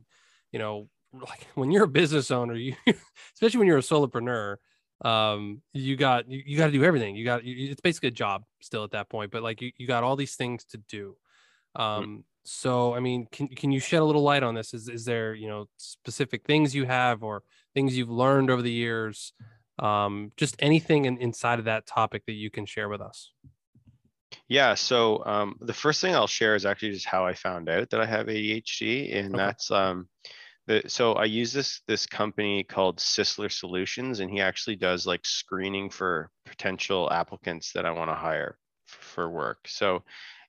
you 0.50 0.58
know, 0.58 0.88
like 1.12 1.46
when 1.56 1.70
you're 1.70 1.84
a 1.84 1.88
business 1.88 2.30
owner, 2.30 2.54
you 2.54 2.74
especially 3.34 3.58
when 3.58 3.66
you're 3.66 3.76
a 3.76 3.82
solopreneur, 3.82 4.56
um 5.04 5.60
you 5.74 5.94
got 5.94 6.26
you, 6.26 6.42
you 6.46 6.56
got 6.56 6.66
to 6.66 6.72
do 6.72 6.84
everything. 6.84 7.16
You 7.16 7.24
got 7.26 7.44
you, 7.44 7.70
it's 7.70 7.82
basically 7.82 8.08
a 8.08 8.12
job 8.12 8.44
still 8.62 8.84
at 8.84 8.92
that 8.92 9.10
point, 9.10 9.30
but 9.30 9.42
like 9.42 9.60
you, 9.60 9.72
you 9.76 9.86
got 9.86 10.04
all 10.04 10.16
these 10.16 10.36
things 10.36 10.64
to 10.66 10.78
do. 10.78 11.16
Um 11.76 12.24
so 12.44 12.94
I 12.94 13.00
mean, 13.00 13.26
can 13.30 13.48
can 13.48 13.70
you 13.70 13.80
shed 13.80 14.00
a 14.00 14.04
little 14.04 14.22
light 14.22 14.42
on 14.42 14.54
this? 14.54 14.74
Is 14.74 14.88
is 14.88 15.04
there, 15.04 15.34
you 15.34 15.48
know, 15.48 15.66
specific 15.76 16.44
things 16.44 16.74
you 16.74 16.86
have 16.86 17.22
or 17.22 17.42
things 17.74 17.96
you've 17.96 18.10
learned 18.10 18.50
over 18.50 18.62
the 18.62 18.72
years 18.72 19.32
um, 19.80 20.30
just 20.36 20.56
anything 20.58 21.06
in, 21.06 21.16
inside 21.18 21.58
of 21.58 21.64
that 21.64 21.86
topic 21.86 22.24
that 22.26 22.34
you 22.34 22.50
can 22.50 22.66
share 22.66 22.88
with 22.88 23.00
us. 23.00 23.32
Yeah. 24.46 24.74
So 24.74 25.24
um, 25.24 25.56
the 25.60 25.72
first 25.72 26.00
thing 26.00 26.14
I'll 26.14 26.26
share 26.26 26.54
is 26.54 26.66
actually 26.66 26.92
just 26.92 27.06
how 27.06 27.26
I 27.26 27.34
found 27.34 27.68
out 27.68 27.90
that 27.90 28.00
I 28.00 28.06
have 28.06 28.26
ADHD, 28.26 29.16
and 29.16 29.34
okay. 29.34 29.36
that's 29.36 29.70
um, 29.70 30.08
the, 30.66 30.82
so 30.86 31.14
I 31.14 31.24
use 31.24 31.52
this 31.52 31.80
this 31.88 32.06
company 32.06 32.62
called 32.62 32.98
Sisler 32.98 33.50
Solutions, 33.50 34.20
and 34.20 34.30
he 34.30 34.40
actually 34.40 34.76
does 34.76 35.06
like 35.06 35.24
screening 35.24 35.90
for 35.90 36.30
potential 36.44 37.10
applicants 37.10 37.72
that 37.72 37.86
I 37.86 37.90
want 37.90 38.10
to 38.10 38.14
hire 38.14 38.56
for 38.86 39.30
work. 39.30 39.66
So, 39.66 40.04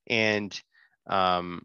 and 0.08 0.60
um, 1.12 1.64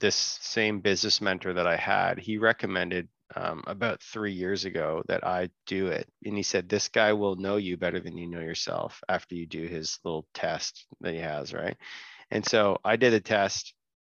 this 0.00 0.16
same 0.16 0.80
business 0.80 1.20
mentor 1.20 1.54
that 1.54 1.66
I 1.66 1.76
had, 1.76 2.18
he 2.18 2.38
recommended 2.38 3.08
um, 3.36 3.62
about 3.66 4.02
three 4.02 4.32
years 4.32 4.64
ago 4.64 5.02
that 5.06 5.24
I 5.24 5.50
do 5.66 5.86
it. 5.86 6.08
And 6.24 6.36
he 6.36 6.42
said, 6.42 6.68
This 6.68 6.88
guy 6.88 7.12
will 7.12 7.36
know 7.36 7.56
you 7.56 7.76
better 7.76 8.00
than 8.00 8.18
you 8.18 8.26
know 8.26 8.40
yourself 8.40 9.00
after 9.08 9.34
you 9.34 9.46
do 9.46 9.66
his 9.66 9.98
little 10.04 10.26
test 10.34 10.86
that 11.00 11.14
he 11.14 11.20
has, 11.20 11.54
right? 11.54 11.76
And 12.30 12.44
so 12.44 12.78
I 12.84 12.96
did 12.96 13.14
a 13.14 13.20
test 13.20 13.74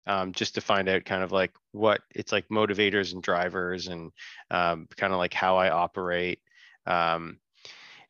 um, 0.07 0.33
just 0.33 0.55
to 0.55 0.61
find 0.61 0.89
out 0.89 1.05
kind 1.05 1.23
of 1.23 1.31
like 1.31 1.51
what 1.71 2.01
it's 2.09 2.31
like 2.31 2.47
motivators 2.49 3.13
and 3.13 3.21
drivers 3.23 3.87
and 3.87 4.11
um, 4.51 4.87
kind 4.97 5.13
of 5.13 5.19
like 5.19 5.33
how 5.33 5.57
I 5.57 5.69
operate. 5.69 6.39
Um, 6.85 7.37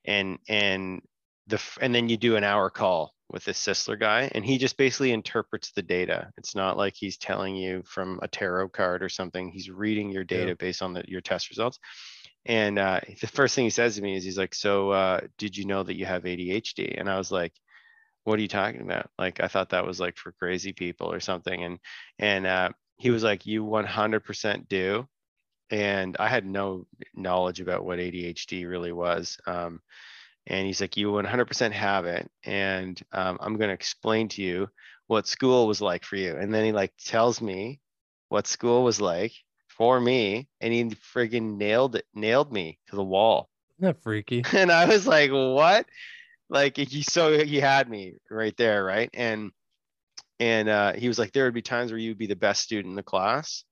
and 0.06 0.39
and 0.49 1.02
the 1.47 1.62
and 1.82 1.93
then 1.93 2.10
you 2.10 2.17
do 2.17 2.36
an 2.36 2.43
hour 2.43 2.69
call 2.69 3.13
with 3.29 3.43
this 3.45 3.63
Sisler 3.63 3.99
guy, 3.99 4.32
and 4.34 4.45
he 4.45 4.58
just 4.58 4.77
basically 4.77 5.12
interprets 5.12 5.71
the 5.71 5.82
data. 5.82 6.32
It's 6.38 6.56
not 6.56 6.77
like 6.77 6.93
he's 6.95 7.17
telling 7.17 7.56
you 7.56 7.82
from 7.86 8.19
a 8.21 8.27
tarot 8.27 8.69
card 8.69 9.03
or 9.03 9.10
something. 9.10 9.49
He's 9.49 9.69
reading 9.69 10.12
your 10.12 10.23
data 10.23 10.49
yeah. 10.49 10.53
based 10.53 10.82
on 10.82 10.93
the, 10.93 11.03
your 11.08 11.21
test 11.21 11.49
results. 11.49 11.79
And 12.45 12.77
uh, 12.77 12.99
the 13.21 13.27
first 13.27 13.56
thing 13.56 13.63
he 13.63 13.69
says 13.69 13.95
to 13.95 14.01
me 14.01 14.15
is, 14.15 14.23
he's 14.23 14.38
like, 14.38 14.53
"So, 14.53 14.91
uh, 14.91 15.21
did 15.38 15.58
you 15.58 15.65
know 15.65 15.84
that 15.84 15.97
you 15.97 16.06
have 16.06 16.23
ADHD?" 16.23 16.99
And 16.99 17.10
I 17.10 17.17
was 17.17 17.32
like, 17.32 17.53
"What 18.23 18.38
are 18.38 18.41
you 18.41 18.47
talking 18.47 18.82
about? 18.82 19.10
Like, 19.17 19.41
I 19.41 19.47
thought 19.47 19.69
that 19.69 19.86
was 19.86 19.99
like 19.99 20.17
for 20.17 20.34
crazy 20.34 20.73
people 20.73 21.12
or 21.12 21.19
something." 21.19 21.63
And 21.63 21.79
and 22.19 22.45
uh, 22.45 22.69
he 22.97 23.10
was 23.10 23.23
like, 23.23 23.45
"You 23.45 23.63
100% 23.63 24.67
do." 24.67 25.08
And 25.71 26.15
I 26.19 26.27
had 26.27 26.45
no 26.45 26.86
knowledge 27.15 27.62
about 27.62 27.86
what 27.86 27.99
ADHD 27.99 28.69
really 28.69 28.91
was. 28.91 29.39
Um, 29.47 29.82
and 30.47 30.65
he's 30.65 30.82
like, 30.82 30.97
You 30.97 31.12
100% 31.12 31.71
have 31.71 32.06
it. 32.06 32.29
And 32.43 33.01
um, 33.12 33.38
I'm 33.41 33.58
going 33.58 33.69
to 33.69 33.73
explain 33.73 34.29
to 34.29 34.41
you 34.41 34.69
what 35.08 35.27
school 35.27 35.67
was 35.67 35.82
like 35.82 36.03
for 36.03 36.15
you. 36.15 36.36
And 36.36 36.53
then 36.53 36.65
he 36.65 36.71
like 36.71 36.93
tells 37.03 37.41
me 37.41 37.79
what 38.29 38.47
school 38.47 38.84
was 38.84 38.99
like 38.99 39.34
for 39.67 39.99
me. 39.99 40.47
And 40.62 40.73
he 40.73 40.84
friggin' 40.86 41.58
nailed 41.58 41.95
it, 41.95 42.06
nailed 42.13 42.51
me 42.51 42.79
to 42.88 42.95
the 42.95 43.03
wall. 43.03 43.49
Isn't 43.79 43.88
that 43.88 44.03
freaky? 44.03 44.43
And 44.53 44.71
I 44.71 44.86
was 44.86 45.08
like, 45.08 45.32
What? 45.32 45.86
Like 46.49 46.77
he 46.77 47.01
so 47.01 47.43
he 47.43 47.60
had 47.60 47.89
me 47.89 48.15
right 48.29 48.56
there, 48.58 48.84
right? 48.84 49.10
And 49.13 49.51
and 50.39 50.67
uh, 50.67 50.93
he 50.93 51.08
was 51.08 51.17
like, 51.17 51.32
there 51.32 51.45
would 51.45 51.53
be 51.53 51.62
times 51.62 51.91
where 51.91 51.99
you 51.99 52.12
would 52.12 52.17
be 52.17 52.27
the 52.27 52.36
best 52.36 52.63
student 52.63 52.91
in 52.91 52.95
the 52.95 53.03
class, 53.03 53.63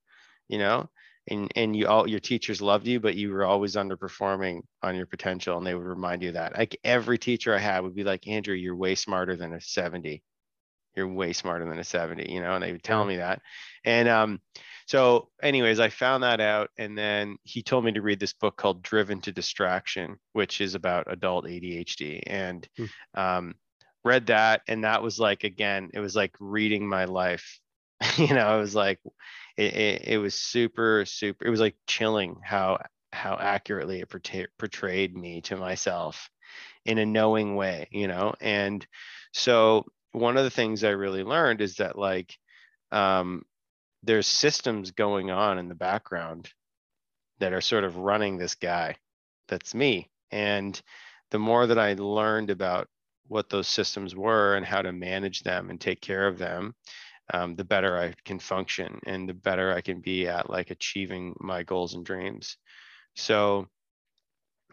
you 0.48 0.58
know, 0.58 0.88
and 1.28 1.50
and 1.54 1.76
you 1.76 1.86
all 1.86 2.08
your 2.08 2.20
teachers 2.20 2.60
loved 2.60 2.86
you 2.86 2.98
but 2.98 3.14
you 3.14 3.30
were 3.30 3.44
always 3.44 3.76
underperforming 3.76 4.60
on 4.82 4.96
your 4.96 5.06
potential 5.06 5.56
and 5.56 5.66
they 5.66 5.74
would 5.74 5.86
remind 5.86 6.22
you 6.22 6.32
that. 6.32 6.56
Like 6.56 6.78
every 6.84 7.18
teacher 7.18 7.54
i 7.54 7.58
had 7.58 7.80
would 7.80 7.94
be 7.94 8.04
like 8.04 8.26
andrew 8.26 8.54
you're 8.54 8.76
way 8.76 8.94
smarter 8.94 9.36
than 9.36 9.52
a 9.52 9.60
70 9.60 10.22
you're 10.96 11.08
way 11.08 11.32
smarter 11.32 11.64
than 11.68 11.78
a 11.78 11.84
70 11.84 12.30
you 12.30 12.40
know 12.40 12.54
and 12.54 12.62
they 12.62 12.72
would 12.72 12.82
tell 12.82 13.04
me 13.04 13.16
that. 13.16 13.40
And 13.84 14.08
um 14.08 14.40
so 14.86 15.28
anyways 15.42 15.78
i 15.78 15.88
found 15.88 16.24
that 16.24 16.40
out 16.40 16.70
and 16.76 16.98
then 16.98 17.36
he 17.44 17.62
told 17.62 17.84
me 17.84 17.92
to 17.92 18.02
read 18.02 18.18
this 18.18 18.32
book 18.32 18.56
called 18.56 18.82
driven 18.82 19.20
to 19.20 19.32
distraction 19.32 20.16
which 20.32 20.60
is 20.60 20.74
about 20.74 21.10
adult 21.10 21.44
adhd 21.44 22.20
and 22.26 22.68
hmm. 22.76 22.84
um 23.14 23.54
read 24.04 24.26
that 24.26 24.62
and 24.66 24.82
that 24.82 25.02
was 25.02 25.20
like 25.20 25.44
again 25.44 25.88
it 25.94 26.00
was 26.00 26.16
like 26.16 26.34
reading 26.40 26.88
my 26.88 27.04
life 27.04 27.60
you 28.16 28.34
know 28.34 28.56
it 28.56 28.60
was 28.60 28.74
like 28.74 28.98
it, 29.56 29.74
it, 29.74 30.08
it, 30.08 30.18
was 30.18 30.34
super 30.34 31.04
super 31.06 31.46
it 31.46 31.50
was 31.50 31.60
like 31.60 31.76
chilling 31.86 32.36
how 32.42 32.78
how 33.12 33.36
accurately 33.38 34.00
it 34.00 34.08
portray, 34.08 34.46
portrayed 34.58 35.16
me 35.16 35.40
to 35.42 35.56
myself 35.56 36.30
in 36.84 36.98
a 36.98 37.06
knowing 37.06 37.56
way 37.56 37.88
you 37.90 38.08
know? 38.08 38.34
And 38.40 38.86
so 39.32 39.86
one 40.12 40.36
of 40.36 40.44
the 40.44 40.50
things 40.50 40.84
i 40.84 40.90
really 40.90 41.22
learned 41.22 41.60
is 41.60 41.76
that 41.76 41.98
like 41.98 42.36
um, 42.90 43.42
there's 44.02 44.26
systems 44.26 44.90
going 44.90 45.30
on 45.30 45.58
in 45.58 45.68
the 45.68 45.74
background 45.74 46.50
that 47.38 47.52
are 47.52 47.62
sort 47.62 47.84
of 47.84 47.96
running 47.96 48.36
this 48.36 48.54
guy 48.54 48.96
that's 49.48 49.74
me. 49.74 50.10
And 50.30 50.80
the 51.30 51.38
more 51.38 51.66
that 51.66 51.78
i 51.78 51.94
learned 51.94 52.50
about 52.50 52.88
what 53.28 53.48
those 53.48 53.68
systems 53.68 54.14
were 54.14 54.56
and 54.56 54.66
how 54.66 54.82
to 54.82 54.92
manage 54.92 55.42
them 55.42 55.70
and 55.70 55.80
take 55.80 56.00
care 56.00 56.26
of 56.26 56.38
them 56.38 56.74
um, 57.32 57.54
the 57.56 57.64
better 57.64 57.98
I 57.98 58.14
can 58.24 58.38
function 58.38 59.00
and 59.06 59.28
the 59.28 59.34
better 59.34 59.72
I 59.72 59.80
can 59.80 60.00
be 60.00 60.26
at 60.28 60.50
like 60.50 60.70
achieving 60.70 61.34
my 61.40 61.62
goals 61.62 61.94
and 61.94 62.04
dreams. 62.04 62.56
So, 63.14 63.68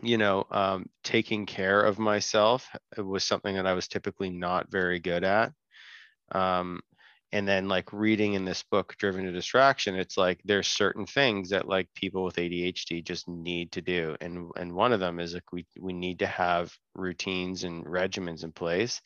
you 0.02 0.18
know, 0.18 0.46
um, 0.50 0.88
taking 1.04 1.46
care 1.46 1.82
of 1.82 2.00
myself 2.00 2.68
was 2.98 3.24
something 3.24 3.56
that 3.56 3.68
I 3.68 3.74
was 3.74 3.88
typically 3.88 4.30
not 4.30 4.72
very 4.72 5.00
good 5.00 5.24
at. 5.24 5.52
Um, 6.32 6.82
and 7.32 7.48
then 7.48 7.68
like 7.68 7.94
reading 7.94 8.34
in 8.34 8.46
this 8.46 8.64
book 8.64 8.96
driven 8.98 9.26
to 9.26 9.32
distraction 9.32 9.96
it's 9.96 10.18
like 10.18 10.40
there's 10.46 10.68
certain 10.68 11.06
things 11.06 11.50
that 11.50 11.68
like 11.68 11.88
people 11.94 12.24
with 12.24 12.36
adhd 12.38 13.04
just 13.04 13.28
need 13.28 13.72
to 13.72 13.82
do 13.82 14.16
and 14.22 14.50
and 14.58 14.74
one 14.74 14.92
of 14.92 15.00
them 15.00 15.20
is 15.20 15.34
like 15.34 15.52
we 15.52 15.66
we 15.80 15.94
need 15.94 16.20
to 16.20 16.28
have 16.28 16.72
routines 16.96 17.64
and 17.64 17.86
regimens 17.86 18.44
in 18.44 18.52
place 18.52 19.02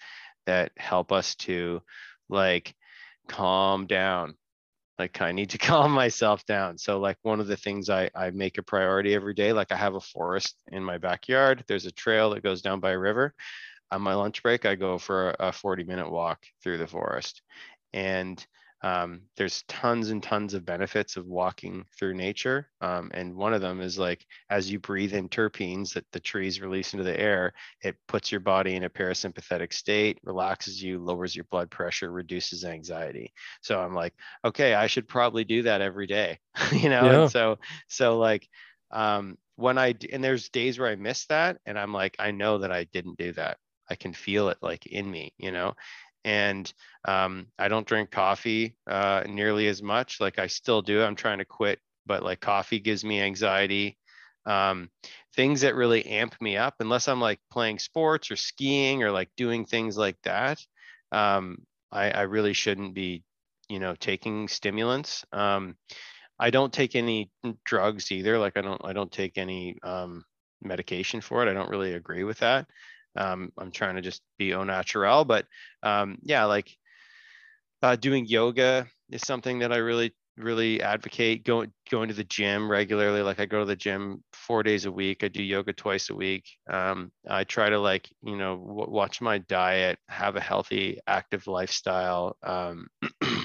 that 0.45 0.71
help 0.77 1.11
us 1.11 1.35
to 1.35 1.81
like 2.29 2.73
calm 3.27 3.87
down. 3.87 4.35
Like 4.99 5.21
i 5.21 5.31
need 5.31 5.51
to 5.51 5.57
calm 5.59 5.91
myself 5.91 6.45
down. 6.45 6.77
So 6.77 6.99
like 6.99 7.17
one 7.23 7.39
of 7.39 7.47
the 7.47 7.57
things 7.57 7.89
i 7.89 8.09
i 8.15 8.29
make 8.31 8.57
a 8.57 8.63
priority 8.63 9.15
every 9.15 9.33
day 9.33 9.53
like 9.53 9.71
i 9.71 9.75
have 9.75 9.95
a 9.95 9.99
forest 10.01 10.55
in 10.71 10.83
my 10.83 10.97
backyard. 10.97 11.63
There's 11.67 11.85
a 11.85 11.91
trail 11.91 12.31
that 12.31 12.43
goes 12.43 12.61
down 12.61 12.79
by 12.79 12.91
a 12.91 12.99
river. 12.99 13.33
On 13.91 14.01
my 14.01 14.15
lunch 14.15 14.43
break 14.43 14.65
i 14.65 14.75
go 14.75 14.97
for 14.97 15.35
a 15.39 15.51
40 15.51 15.83
minute 15.83 16.09
walk 16.11 16.43
through 16.63 16.77
the 16.79 16.87
forest. 16.87 17.41
And 17.93 18.45
um, 18.83 19.21
there's 19.37 19.63
tons 19.69 20.09
and 20.09 20.21
tons 20.21 20.53
of 20.53 20.65
benefits 20.65 21.15
of 21.15 21.25
walking 21.25 21.85
through 21.97 22.13
nature. 22.15 22.69
Um, 22.81 23.09
and 23.13 23.33
one 23.33 23.53
of 23.53 23.61
them 23.61 23.79
is 23.79 23.97
like 23.97 24.25
as 24.49 24.69
you 24.69 24.77
breathe 24.77 25.13
in 25.13 25.29
terpenes 25.29 25.93
that 25.93 26.05
the 26.11 26.19
trees 26.19 26.59
release 26.59 26.93
into 26.93 27.05
the 27.05 27.17
air, 27.17 27.53
it 27.81 27.95
puts 28.09 28.29
your 28.29 28.41
body 28.41 28.75
in 28.75 28.83
a 28.83 28.89
parasympathetic 28.89 29.71
state, 29.71 30.19
relaxes 30.23 30.83
you, 30.83 30.99
lowers 30.99 31.33
your 31.33 31.45
blood 31.45 31.71
pressure, 31.71 32.11
reduces 32.11 32.65
anxiety. 32.65 33.33
So 33.61 33.79
I'm 33.79 33.95
like, 33.95 34.13
okay, 34.43 34.73
I 34.73 34.87
should 34.87 35.07
probably 35.07 35.45
do 35.45 35.63
that 35.63 35.81
every 35.81 36.05
day, 36.07 36.39
you 36.73 36.89
know? 36.89 37.05
Yeah. 37.05 37.19
And 37.21 37.29
so, 37.29 37.59
so 37.87 38.19
like, 38.19 38.49
um, 38.91 39.37
when 39.55 39.77
I, 39.77 39.95
and 40.11 40.21
there's 40.21 40.49
days 40.49 40.77
where 40.77 40.89
I 40.89 40.95
miss 40.95 41.25
that 41.27 41.57
and 41.65 41.79
I'm 41.79 41.93
like, 41.93 42.17
I 42.19 42.31
know 42.31 42.57
that 42.57 42.71
I 42.71 42.83
didn't 42.85 43.17
do 43.17 43.31
that. 43.33 43.57
I 43.89 43.95
can 43.95 44.13
feel 44.13 44.49
it 44.49 44.57
like 44.61 44.85
in 44.87 45.09
me, 45.09 45.33
you 45.37 45.51
know? 45.51 45.73
And 46.23 46.71
um, 47.05 47.47
I 47.59 47.67
don't 47.67 47.87
drink 47.87 48.11
coffee 48.11 48.75
uh, 48.87 49.23
nearly 49.27 49.67
as 49.67 49.81
much. 49.81 50.19
Like 50.19 50.39
I 50.39 50.47
still 50.47 50.81
do. 50.81 51.01
I'm 51.01 51.15
trying 51.15 51.39
to 51.39 51.45
quit, 51.45 51.79
but 52.05 52.23
like 52.23 52.39
coffee 52.39 52.79
gives 52.79 53.03
me 53.03 53.21
anxiety. 53.21 53.97
Um, 54.45 54.89
things 55.35 55.61
that 55.61 55.75
really 55.75 56.05
amp 56.05 56.35
me 56.41 56.57
up, 56.57 56.75
unless 56.79 57.07
I'm 57.07 57.21
like 57.21 57.39
playing 57.49 57.79
sports 57.79 58.29
or 58.29 58.35
skiing 58.35 59.03
or 59.03 59.11
like 59.11 59.29
doing 59.37 59.65
things 59.65 59.97
like 59.97 60.17
that. 60.23 60.59
Um, 61.11 61.59
I, 61.91 62.11
I, 62.11 62.21
really 62.23 62.53
shouldn't 62.53 62.93
be, 62.93 63.23
you 63.69 63.79
know, 63.79 63.95
taking 63.95 64.47
stimulants. 64.47 65.23
Um, 65.31 65.77
I 66.39 66.49
don't 66.49 66.73
take 66.73 66.95
any 66.95 67.31
drugs 67.63 68.11
either. 68.11 68.37
Like 68.37 68.57
I 68.57 68.61
don't, 68.61 68.81
I 68.83 68.91
don't 68.93 69.11
take 69.11 69.37
any 69.37 69.77
um, 69.83 70.25
medication 70.61 71.21
for 71.21 71.41
it. 71.45 71.49
I 71.49 71.53
don't 71.53 71.69
really 71.69 71.93
agree 71.93 72.23
with 72.23 72.39
that 72.39 72.67
um, 73.15 73.51
I'm 73.57 73.71
trying 73.71 73.95
to 73.95 74.01
just 74.01 74.21
be 74.37 74.53
au 74.53 74.63
naturel, 74.63 75.25
but 75.25 75.45
um, 75.83 76.17
yeah, 76.23 76.45
like 76.45 76.75
uh, 77.81 77.95
doing 77.95 78.25
yoga 78.25 78.87
is 79.11 79.21
something 79.21 79.59
that 79.59 79.71
I 79.73 79.77
really, 79.77 80.13
really 80.37 80.81
advocate. 80.81 81.43
Going 81.43 81.71
going 81.89 82.07
to 82.09 82.13
the 82.15 82.23
gym 82.23 82.69
regularly, 82.69 83.21
like 83.21 83.39
I 83.39 83.45
go 83.45 83.59
to 83.59 83.65
the 83.65 83.75
gym 83.75 84.23
four 84.33 84.63
days 84.63 84.85
a 84.85 84.91
week. 84.91 85.23
I 85.23 85.27
do 85.27 85.43
yoga 85.43 85.73
twice 85.73 86.09
a 86.09 86.15
week. 86.15 86.45
Um, 86.69 87.11
I 87.29 87.43
try 87.43 87.69
to 87.69 87.79
like 87.79 88.09
you 88.23 88.37
know 88.37 88.55
w- 88.57 88.91
watch 88.91 89.21
my 89.21 89.39
diet, 89.39 89.99
have 90.07 90.35
a 90.35 90.41
healthy, 90.41 90.99
active 91.07 91.47
lifestyle. 91.47 92.37
Um, 92.43 92.87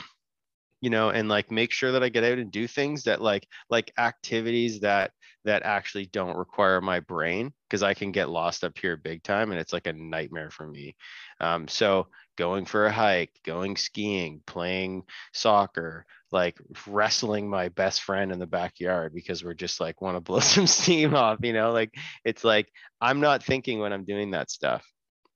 you 0.81 0.91
know 0.91 1.11
and 1.11 1.29
like 1.29 1.51
make 1.51 1.73
sure 1.73 1.93
that 1.93 2.03
i 2.03 2.09
get 2.09 2.25
out 2.25 2.39
and 2.39 2.51
do 2.51 2.67
things 2.67 3.05
that 3.05 3.21
like 3.21 3.47
like 3.71 3.93
activities 3.99 4.81
that 4.81 5.11
that 5.45 5.63
actually 5.63 6.07
don't 6.07 6.37
require 6.37 6.81
my 6.81 7.01
brain 7.01 7.53
because 7.69 7.83
i 7.83 7.95
can 7.95 8.13
get 8.13 8.29
lost 8.29 8.65
up 8.65 8.77
here 8.79 8.97
big 8.97 9.23
time 9.23 9.51
and 9.51 9.61
it's 9.61 9.73
like 9.73 9.87
a 9.87 9.93
nightmare 9.93 10.51
for 10.51 10.67
me. 10.67 10.95
Um, 11.41 11.69
so 11.69 12.09
going 12.37 12.67
for 12.67 12.87
a 12.87 12.93
hike 12.93 13.33
going 13.45 13.77
skiing 13.77 14.41
playing 14.47 15.03
soccer 15.33 16.07
like 16.31 16.57
wrestling 16.87 17.49
my 17.49 17.69
best 17.71 18.03
friend 18.03 18.31
in 18.31 18.39
the 18.39 18.47
backyard 18.47 19.13
because 19.15 19.43
we're 19.43 19.55
just 19.55 19.81
like 19.81 20.01
want 20.01 20.17
to 20.17 20.21
blow 20.21 20.41
some 20.41 20.67
steam 20.67 21.15
off 21.15 21.39
you 21.43 21.53
know? 21.53 21.73
Like 21.73 21.95
it's 22.25 22.45
like 22.45 22.69
i'm 23.01 23.21
not 23.21 23.43
thinking 23.43 23.79
when 23.81 23.93
i'm 23.93 24.05
doing 24.05 24.33
that 24.33 24.51
stuff 24.51 24.85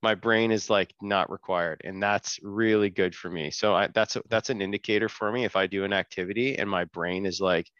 my 0.03 0.13
brain 0.13 0.51
is 0.51 0.69
like 0.69 0.93
not 1.01 1.31
required 1.31 1.81
and 1.85 2.03
that's 2.03 2.37
really 2.43 2.89
good 2.89 3.15
for 3.15 3.31
me 3.31 3.49
so 3.49 3.73
I, 3.73 3.87
that's 3.87 4.17
a, 4.17 4.21
that's 4.29 4.49
an 4.49 4.61
indicator 4.61 5.07
for 5.07 5.31
me 5.31 5.45
if 5.45 5.55
i 5.55 5.65
do 5.65 5.85
an 5.85 5.93
activity 5.93 6.59
and 6.59 6.69
my 6.69 6.83
brain 6.83 7.25
is 7.25 7.39
like 7.39 7.71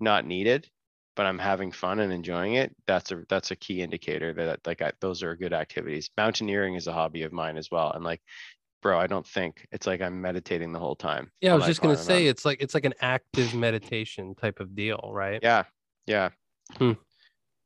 not 0.00 0.26
needed 0.26 0.68
but 1.14 1.26
i'm 1.26 1.38
having 1.38 1.70
fun 1.70 2.00
and 2.00 2.12
enjoying 2.12 2.54
it 2.54 2.74
that's 2.86 3.12
a 3.12 3.22
that's 3.28 3.52
a 3.52 3.56
key 3.56 3.82
indicator 3.82 4.34
that 4.34 4.60
like 4.66 4.82
I, 4.82 4.92
those 5.00 5.22
are 5.22 5.36
good 5.36 5.52
activities. 5.52 6.10
Mountaineering 6.16 6.74
is 6.74 6.88
a 6.88 6.92
hobby 6.92 7.22
of 7.22 7.32
mine 7.32 7.56
as 7.56 7.70
well 7.70 7.92
and 7.92 8.02
like 8.02 8.20
bro 8.82 8.98
i 8.98 9.06
don't 9.06 9.26
think 9.26 9.66
it's 9.70 9.86
like 9.86 10.00
i'm 10.00 10.20
meditating 10.20 10.72
the 10.72 10.78
whole 10.78 10.96
time 10.96 11.30
yeah 11.40 11.52
i 11.52 11.56
was 11.56 11.66
just 11.66 11.82
gonna 11.82 11.96
say 11.96 12.26
it's 12.26 12.44
like 12.44 12.60
it's 12.60 12.74
like 12.74 12.84
an 12.84 12.94
active 13.00 13.54
meditation 13.54 14.34
type 14.34 14.58
of 14.58 14.74
deal 14.74 15.10
right? 15.12 15.40
Yeah 15.42 15.64
yeah. 16.06 16.30
Hmm. 16.76 16.92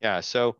yeah 0.01 0.19
so 0.19 0.57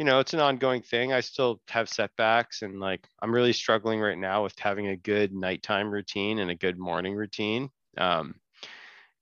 you 0.00 0.06
know 0.06 0.18
it's 0.18 0.32
an 0.32 0.40
ongoing 0.40 0.80
thing. 0.80 1.12
I 1.12 1.20
still 1.20 1.60
have 1.68 1.86
setbacks 1.86 2.62
and 2.62 2.80
like 2.80 3.06
i'm 3.20 3.34
really 3.34 3.52
struggling 3.52 4.00
right 4.00 4.16
now 4.16 4.42
with 4.42 4.58
having 4.58 4.88
a 4.88 4.96
good 4.96 5.30
nighttime 5.34 5.90
routine 5.90 6.38
and 6.38 6.50
a 6.50 6.54
good 6.54 6.78
morning 6.78 7.14
routine. 7.14 7.68
Um 7.98 8.36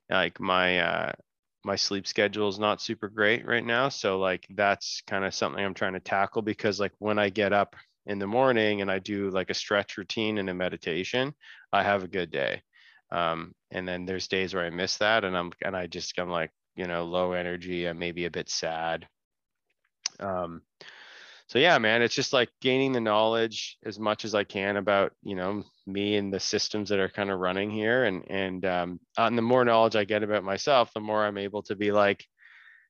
like 0.09 0.39
my 0.39 0.79
uh 0.79 1.13
my 1.65 1.75
sleep 1.75 2.07
schedule 2.07 2.49
is 2.49 2.61
not 2.61 2.81
super 2.81 3.09
great 3.09 3.45
right 3.45 3.67
now. 3.67 3.89
So 3.89 4.21
like 4.21 4.47
that's 4.55 5.03
kind 5.09 5.25
of 5.25 5.35
something 5.35 5.65
i'm 5.65 5.75
trying 5.75 5.95
to 5.95 6.01
tackle 6.01 6.43
because 6.43 6.79
like 6.79 6.93
when 7.01 7.19
i 7.19 7.29
get 7.29 7.53
up 7.53 7.75
in 8.07 8.21
the 8.21 8.29
morning 8.29 8.81
and 8.81 8.89
i 8.89 9.01
do 9.01 9.31
like 9.31 9.51
a 9.51 9.55
stretch 9.55 9.99
routine 9.99 10.39
and 10.39 10.49
a 10.49 10.55
meditation 10.55 11.35
i 11.73 11.83
have 11.83 12.05
a 12.05 12.09
good 12.09 12.31
day. 12.31 12.63
Um 13.11 13.53
and 13.73 13.89
then 13.89 14.07
there's 14.07 14.29
days 14.29 14.55
where 14.55 14.65
i 14.65 14.71
miss 14.71 14.97
that 14.99 15.25
and 15.25 15.37
i'm 15.37 15.51
and 15.65 15.77
i 15.77 15.89
just 15.89 16.17
i'm 16.21 16.31
like 16.31 16.53
you 16.77 16.87
know 16.87 17.05
low 17.05 17.33
energy 17.33 17.87
i'm 17.87 17.99
maybe 17.99 18.27
a 18.27 18.31
bit 18.31 18.49
sad 18.49 19.09
um 20.21 20.63
so 21.47 21.59
yeah 21.59 21.79
man 21.79 22.03
it's 22.03 22.15
just 22.15 22.33
like 22.33 22.51
gaining 22.61 22.93
the 22.93 23.01
knowledge 23.01 23.79
as 23.85 23.99
much 23.99 24.25
as 24.25 24.35
i 24.35 24.45
can 24.45 24.77
about 24.77 25.13
you 25.23 25.35
know 25.35 25.65
me 25.89 26.17
and 26.17 26.33
the 26.33 26.39
systems 26.39 26.91
that 26.91 26.99
are 26.99 27.09
kind 27.09 27.31
of 27.31 27.41
running 27.41 27.71
here. 27.71 28.05
And 28.05 28.25
and 28.31 28.65
um 28.65 29.01
and 29.17 29.37
the 29.37 29.43
more 29.43 29.65
knowledge 29.65 29.97
i 29.97 30.05
get 30.05 30.23
about 30.23 30.45
myself 30.45 30.93
the 30.93 31.01
more 31.01 31.25
i'm 31.25 31.39
able 31.39 31.63
to 31.63 31.75
be 31.75 31.91
like 31.91 32.25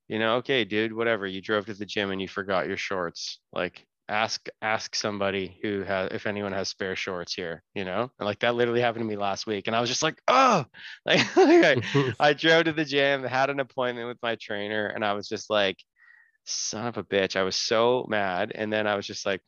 you 0.09 0.19
know 0.19 0.37
okay 0.37 0.65
dude 0.65 0.93
whatever 0.93 1.27
you 1.27 1.41
drove 1.41 1.67
to 1.67 1.75
the 1.75 1.87
gym 1.87 2.11
and 2.11 2.21
you 2.21 2.29
forgot 2.29 2.67
your 2.67 2.77
shorts. 2.77 3.39
Like 3.53 3.87
ask 4.09 4.49
ask 4.63 4.95
somebody 4.95 5.59
who 5.63 5.83
has 5.83 6.11
if 6.13 6.27
anyone 6.27 6.53
has 6.53 6.69
spare 6.69 6.97
shorts 6.97 7.35
here 7.35 7.63
you 7.75 7.85
know? 7.85 8.11
And 8.19 8.27
like 8.27 8.41
that 8.41 8.55
literally 8.55 8.81
happened 8.81 9.05
to 9.05 9.09
me 9.09 9.17
last 9.17 9.47
week. 9.47 9.67
And 9.67 9.77
i 9.77 9.81
was 9.81 9.89
just 9.89 10.03
like 10.03 10.21
oh 10.29 10.65
like, 11.07 11.37
like 11.37 11.85
I, 11.95 12.15
I 12.19 12.33
drove 12.35 12.65
to 12.65 12.73
the 12.73 12.85
gym 12.85 13.23
had 13.23 13.51
an 13.51 13.61
appointment 13.61 14.09
with 14.09 14.19
my 14.23 14.37
trainer 14.41 14.87
and 14.87 15.05
i 15.05 15.13
was 15.13 15.29
just 15.29 15.51
like 15.51 15.77
son 16.49 16.87
of 16.87 16.97
a 16.97 17.05
bitch. 17.05 17.37
I 17.37 17.43
was 17.43 17.57
so 17.57 18.07
mad. 18.09 18.53
And 18.55 18.73
then 18.73 18.87
I 18.87 18.95
was 18.97 19.07
just 19.07 19.27
like, 19.27 19.43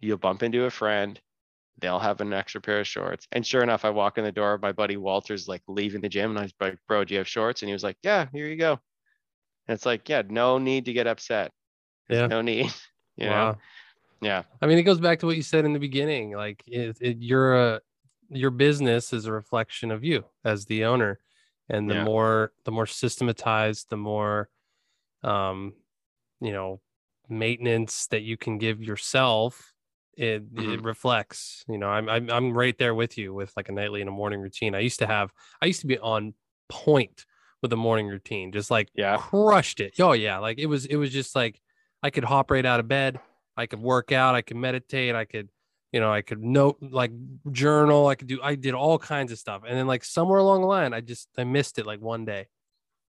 you'll 0.00 0.18
bump 0.18 0.42
into 0.42 0.64
a 0.64 0.70
friend. 0.70 1.20
They'll 1.80 1.98
have 1.98 2.20
an 2.20 2.32
extra 2.32 2.60
pair 2.60 2.80
of 2.80 2.86
shorts. 2.86 3.28
And 3.32 3.46
sure 3.46 3.62
enough, 3.62 3.84
I 3.84 3.90
walk 3.90 4.18
in 4.18 4.24
the 4.24 4.32
door. 4.32 4.58
My 4.60 4.72
buddy 4.72 4.96
Walter's 4.96 5.46
like 5.46 5.62
leaving 5.68 6.00
the 6.00 6.08
gym. 6.08 6.30
And 6.30 6.38
I 6.38 6.42
was 6.42 6.54
like, 6.60 6.78
bro, 6.88 7.04
do 7.04 7.14
you 7.14 7.18
have 7.18 7.28
shorts? 7.28 7.62
And 7.62 7.68
he 7.68 7.72
was 7.72 7.84
like, 7.84 7.98
yeah, 8.02 8.26
here 8.32 8.46
you 8.46 8.56
go. 8.56 8.72
And 9.68 9.74
it's 9.74 9.86
like, 9.86 10.08
yeah, 10.08 10.22
no 10.28 10.58
need 10.58 10.86
to 10.86 10.92
get 10.92 11.06
upset. 11.06 11.52
There's 12.08 12.22
Yeah. 12.22 12.26
No 12.26 12.40
need. 12.42 12.72
You 13.16 13.26
know? 13.26 13.56
Yeah. 14.20 14.44
I 14.62 14.66
mean, 14.68 14.78
it 14.78 14.84
goes 14.84 15.00
back 15.00 15.18
to 15.18 15.26
what 15.26 15.34
you 15.34 15.42
said 15.42 15.64
in 15.64 15.72
the 15.72 15.80
beginning. 15.80 16.36
Like, 16.36 16.62
it, 16.68 16.96
it, 17.00 17.16
you're 17.18 17.56
a 17.56 17.80
your 18.28 18.50
business 18.50 19.12
is 19.12 19.26
a 19.26 19.32
reflection 19.32 19.90
of 19.90 20.04
you 20.04 20.24
as 20.44 20.66
the 20.66 20.84
owner, 20.84 21.18
and 21.68 21.90
the 21.90 21.94
Yeah. 21.94 22.04
more 22.04 22.52
the 22.64 22.70
more 22.70 22.86
systematized, 22.86 23.90
the 23.90 23.96
more, 23.96 24.50
um, 25.24 25.72
you 26.40 26.52
know, 26.52 26.80
maintenance 27.28 28.06
that 28.08 28.22
you 28.22 28.36
can 28.36 28.58
give 28.58 28.82
yourself, 28.82 29.72
it 30.14 30.44
it 30.56 30.80
Mhm. 30.80 30.84
reflects. 30.84 31.64
You 31.68 31.78
know, 31.78 31.88
I'm 31.88 32.08
I'm 32.08 32.30
I'm 32.30 32.52
right 32.52 32.76
there 32.78 32.94
with 32.94 33.18
you 33.18 33.34
with 33.34 33.52
like 33.56 33.68
a 33.68 33.72
nightly 33.72 34.00
and 34.00 34.08
a 34.08 34.12
morning 34.12 34.40
routine. 34.40 34.74
I 34.74 34.80
used 34.80 34.98
to 35.00 35.06
have, 35.06 35.32
I 35.62 35.66
used 35.66 35.80
to 35.82 35.86
be 35.86 35.98
on 35.98 36.34
point 36.68 37.26
with 37.62 37.70
the 37.70 37.76
morning 37.76 38.06
routine, 38.08 38.52
just 38.52 38.70
like 38.70 38.90
Yeah. 38.94 39.22
crushed 39.30 39.80
it. 39.80 39.94
Oh 40.00 40.12
yeah, 40.12 40.38
like 40.38 40.58
it 40.58 40.66
was 40.66 40.86
it 40.86 40.96
was 40.96 41.10
just 41.12 41.34
like 41.36 41.60
I 42.02 42.10
could 42.10 42.24
hop 42.24 42.50
right 42.50 42.64
out 42.66 42.80
of 42.80 42.88
bed. 42.88 43.20
I 43.56 43.66
could 43.66 43.80
work 43.80 44.12
out. 44.12 44.34
I 44.34 44.42
could 44.42 44.56
meditate. 44.56 45.14
I 45.16 45.24
could, 45.24 45.48
you 45.92 46.00
know, 46.00 46.12
I 46.12 46.22
could 46.22 46.42
note 46.42 46.78
like 46.80 47.12
journal. 47.50 48.06
I 48.06 48.14
could 48.14 48.28
do. 48.28 48.40
I 48.42 48.54
did 48.54 48.74
all 48.74 48.98
kinds 48.98 49.32
of 49.32 49.38
stuff. 49.38 49.62
And 49.66 49.76
then 49.76 49.86
like 49.86 50.04
somewhere 50.04 50.38
along 50.38 50.60
the 50.60 50.66
line, 50.68 50.94
I 50.94 51.00
just 51.00 51.28
I 51.36 51.44
missed 51.44 51.78
it 51.78 51.86
like 51.86 52.00
one 52.00 52.24
day, 52.24 52.46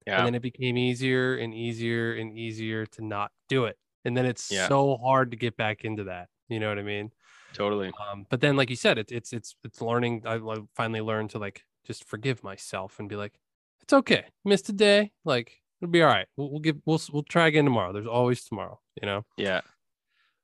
Yeah. 0.08 0.18
and 0.18 0.28
then 0.28 0.36
it 0.36 0.42
became 0.42 0.78
easier 0.78 1.36
and 1.36 1.54
easier 1.54 2.14
and 2.14 2.38
easier 2.38 2.86
to 2.88 3.06
not 3.06 3.32
do 3.50 3.66
it. 3.66 3.78
And 4.04 4.18
then 4.18 4.26
it's 4.26 4.52
Yeah. 4.52 4.68
so 4.68 4.98
hard 4.98 5.32
to 5.32 5.38
get 5.38 5.56
back 5.58 5.84
into 5.86 6.06
that. 6.06 6.30
You 6.50 6.60
know 6.60 6.70
what 6.70 6.80
I 6.80 6.84
mean? 6.84 7.12
totally. 7.54 7.92
Um, 8.10 8.26
but 8.30 8.40
then, 8.42 8.56
like 8.56 8.70
you 8.70 8.76
said, 8.78 8.98
it's 8.98 9.12
it's 9.12 9.34
it's 9.34 9.56
it's 9.64 9.82
learning. 9.82 10.24
I 10.26 10.40
finally 10.76 11.02
learned 11.02 11.32
to 11.32 11.38
like 11.38 11.64
just 11.86 12.04
forgive 12.06 12.44
myself 12.44 12.98
and 13.00 13.08
be 13.10 13.16
like, 13.16 13.34
it's 13.82 13.94
okay. 13.94 14.26
Missed 14.46 14.70
a 14.70 14.74
day. 14.74 15.12
Like 15.26 15.62
it'll 15.82 15.92
be 15.92 16.02
all 16.02 16.08
right. 16.10 16.28
We'll, 16.38 16.50
we'll 16.50 16.60
give 16.62 16.78
we'll 16.86 17.02
we'll 17.12 17.24
try 17.24 17.48
again 17.48 17.66
tomorrow. 17.66 17.92
There's 17.94 18.08
always 18.08 18.44
tomorrow. 18.44 18.80
You 19.02 19.06
know. 19.08 19.26
Yeah. 19.38 19.62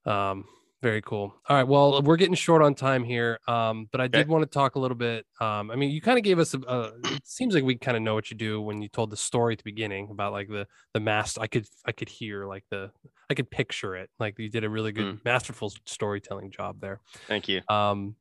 Um, 0.05 0.45
very 0.81 1.01
cool. 1.01 1.33
All 1.49 1.55
right. 1.55 1.67
Well, 1.67 2.01
we're 2.03 2.17
getting 2.17 2.35
short 2.35 2.61
on 2.61 2.75
time 2.75 3.03
here. 3.03 3.39
Um, 3.47 3.89
but 3.91 3.99
I 3.99 4.07
did 4.07 4.27
want 4.27 4.43
to 4.43 4.47
talk 4.47 4.75
a 4.75 4.79
little 4.79 4.97
bit. 4.97 5.25
Um, 5.41 5.71
I 5.71 5.75
mean, 5.75 5.89
you 5.89 6.01
kind 6.01 6.17
of 6.17 6.23
gave 6.23 6.37
us 6.37 6.53
a, 6.53 6.59
a 6.59 6.91
it 7.15 7.25
seems 7.25 7.55
like 7.55 7.63
we 7.63 7.75
kind 7.75 7.97
of 7.97 8.03
know 8.03 8.13
what 8.13 8.29
you 8.29 8.37
do 8.37 8.61
when 8.61 8.81
you 8.81 8.87
told 8.87 9.09
the 9.09 9.17
story 9.17 9.53
at 9.53 9.59
the 9.59 9.63
beginning 9.63 10.09
about 10.11 10.33
like 10.33 10.49
the 10.49 10.67
the 10.93 10.99
master. 10.99 11.41
I 11.41 11.47
could 11.47 11.67
I 11.85 11.91
could 11.91 12.09
hear 12.09 12.45
like 12.45 12.63
the 12.69 12.91
I 13.29 13.33
could 13.33 13.49
picture 13.49 13.95
it. 13.95 14.09
Like 14.19 14.37
you 14.37 14.49
did 14.49 14.63
a 14.63 14.69
really 14.69 14.91
good 14.91 15.19
masterful 15.25 15.73
storytelling 15.85 16.51
job 16.51 16.79
there. 16.79 17.01
Thank 17.27 17.47
you. 17.47 17.61
Um, 17.69 18.15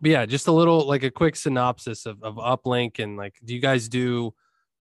but 0.00 0.10
yeah, 0.10 0.26
just 0.26 0.48
a 0.48 0.52
little 0.52 0.86
like 0.86 1.04
a 1.04 1.10
quick 1.10 1.36
synopsis 1.36 2.06
of, 2.06 2.22
of 2.24 2.34
Uplink 2.34 2.98
and 2.98 3.16
like, 3.16 3.36
do 3.44 3.54
you 3.54 3.60
guys 3.60 3.88
do 3.88 4.34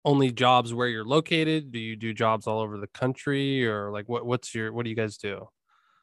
only 0.03 0.31
jobs 0.31 0.73
where 0.73 0.87
you're 0.87 1.05
located? 1.05 1.71
Do 1.71 1.77
you 1.77 1.95
do 1.95 2.11
jobs 2.11 2.47
all 2.47 2.59
over 2.59 2.79
the 2.79 2.87
country 2.87 3.67
or 3.67 3.91
like 3.91 4.09
what, 4.09 4.25
what's 4.25 4.55
your, 4.55 4.73
what 4.73 4.83
do 4.83 4.89
you 4.89 4.95
guys 4.95 5.17
do? 5.17 5.47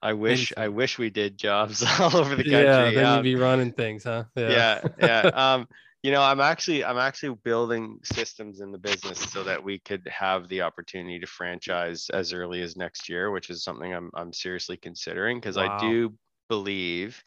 I 0.02 0.12
wish 0.12 0.52
I 0.56 0.68
wish 0.68 0.98
we 0.98 1.10
did 1.10 1.38
jobs 1.38 1.82
all 2.00 2.16
over 2.16 2.34
the 2.36 2.44
country. 2.44 2.64
Yeah, 2.64 2.90
then 2.90 3.06
Um, 3.06 3.16
you'd 3.16 3.22
be 3.22 3.36
running 3.36 3.72
things, 3.72 4.04
huh? 4.04 4.24
yeah 4.36 4.82
yeah 4.98 5.22
um 5.32 5.66
you 6.02 6.12
know 6.12 6.22
i'm 6.22 6.40
actually 6.40 6.84
i'm 6.84 6.98
actually 6.98 7.34
building 7.44 7.98
systems 8.04 8.60
in 8.60 8.72
the 8.72 8.78
business 8.78 9.18
so 9.18 9.44
that 9.44 9.62
we 9.62 9.78
could 9.80 10.06
have 10.08 10.48
the 10.48 10.62
opportunity 10.62 11.18
to 11.18 11.26
franchise 11.26 12.08
as 12.12 12.32
early 12.32 12.62
as 12.62 12.76
next 12.76 13.08
year 13.08 13.30
which 13.30 13.50
is 13.50 13.64
something 13.64 13.92
i'm, 13.92 14.10
I'm 14.14 14.32
seriously 14.32 14.76
considering 14.76 15.38
because 15.38 15.56
i 15.58 15.68
do 15.80 16.14
believe 16.48 17.22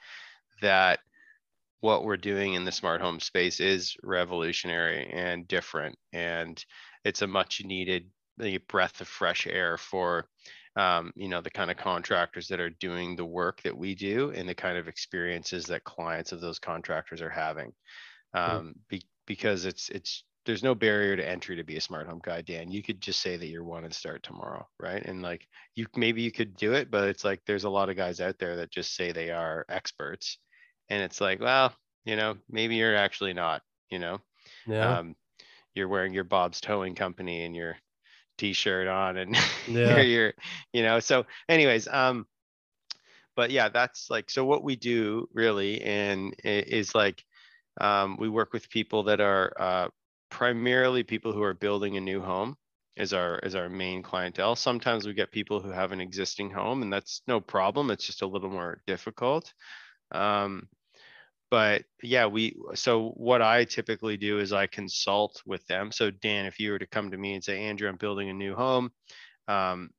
that 0.62 0.99
what 1.81 2.03
we're 2.03 2.17
doing 2.17 2.53
in 2.53 2.63
the 2.63 2.71
smart 2.71 3.01
home 3.01 3.19
space 3.19 3.60
is 3.60 3.95
revolutionary 4.03 5.10
and 5.12 5.47
different 5.47 5.97
and 6.13 6.63
it's 7.03 7.21
a 7.21 7.27
much 7.27 7.62
needed 7.65 8.10
breath 8.67 9.01
of 9.01 9.07
fresh 9.07 9.47
air 9.47 9.77
for 9.77 10.25
um, 10.75 11.12
you 11.15 11.27
know 11.27 11.41
the 11.41 11.49
kind 11.49 11.71
of 11.71 11.77
contractors 11.77 12.47
that 12.47 12.60
are 12.60 12.69
doing 12.69 13.15
the 13.15 13.25
work 13.25 13.62
that 13.63 13.77
we 13.77 13.95
do 13.95 14.31
and 14.31 14.47
the 14.47 14.55
kind 14.55 14.77
of 14.77 14.88
experiences 14.88 15.65
that 15.65 15.84
clients 15.84 16.31
of 16.31 16.41
those 16.41 16.60
contractors 16.60 17.21
are 17.21 17.29
having 17.29 17.73
um, 18.34 18.73
be, 18.88 19.01
because 19.27 19.65
it's 19.65 19.89
it's 19.89 20.23
there's 20.45 20.63
no 20.63 20.73
barrier 20.73 21.15
to 21.15 21.27
entry 21.27 21.55
to 21.55 21.63
be 21.63 21.77
a 21.77 21.81
smart 21.81 22.07
home 22.07 22.21
guy 22.23 22.41
dan. 22.41 22.71
You 22.71 22.81
could 22.81 22.99
just 22.99 23.21
say 23.21 23.38
that 23.38 23.45
you're 23.47 23.63
one 23.63 23.84
and 23.84 23.93
start 23.93 24.23
tomorrow 24.23 24.67
right? 24.79 25.03
And 25.05 25.21
like 25.21 25.47
you 25.75 25.86
maybe 25.95 26.21
you 26.21 26.31
could 26.31 26.55
do 26.55 26.73
it 26.73 26.89
but 26.89 27.07
it's 27.10 27.23
like 27.23 27.41
there's 27.45 27.65
a 27.65 27.69
lot 27.69 27.89
of 27.89 27.97
guys 27.97 28.21
out 28.21 28.39
there 28.39 28.55
that 28.57 28.71
just 28.71 28.95
say 28.95 29.12
they 29.12 29.29
are 29.29 29.65
experts 29.69 30.38
and 30.89 31.03
it's 31.03 31.21
like 31.21 31.39
well 31.39 31.73
you 32.05 32.15
know 32.15 32.38
maybe 32.49 32.75
you're 32.75 32.95
actually 32.95 33.34
not 33.34 33.62
you 33.91 33.99
know? 33.99 34.19
Yeah. 34.65 34.99
um, 34.99 35.15
you're 35.75 35.88
wearing 35.88 36.13
your 36.13 36.23
Bob's 36.23 36.60
Towing 36.60 36.95
Company 36.95 37.45
and 37.45 37.55
your 37.55 37.77
t-shirt 38.41 38.88
on 38.88 39.17
and 39.17 39.36
Yeah. 39.67 39.89
you're, 39.89 40.01
you're, 40.01 40.34
you 40.73 40.84
know, 40.84 40.99
so 40.99 41.25
anyways, 41.47 41.88
um, 41.88 42.25
but 43.36 43.51
yeah, 43.51 43.69
that's 43.69 44.10
like, 44.10 44.30
so 44.30 44.43
what 44.45 44.63
we 44.63 44.75
do 44.75 45.27
really, 45.34 45.82
and 45.82 46.36
is 46.43 46.95
like, 46.95 47.23
um, 47.80 48.17
we 48.19 48.30
work 48.30 48.54
with 48.54 48.69
people 48.69 49.04
that 49.04 49.21
are, 49.21 49.54
uh, 49.60 49.89
primarily 50.30 51.04
people 51.04 51.34
who 51.34 51.43
are 51.43 51.54
building 51.54 51.97
a 51.97 52.01
new 52.01 52.21
home 52.21 52.58
is 52.95 53.13
our, 53.13 53.39
is 53.39 53.56
our 53.56 53.69
main 53.69 54.01
clientele. 54.01 54.56
Sometimes 54.56 55.06
we 55.06 55.13
get 55.13 55.32
people 55.32 55.62
who 55.62 55.71
have 55.71 55.91
an 55.91 56.01
existing 56.01 56.51
home 56.51 56.82
and 56.82 56.91
that's 56.91 57.21
no 57.27 57.39
problem. 57.39 57.91
It's 57.91 58.06
just 58.06 58.21
a 58.21 58.27
little 58.27 58.49
more 58.49 58.82
difficult. 58.88 59.54
Um, 60.12 60.67
but 61.51 61.83
yeah, 62.01 62.25
we 62.25 62.55
so 62.73 63.09
what 63.09 63.41
I 63.41 63.65
typically 63.65 64.17
do 64.17 64.39
is 64.39 64.53
I 64.53 64.65
consult 64.67 65.43
with 65.45 65.67
them. 65.67 65.91
So 65.91 66.09
Dan, 66.09 66.45
if 66.45 66.59
you 66.59 66.71
were 66.71 66.79
to 66.79 66.87
come 66.87 67.11
to 67.11 67.17
me 67.17 67.33
and 67.35 67.43
say, 67.43 67.59
Andrew, 67.59 67.89
I'm 67.89 67.97
building 67.97 68.29
a 68.29 68.33
new 68.33 68.55
home, 68.55 68.91
um, 69.49 69.91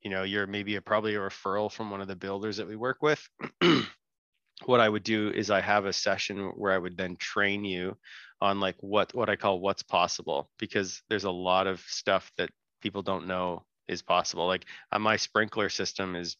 you 0.00 0.10
know, 0.10 0.22
you're 0.22 0.46
maybe 0.46 0.76
a, 0.76 0.80
probably 0.80 1.16
a 1.16 1.18
referral 1.18 1.70
from 1.70 1.90
one 1.90 2.00
of 2.00 2.08
the 2.08 2.16
builders 2.16 2.56
that 2.56 2.68
we 2.68 2.76
work 2.76 3.02
with. 3.02 3.28
what 4.64 4.80
I 4.80 4.88
would 4.88 5.02
do 5.02 5.30
is 5.30 5.50
I 5.50 5.60
have 5.60 5.86
a 5.86 5.92
session 5.92 6.52
where 6.56 6.72
I 6.72 6.78
would 6.78 6.96
then 6.96 7.16
train 7.16 7.64
you 7.64 7.96
on 8.40 8.60
like 8.60 8.76
what 8.80 9.12
what 9.12 9.28
I 9.28 9.36
call 9.36 9.60
what's 9.60 9.82
possible 9.82 10.50
because 10.58 11.02
there's 11.08 11.24
a 11.24 11.30
lot 11.30 11.66
of 11.66 11.80
stuff 11.80 12.30
that 12.38 12.50
people 12.80 13.02
don't 13.02 13.26
know 13.26 13.64
is 13.88 14.02
possible. 14.02 14.46
Like 14.46 14.66
uh, 14.92 15.00
my 15.00 15.16
sprinkler 15.16 15.68
system 15.68 16.14
is 16.14 16.36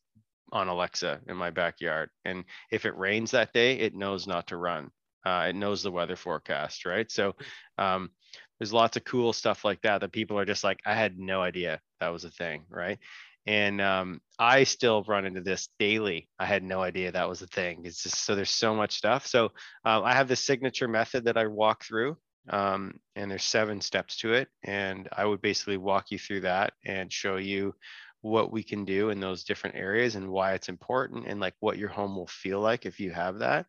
on 0.53 0.69
Alexa 0.69 1.21
in 1.29 1.37
my 1.37 1.51
backyard. 1.51 2.11
And 2.25 2.45
if 2.71 2.85
it 2.85 2.97
rains 2.97 3.31
that 3.31 3.53
day, 3.53 3.79
it 3.79 3.95
knows 3.95 4.27
not 4.27 4.47
to 4.49 4.57
run. 4.57 4.91
Uh, 5.25 5.47
it 5.49 5.57
knows 5.57 5.83
the 5.83 5.91
weather 5.91 6.17
forecast, 6.17 6.85
right? 6.85 7.11
So 7.11 7.35
um, 7.79 8.11
there's 8.59 8.73
lots 8.73 8.97
of 8.97 9.05
cool 9.05 9.33
stuff 9.33 9.65
like 9.65 9.81
that 9.83 10.01
that 10.01 10.13
people 10.13 10.39
are 10.39 10.45
just 10.45 10.65
like, 10.65 10.81
I 10.85 10.95
had 10.95 11.19
no 11.19 11.41
idea 11.41 11.81
that 12.01 12.13
was 12.13 12.25
a 12.25 12.31
thing, 12.31 12.65
right? 12.69 12.99
And 13.47 13.81
um, 13.81 14.21
I 14.39 14.65
still 14.65 15.03
run 15.05 15.25
into 15.27 15.41
this 15.41 15.69
daily. 15.79 16.29
I 16.39 16.47
had 16.47 16.63
no 16.63 16.81
idea 16.81 17.11
that 17.11 17.29
was 17.29 17.43
a 17.43 17.47
thing. 17.49 17.83
It's 17.85 18.03
just 18.03 18.25
so 18.25 18.35
there's 18.35 18.51
so 18.51 18.75
much 18.75 18.97
stuff. 18.97 19.27
So 19.27 19.47
um, 19.85 20.05
I 20.05 20.13
have 20.15 20.29
this 20.29 20.45
signature 20.45 20.87
method 20.87 21.25
that 21.25 21.37
I 21.37 21.47
walk 21.47 21.85
through, 21.85 22.17
um, 22.51 22.95
and 23.17 23.31
there's 23.31 23.45
seven 23.45 23.81
steps 23.81 24.17
to 24.19 24.33
it. 24.33 24.49
And 24.63 25.09
I 25.13 25.25
would 25.25 25.43
basically 25.43 25.77
walk 25.77 26.11
you 26.11 26.19
through 26.19 26.43
that 26.43 26.73
and 26.85 27.13
show 27.13 27.37
you 27.37 27.75
what 28.23 28.53
we 28.53 28.63
can 28.63 28.85
do 28.85 29.11
in 29.11 29.21
those 29.21 29.45
different 29.45 29.77
areas 29.77 30.17
and 30.17 30.31
why 30.31 30.55
it's 30.55 30.69
important 30.69 31.27
and 31.27 31.41
like 31.41 31.55
what 31.61 31.79
your 31.79 31.89
home 31.91 32.17
will 32.17 32.27
feel 32.29 32.61
like 32.61 32.87
if 32.87 33.01
you 33.01 33.11
have 33.13 33.39
that. 33.41 33.67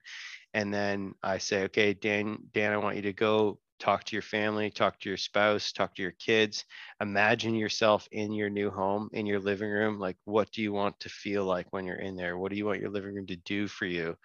And 0.54 0.74
then 0.74 1.14
i 1.24 1.38
say 1.40 1.64
okay 1.66 1.94
dan 1.94 2.38
dan 2.54 2.72
i 2.74 2.78
want 2.78 2.96
you 2.96 3.02
to 3.04 3.14
go 3.14 3.60
talk 3.80 4.04
to 4.06 4.16
your 4.16 4.22
family 4.22 4.70
talk 4.70 4.98
to 5.00 5.10
your 5.10 5.18
spouse 5.18 5.74
talk 5.74 5.96
to 5.96 6.02
your 6.02 6.12
kids. 6.14 6.66
Imagine 7.02 7.56
yourself 7.56 8.08
in 8.12 8.32
your 8.32 8.50
new 8.50 8.70
home 8.72 9.10
in 9.14 9.26
your 9.26 9.40
living 9.40 9.70
room. 9.70 10.00
Like 10.00 10.18
what 10.26 10.52
do 10.52 10.62
you 10.62 10.72
want 10.72 11.00
to 11.02 11.10
feel 11.10 11.44
like 11.46 11.68
when 11.72 11.86
you're 11.86 11.98
in 11.98 12.16
there? 12.16 12.38
What 12.38 12.52
do 12.52 12.58
you 12.58 12.66
want 12.66 12.80
your 12.82 12.92
living 12.92 13.16
room 13.16 13.28
to 13.28 13.36
do 13.38 13.68
for 13.68 13.86
you 13.86 14.16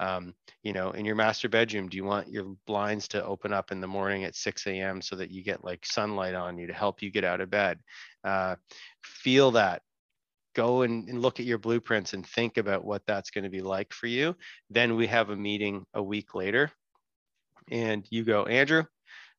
um, 0.00 0.34
you 0.62 0.72
know 0.72 0.90
in 0.90 1.04
your 1.04 1.14
master 1.14 1.48
bedroom 1.48 1.88
do 1.88 1.96
you 1.96 2.04
want 2.04 2.28
your 2.28 2.54
blinds 2.66 3.08
to 3.08 3.24
open 3.24 3.52
up 3.52 3.72
in 3.72 3.80
the 3.80 3.86
morning 3.86 4.24
at 4.24 4.34
6 4.34 4.66
a.m 4.66 5.00
so 5.00 5.16
that 5.16 5.30
you 5.30 5.42
get 5.42 5.64
like 5.64 5.86
sunlight 5.86 6.34
on 6.34 6.58
you 6.58 6.66
to 6.66 6.72
help 6.72 7.02
you 7.02 7.10
get 7.10 7.24
out 7.24 7.40
of 7.40 7.50
bed? 7.50 7.78
Uh, 8.24 8.56
feel 9.02 9.52
that. 9.52 9.82
Go 10.54 10.82
and, 10.82 11.08
and, 11.08 11.20
look 11.20 11.38
at 11.38 11.46
your 11.46 11.58
blueprints 11.58 12.14
and 12.14 12.26
think 12.26 12.56
about 12.56 12.84
what 12.84 13.02
that's 13.06 13.30
going 13.30 13.44
to 13.44 13.50
be 13.50 13.60
like 13.60 13.92
for 13.92 14.06
you. 14.06 14.34
Then 14.70 14.96
we 14.96 15.06
have 15.06 15.28
a 15.28 15.36
meeting 15.36 15.84
a 15.92 16.02
week 16.02 16.34
later. 16.34 16.70
And 17.70 18.06
you 18.10 18.24
go 18.24 18.44
andrew 18.44 18.84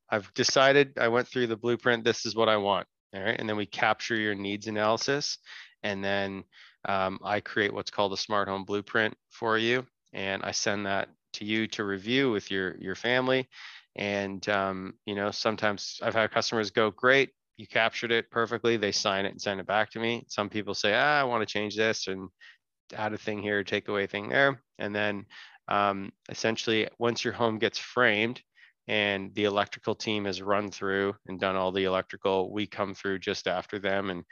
i've 0.09 0.33
decided 0.33 0.97
i 0.99 1.07
went 1.07 1.27
through 1.27 1.47
the 1.47 1.57
blueprint. 1.57 2.03
This 2.03 2.25
is 2.25 2.35
what 2.35 2.49
i 2.49 2.57
want. 2.57 2.87
All 3.13 3.21
right? 3.21 3.39
And 3.39 3.47
then 3.47 3.57
we 3.57 3.65
capture 3.65 4.15
your 4.15 4.35
needs 4.35 4.67
analysis. 4.67 5.37
And 5.83 6.03
then 6.03 6.43
um, 6.85 7.19
i 7.23 7.39
create 7.39 7.73
what's 7.73 7.91
called 7.91 8.13
a 8.13 8.17
smart 8.17 8.47
home 8.47 8.65
blueprint 8.65 9.15
for 9.29 9.57
you 9.57 9.85
and 10.13 10.43
i 10.43 10.51
send 10.51 10.85
that 10.85 11.09
to 11.33 11.45
you 11.45 11.67
to 11.67 11.83
review 11.83 12.31
with 12.31 12.49
your 12.49 12.75
your 12.77 12.95
family 12.95 13.47
and 13.95 14.47
um, 14.49 14.93
you 15.05 15.15
know 15.15 15.31
sometimes 15.31 15.99
i've 16.03 16.15
had 16.15 16.31
customers 16.31 16.71
go 16.71 16.91
great 16.91 17.31
you 17.57 17.65
captured 17.65 18.11
it 18.11 18.29
perfectly. 18.29 18.77
They 18.77 18.91
sign 18.91 19.25
it 19.25 19.31
and 19.31 19.41
send 19.41 19.59
it 19.59 19.65
back 19.65 19.89
to 19.91 19.99
me. 19.99 20.25
Some 20.29 20.47
people 20.47 20.75
say, 20.75 20.93
ah, 20.93 21.19
I 21.19 21.23
want 21.23 21.41
to 21.41 21.51
change 21.51 21.75
this 21.75 22.07
and 22.07 22.29
add 22.95 23.13
a 23.13 23.17
thing 23.17 23.41
here, 23.41 23.63
take 23.63 23.87
away 23.87 24.03
a 24.03 24.07
thing 24.07 24.29
there. 24.29 24.61
And 24.77 24.95
then 24.95 25.25
um, 25.67 26.11
essentially, 26.29 26.87
once 26.99 27.23
your 27.23 27.33
home 27.33 27.57
gets 27.57 27.79
framed 27.79 28.41
and 28.87 29.33
the 29.33 29.45
electrical 29.45 29.95
team 29.95 30.25
has 30.25 30.41
run 30.41 30.71
through 30.71 31.15
and 31.27 31.39
done 31.39 31.55
all 31.55 31.71
the 31.71 31.85
electrical, 31.85 32.53
we 32.53 32.67
come 32.67 32.93
through 32.93 33.19
just 33.19 33.47
after 33.47 33.79
them 33.79 34.11
and 34.11 34.23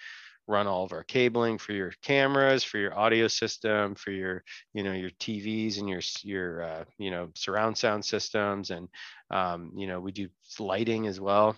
run 0.47 0.67
all 0.67 0.83
of 0.83 0.93
our 0.93 1.03
cabling 1.03 1.57
for 1.57 1.73
your 1.73 1.91
cameras, 2.01 2.63
for 2.63 2.77
your 2.77 2.97
audio 2.97 3.27
system, 3.27 3.95
for 3.95 4.11
your, 4.11 4.43
you 4.73 4.83
know, 4.83 4.93
your 4.93 5.09
TVs 5.11 5.79
and 5.79 5.89
your, 5.89 6.01
your, 6.23 6.63
uh, 6.63 6.83
you 6.97 7.11
know, 7.11 7.29
surround 7.35 7.77
sound 7.77 8.05
systems. 8.05 8.69
And, 8.69 8.87
um, 9.31 9.71
you 9.75 9.87
know, 9.87 9.99
we 9.99 10.11
do 10.11 10.29
lighting 10.59 11.07
as 11.07 11.19
well 11.19 11.55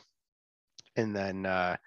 and 0.97 1.15
then 1.15 1.45
uh, 1.45 1.77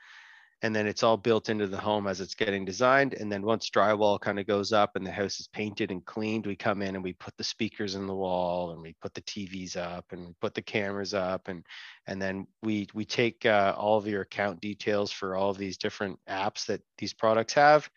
and 0.63 0.77
then 0.77 0.87
it's 0.87 1.03
all 1.03 1.17
built 1.17 1.49
into 1.49 1.67
the 1.67 1.79
home 1.79 2.07
as 2.07 2.21
it's 2.21 2.35
getting 2.35 2.65
designed 2.65 3.15
and 3.15 3.31
then 3.31 3.43
once 3.43 3.71
drywall 3.71 4.21
kind 4.21 4.39
of 4.39 4.47
goes 4.47 4.73
up 4.73 4.97
and 4.97 5.07
the 5.07 5.11
house 5.11 5.41
is 5.41 5.49
painted 5.49 5.91
and 5.91 6.05
cleaned 6.05 6.47
we 6.47 6.57
come 6.57 6.83
in 6.83 6.95
and 6.95 7.05
we 7.05 7.13
put 7.15 7.37
the 7.37 7.45
speakers 7.45 7.95
in 7.95 8.07
the 8.07 8.15
wall 8.15 8.73
and 8.73 8.83
we 8.83 8.95
put 9.01 9.15
the 9.15 9.23
tvs 9.23 9.77
up 9.77 10.05
and 10.13 10.27
we 10.27 10.33
put 10.41 10.55
the 10.55 10.63
cameras 10.63 11.15
up 11.15 11.49
and 11.49 11.65
and 12.07 12.21
then 12.21 12.47
we 12.63 12.87
we 12.95 13.05
take 13.05 13.47
uh, 13.47 13.75
all 13.77 13.99
of 13.99 14.07
your 14.07 14.23
account 14.23 14.61
details 14.61 15.11
for 15.11 15.37
all 15.37 15.51
of 15.51 15.59
these 15.59 15.79
different 15.79 16.19
apps 16.29 16.67
that 16.67 16.83
these 16.99 17.15
products 17.15 17.55
have 17.55 17.89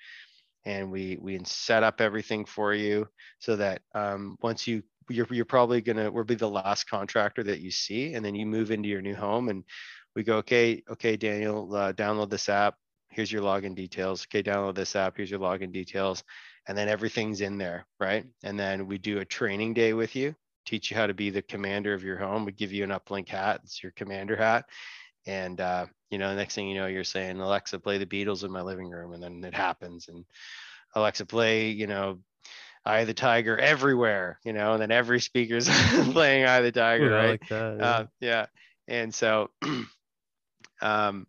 and 0.66 0.90
we 0.90 1.18
we 1.22 1.40
set 1.44 1.84
up 1.84 2.00
everything 2.00 2.46
for 2.46 2.74
you 2.74 3.08
so 3.40 3.56
that 3.56 3.82
um, 3.94 4.38
once 4.42 4.68
you 4.68 4.82
you're, 5.10 5.28
you're 5.32 5.46
probably 5.46 5.82
gonna 5.82 6.10
we'll 6.10 6.24
be 6.24 6.36
the 6.36 6.50
last 6.50 6.90
contractor 6.90 7.44
that 7.44 7.60
you 7.60 7.72
see 7.72 8.14
and 8.14 8.24
then 8.24 8.36
you 8.36 8.46
move 8.46 8.72
into 8.72 8.88
your 8.88 9.02
new 9.02 9.16
home 9.16 9.50
and 9.50 9.64
we 10.16 10.24
go, 10.24 10.38
okay, 10.38 10.84
okay, 10.90 11.18
Daniel, 11.18 11.74
uh, 11.76 11.94
download 11.94 12.30
this 12.30 12.50
app. 12.50 12.76
Here's 13.10 13.32
your 13.32 13.42
login 13.42 13.76
details. 13.76 14.26
Okay, 14.28 14.44
download 14.44 14.76
this 14.76 14.96
app. 14.96 15.18
Here's 15.18 15.30
your 15.30 15.40
login 15.40 15.72
details. 15.72 16.24
And 16.68 16.78
then 16.78 16.90
everything's 16.90 17.42
in 17.42 17.58
there, 17.58 17.86
right? 18.00 18.26
And 18.44 18.60
then 18.60 18.88
we 18.88 18.98
do 18.98 19.20
a 19.20 19.26
training 19.26 19.74
day 19.74 19.94
with 19.94 20.16
you, 20.16 20.36
teach 20.66 20.90
you 20.90 20.98
how 20.98 21.08
to 21.08 21.14
be 21.14 21.30
the 21.30 21.42
commander 21.42 21.94
of 21.94 22.04
your 22.04 22.18
home. 22.18 22.46
We 22.46 22.54
give 22.54 22.72
you 22.72 22.84
an 22.84 22.90
Uplynk 22.90 23.28
hat. 23.28 23.62
It's 23.64 23.84
your 23.84 23.92
commander 23.92 24.36
hat. 24.36 24.66
And, 25.26 25.60
uh, 25.60 25.88
you 26.10 26.18
know, 26.18 26.30
the 26.30 26.36
next 26.36 26.56
thing 26.56 26.68
you 26.68 26.76
know, 26.76 26.88
you're 26.88 27.04
saying, 27.04 27.40
Alexa, 27.40 27.80
play 27.80 27.98
the 27.98 28.06
Beatles 28.06 28.44
in 28.44 28.52
my 28.52 28.62
living 28.62 28.90
room. 28.90 29.14
And 29.14 29.22
then 29.22 29.44
it 29.44 29.54
happens. 29.54 30.08
And 30.08 30.26
Alexa, 30.96 31.26
play, 31.26 31.70
you 31.70 31.88
know, 31.88 32.20
Eye 32.86 33.06
the 33.06 33.14
Tiger 33.14 33.58
everywhere, 33.58 34.40
you 34.44 34.52
know, 34.52 34.74
and 34.74 34.82
then 34.82 34.92
every 34.92 35.20
speaker's 35.22 35.70
playing 36.12 36.46
Eye 36.46 36.62
the 36.62 36.72
Tiger, 36.72 37.10
Ooh, 37.10 37.14
right? 37.14 37.30
Like 37.30 37.50
that, 37.50 37.78
yeah. 37.78 37.86
Uh, 37.86 38.06
yeah. 38.20 38.46
And 38.88 39.14
so 39.14 39.50
um, 40.84 41.26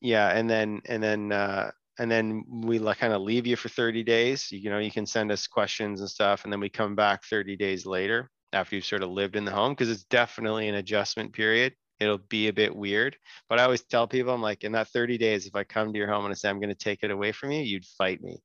yeah, 0.00 0.30
and 0.30 0.48
then 0.48 0.80
and 0.86 1.02
then 1.02 1.32
uh, 1.32 1.70
and 1.98 2.10
then 2.10 2.44
we 2.48 2.78
like 2.78 2.98
kind 2.98 3.12
of 3.12 3.22
leave 3.22 3.46
you 3.46 3.56
for 3.56 3.68
30 3.68 4.02
days. 4.02 4.50
You, 4.50 4.58
you 4.58 4.70
know, 4.70 4.78
you 4.78 4.90
can 4.90 5.06
send 5.06 5.30
us 5.30 5.46
questions 5.46 6.00
and 6.00 6.08
stuff, 6.08 6.44
and 6.44 6.52
then 6.52 6.60
we 6.60 6.68
come 6.68 6.94
back 6.94 7.24
30 7.24 7.56
days 7.56 7.84
later 7.84 8.30
after 8.52 8.74
you've 8.74 8.84
sort 8.84 9.02
of 9.02 9.10
lived 9.10 9.36
in 9.36 9.44
the 9.44 9.50
home 9.50 9.72
because 9.72 9.90
it's 9.90 10.04
definitely 10.04 10.68
an 10.68 10.76
adjustment 10.76 11.32
period. 11.32 11.74
It'll 11.98 12.18
be 12.18 12.48
a 12.48 12.52
bit 12.52 12.74
weird, 12.74 13.16
but 13.50 13.60
I 13.60 13.64
always 13.64 13.82
tell 13.84 14.08
people, 14.08 14.32
I'm 14.32 14.40
like, 14.40 14.64
in 14.64 14.72
that 14.72 14.88
30 14.88 15.18
days, 15.18 15.46
if 15.46 15.54
I 15.54 15.64
come 15.64 15.92
to 15.92 15.98
your 15.98 16.08
home 16.08 16.24
and 16.24 16.32
I 16.32 16.34
say 16.34 16.48
I'm 16.48 16.58
going 16.58 16.70
to 16.70 16.74
take 16.74 17.00
it 17.02 17.10
away 17.10 17.30
from 17.30 17.50
you, 17.50 17.60
you'd 17.60 17.84
fight 17.84 18.22
me. 18.22 18.38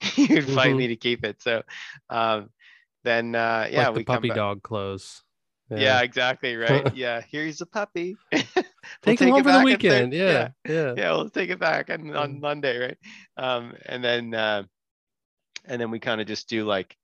you'd 0.14 0.44
mm-hmm. 0.44 0.54
fight 0.54 0.76
me 0.76 0.86
to 0.86 0.96
keep 0.96 1.24
it. 1.24 1.42
So, 1.42 1.62
um, 2.08 2.50
then 3.02 3.34
uh, 3.34 3.66
yeah, 3.68 3.86
like 3.86 3.94
the 3.94 4.00
we 4.00 4.04
puppy 4.04 4.28
dog 4.28 4.62
clothes. 4.62 5.22
Yeah. 5.70 5.78
yeah, 5.78 6.00
exactly. 6.02 6.56
Right. 6.56 6.94
yeah. 6.94 7.22
Here's 7.30 7.60
a 7.60 7.66
puppy. 7.66 8.16
take 9.02 9.20
him 9.20 9.30
home 9.30 9.42
for 9.42 9.52
the 9.52 9.64
weekend. 9.64 10.12
Yeah. 10.12 10.50
yeah. 10.66 10.72
Yeah. 10.72 10.94
Yeah. 10.96 11.10
We'll 11.12 11.30
take 11.30 11.50
it 11.50 11.58
back 11.58 11.90
on, 11.90 12.14
on. 12.16 12.40
Monday. 12.40 12.78
Right. 12.78 12.98
Um, 13.36 13.74
and 13.86 14.02
then, 14.02 14.34
uh, 14.34 14.64
and 15.66 15.80
then 15.80 15.90
we 15.90 15.98
kind 15.98 16.20
of 16.20 16.26
just 16.26 16.48
do 16.48 16.64
like 16.64 16.96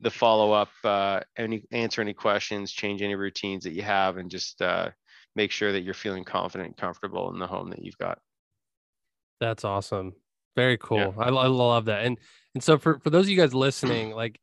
the 0.00 0.10
follow 0.10 0.52
up, 0.52 0.70
uh, 0.84 1.20
any 1.36 1.62
answer 1.72 2.00
any 2.00 2.14
questions, 2.14 2.72
change 2.72 3.02
any 3.02 3.14
routines 3.14 3.64
that 3.64 3.72
you 3.72 3.82
have, 3.82 4.16
and 4.16 4.30
just 4.30 4.60
uh, 4.62 4.90
make 5.36 5.50
sure 5.50 5.72
that 5.72 5.82
you're 5.82 5.94
feeling 5.94 6.24
confident 6.24 6.68
and 6.68 6.76
comfortable 6.76 7.30
in 7.32 7.38
the 7.38 7.46
home 7.46 7.70
that 7.70 7.84
you've 7.84 7.98
got. 7.98 8.18
That's 9.40 9.64
awesome. 9.64 10.14
Very 10.56 10.78
cool. 10.78 10.98
Yeah. 10.98 11.12
I, 11.18 11.28
I 11.28 11.46
love 11.46 11.86
that. 11.86 12.04
And 12.04 12.18
and 12.54 12.62
so 12.62 12.78
for 12.78 12.98
for 12.98 13.10
those 13.10 13.26
of 13.26 13.30
you 13.30 13.36
guys 13.36 13.54
listening, 13.54 14.10
like 14.14 14.38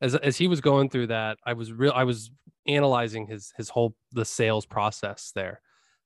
as 0.00 0.14
as 0.14 0.36
he 0.36 0.48
was 0.48 0.60
going 0.60 0.90
through 0.90 1.08
that, 1.08 1.38
I 1.46 1.52
was 1.54 1.72
real. 1.72 1.92
I 1.94 2.04
was 2.04 2.30
analyzing 2.66 3.26
his 3.26 3.52
his 3.56 3.68
whole 3.68 3.94
the 4.12 4.24
sales 4.24 4.66
process 4.66 5.32
there 5.34 5.60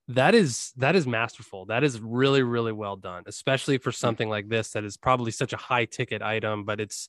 that 0.08 0.34
is 0.34 0.72
that 0.76 0.94
is 0.94 1.06
masterful. 1.06 1.66
That 1.66 1.82
is 1.82 2.00
really 2.00 2.42
really 2.42 2.72
well 2.72 2.96
done 2.96 3.24
especially 3.26 3.78
for 3.78 3.90
something 3.90 4.28
like 4.28 4.48
this 4.48 4.70
that 4.70 4.84
is 4.84 4.96
probably 4.96 5.32
such 5.32 5.52
a 5.52 5.56
high 5.56 5.84
ticket 5.84 6.22
item 6.22 6.64
but 6.64 6.80
it's 6.80 7.08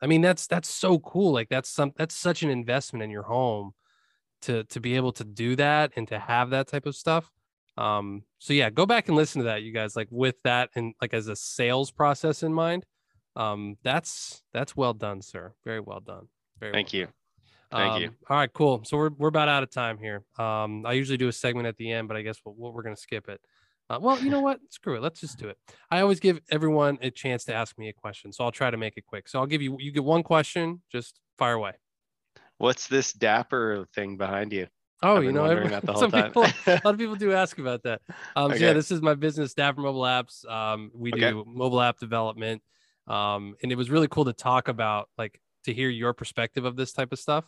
i 0.00 0.06
mean 0.06 0.22
that's 0.22 0.46
that's 0.46 0.68
so 0.68 0.98
cool. 0.98 1.32
Like 1.32 1.48
that's 1.48 1.68
some 1.68 1.92
that's 1.96 2.14
such 2.14 2.42
an 2.42 2.50
investment 2.50 3.02
in 3.02 3.10
your 3.10 3.24
home 3.24 3.72
to 4.42 4.64
to 4.64 4.80
be 4.80 4.96
able 4.96 5.12
to 5.12 5.24
do 5.24 5.56
that 5.56 5.92
and 5.96 6.08
to 6.08 6.18
have 6.18 6.50
that 6.50 6.68
type 6.68 6.86
of 6.86 6.96
stuff. 6.96 7.30
Um 7.76 8.24
so 8.38 8.52
yeah 8.52 8.70
go 8.70 8.86
back 8.86 9.08
and 9.08 9.16
listen 9.16 9.40
to 9.40 9.46
that 9.46 9.62
you 9.62 9.72
guys 9.72 9.94
like 9.94 10.08
with 10.10 10.36
that 10.44 10.70
and 10.74 10.94
like 11.00 11.14
as 11.14 11.28
a 11.28 11.36
sales 11.36 11.90
process 11.90 12.42
in 12.42 12.52
mind. 12.52 12.84
Um 13.36 13.76
that's 13.82 14.42
that's 14.52 14.76
well 14.76 14.94
done 14.94 15.22
sir. 15.22 15.54
Very 15.64 15.80
well 15.80 16.00
done. 16.00 16.28
Very 16.58 16.72
thank 16.72 16.92
well 16.92 17.00
you 17.00 17.08
Thank 17.72 17.94
um, 17.94 18.02
you. 18.02 18.10
All 18.28 18.36
right, 18.36 18.52
cool. 18.52 18.82
So 18.84 18.96
we're, 18.96 19.10
we're 19.10 19.28
about 19.28 19.48
out 19.48 19.62
of 19.62 19.70
time 19.70 19.98
here. 19.98 20.24
Um, 20.38 20.84
I 20.86 20.92
usually 20.92 21.16
do 21.16 21.28
a 21.28 21.32
segment 21.32 21.66
at 21.66 21.76
the 21.76 21.90
end, 21.90 22.06
but 22.06 22.16
I 22.16 22.22
guess 22.22 22.38
we're, 22.44 22.70
we're 22.70 22.82
going 22.82 22.94
to 22.94 23.00
skip 23.00 23.28
it. 23.28 23.40
Uh, 23.88 23.98
well, 24.00 24.22
you 24.22 24.30
know 24.30 24.40
what? 24.40 24.60
Screw 24.70 24.96
it. 24.96 25.02
Let's 25.02 25.20
just 25.20 25.38
do 25.38 25.48
it. 25.48 25.56
I 25.90 26.00
always 26.00 26.20
give 26.20 26.40
everyone 26.50 26.98
a 27.02 27.10
chance 27.10 27.44
to 27.44 27.54
ask 27.54 27.76
me 27.78 27.88
a 27.88 27.92
question, 27.92 28.32
so 28.32 28.44
I'll 28.44 28.52
try 28.52 28.70
to 28.70 28.76
make 28.76 28.96
it 28.96 29.06
quick. 29.06 29.28
So 29.28 29.38
I'll 29.38 29.46
give 29.46 29.60
you 29.60 29.76
you 29.80 29.90
get 29.90 30.04
one 30.04 30.22
question. 30.22 30.82
Just 30.90 31.20
fire 31.36 31.54
away. 31.54 31.72
What's 32.58 32.86
this 32.86 33.12
dapper 33.12 33.86
thing 33.94 34.16
behind 34.16 34.52
you? 34.52 34.68
Oh, 35.02 35.20
you 35.20 35.32
know, 35.32 35.44
every- 35.44 35.68
that 35.68 35.84
the 35.84 35.92
whole 35.92 36.02
some 36.02 36.12
people, 36.12 36.44
a 36.66 36.80
lot 36.84 36.94
of 36.94 36.98
people 36.98 37.16
do 37.16 37.32
ask 37.32 37.58
about 37.58 37.82
that. 37.82 38.00
Um, 38.36 38.52
so 38.52 38.58
yeah, 38.58 38.72
this 38.72 38.90
is 38.90 39.02
my 39.02 39.14
business, 39.14 39.52
Dapper 39.52 39.80
Mobile 39.80 40.02
Apps. 40.02 40.48
Um, 40.48 40.90
we 40.94 41.10
Okay. 41.10 41.30
do 41.30 41.44
mobile 41.46 41.80
app 41.80 41.98
development, 41.98 42.62
um, 43.08 43.56
and 43.62 43.72
it 43.72 43.74
was 43.74 43.90
really 43.90 44.08
cool 44.08 44.26
to 44.26 44.32
talk 44.32 44.68
about, 44.68 45.08
like, 45.18 45.40
to 45.64 45.74
hear 45.74 45.88
your 45.88 46.12
perspective 46.12 46.64
of 46.64 46.76
this 46.76 46.92
type 46.92 47.12
of 47.12 47.18
stuff, 47.18 47.44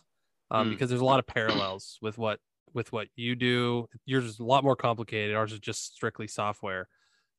um, 0.51 0.67
Mm. 0.67 0.71
because 0.71 0.89
there's 0.89 1.01
a 1.01 1.05
lot 1.05 1.19
of 1.19 1.27
parallels 1.27 1.97
with 2.01 2.17
what 2.17 2.39
with 2.73 2.91
what 2.91 3.07
you 3.15 3.35
do. 3.35 3.87
Yours 4.05 4.25
is 4.25 4.39
a 4.39 4.43
lot 4.43 4.63
more 4.63 4.75
complicated. 4.75 5.35
Ours 5.35 5.53
is 5.53 5.59
just 5.59 5.93
strictly 5.95 6.27
software. 6.27 6.89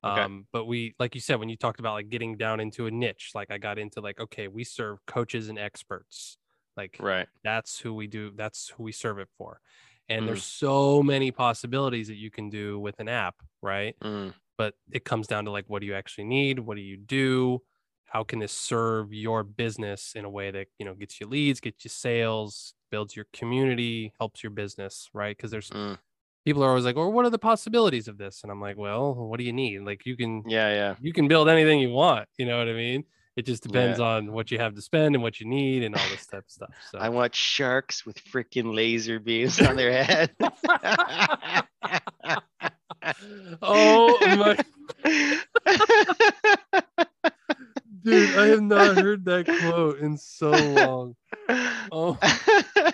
Okay. 0.03 0.23
Um, 0.23 0.47
but 0.51 0.65
we, 0.65 0.95
like 0.99 1.15
you 1.15 1.21
said, 1.21 1.35
when 1.39 1.49
you 1.49 1.57
talked 1.57 1.79
about 1.79 1.93
like 1.93 2.09
getting 2.09 2.37
down 2.37 2.59
into 2.59 2.85
a 2.87 2.91
niche, 2.91 3.31
like 3.35 3.51
I 3.51 3.57
got 3.57 3.79
into 3.79 3.99
like, 4.01 4.19
okay, 4.19 4.47
we 4.47 4.63
serve 4.63 5.05
coaches 5.05 5.49
and 5.49 5.59
experts. 5.59 6.37
Like 6.75 6.99
right. 6.99 7.27
that's 7.43 7.79
who 7.79 7.93
we 7.93 8.07
do 8.07 8.31
that's 8.35 8.69
who 8.69 8.83
we 8.83 8.91
serve 8.91 9.19
it 9.19 9.29
for 9.37 9.61
and 10.09 10.25
Mm. 10.25 10.27
there's 10.27 10.43
so 10.43 11.03
many 11.03 11.31
possibilities 11.31 12.07
that 12.07 12.15
you 12.15 12.31
can 12.31 12.49
do 12.49 12.79
with 12.79 12.99
an 12.99 13.07
app 13.07 13.35
right 13.61 13.95
Mm, 14.01 14.33
but 14.57 14.75
it 14.91 15.05
comes 15.05 15.27
down 15.27 15.45
to 15.45 15.51
like 15.51 15.65
what 15.67 15.79
do 15.81 15.85
you 15.87 15.93
actually 15.95 16.23
need 16.25 16.59
what 16.59 16.75
do 16.75 16.81
you 16.81 16.97
do 16.97 17.61
how 18.05 18.23
can 18.23 18.39
this 18.39 18.51
serve 18.53 19.13
your 19.13 19.43
business 19.43 20.13
in 20.15 20.25
a 20.25 20.29
way 20.29 20.51
that 20.51 20.67
you 20.79 20.85
know 20.85 20.95
gets 20.95 21.19
you 21.19 21.27
leads 21.27 21.59
gets 21.59 21.83
you 21.83 21.89
sales 21.89 22.73
builds 22.89 23.15
your 23.15 23.25
community 23.33 24.13
helps 24.19 24.43
your 24.43 24.51
business 24.51 25.09
right 25.13 25.35
because 25.35 25.51
there's 25.51 25.69
mm. 25.69 25.97
people 26.45 26.63
are 26.63 26.69
always 26.69 26.85
like 26.85 26.95
well 26.95 27.11
what 27.11 27.25
are 27.25 27.29
the 27.29 27.39
possibilities 27.39 28.07
of 28.07 28.17
this 28.17 28.41
and 28.43 28.51
i'm 28.51 28.61
like 28.61 28.77
well 28.77 29.13
what 29.13 29.37
do 29.37 29.43
you 29.43 29.53
need 29.53 29.81
like 29.81 30.05
you 30.05 30.17
can 30.17 30.43
Yeah, 30.47 30.69
yeah. 30.69 30.95
you 31.01 31.13
can 31.13 31.27
build 31.27 31.49
anything 31.49 31.79
you 31.79 31.89
want 31.89 32.27
you 32.37 32.45
know 32.45 32.57
what 32.57 32.67
i 32.67 32.73
mean 32.73 33.03
it 33.35 33.45
just 33.45 33.61
depends 33.61 33.99
on 33.99 34.31
what 34.31 34.49
you 34.49 34.57
have 34.57 34.73
to 34.73 34.81
spend 34.81 35.13
and 35.13 35.21
what 35.21 35.39
you 35.39 35.45
need 35.45 35.83
and 35.83 35.93
all 35.93 36.09
this 36.09 36.25
type 36.25 36.43
of 36.43 36.49
stuff 36.49 36.73
so 36.91 36.97
I 36.97 37.09
want 37.09 37.35
sharks 37.35 38.03
with 38.03 38.17
freaking 38.25 38.73
laser 38.73 39.19
beams 39.19 39.61
on 39.61 39.75
their 39.75 40.03
head. 40.03 40.31
oh 43.61 44.17
my 44.21 44.57
dude 48.07 48.37
i 48.37 48.47
have 48.47 48.61
not 48.61 48.97
heard 49.03 49.25
that 49.25 49.45
quote 49.45 49.99
in 49.99 50.17
so 50.17 50.51
long 50.51 51.15
oh 51.91 52.17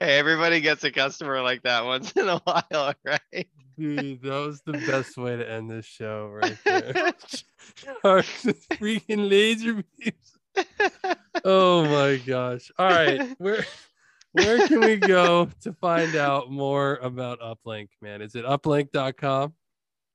hey, 0.00 0.18
everybody 0.18 0.60
gets 0.60 0.84
a 0.84 0.90
customer 0.90 1.42
like 1.42 1.62
that 1.62 1.84
once 1.84 2.12
in 2.12 2.28
a 2.28 2.38
while, 2.38 2.94
right? 3.04 3.48
dude 3.78 4.22
that 4.22 4.30
was 4.46 4.62
the 4.62 4.72
best 4.72 5.16
way 5.18 5.36
to 5.36 5.50
end 5.50 5.70
this 5.70 5.84
show 5.84 6.28
right 6.28 6.56
there 6.64 7.12
freaking 8.74 9.28
laser 9.28 9.82
beams 9.98 10.38
oh 11.44 11.84
my 11.84 12.16
gosh 12.24 12.70
all 12.78 12.88
right 12.88 13.34
where 13.38 13.64
where 14.32 14.66
can 14.68 14.80
we 14.80 14.96
go 14.96 15.48
to 15.60 15.72
find 15.74 16.14
out 16.16 16.50
more 16.50 16.96
about 16.96 17.40
Uplynk 17.40 17.88
man 18.00 18.22
is 18.22 18.34
it 18.34 18.44
uplynk.com 18.46 19.52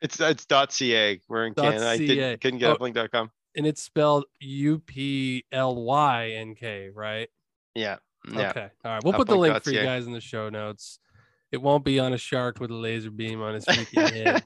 It's 0.01 0.19
it's 0.19 0.45
.ca. 0.49 1.19
We're 1.29 1.45
in 1.45 1.53
Canada. 1.53 1.87
I 1.87 1.97
did, 1.97 2.41
couldn't 2.41 2.57
get 2.59 2.71
Oh. 2.71 2.75
uplynk.com. 2.77 3.29
and 3.55 3.65
it's 3.67 3.81
spelled 3.81 4.25
u-p-l-y-n-k 5.53 6.89
right 6.93 7.29
Yeah. 7.75 7.97
Yeah. 8.31 8.49
Okay. 8.51 8.69
All 8.85 8.91
right. 8.93 9.03
We'll 9.03 9.13
put 9.13 9.27
the 9.27 9.35
link 9.35 9.63
for 9.63 9.71
you 9.71 9.81
guys 9.81 10.05
in 10.05 10.13
the 10.13 10.21
show 10.21 10.49
notes. 10.49 10.99
It 11.51 11.57
won't 11.61 11.83
be 11.83 11.99
on 11.99 12.13
a 12.13 12.17
shark 12.17 12.59
with 12.59 12.69
a 12.71 12.75
laser 12.75 13.09
beam 13.11 13.41
on 13.41 13.55
his 13.55 13.65
freaking 13.65 14.43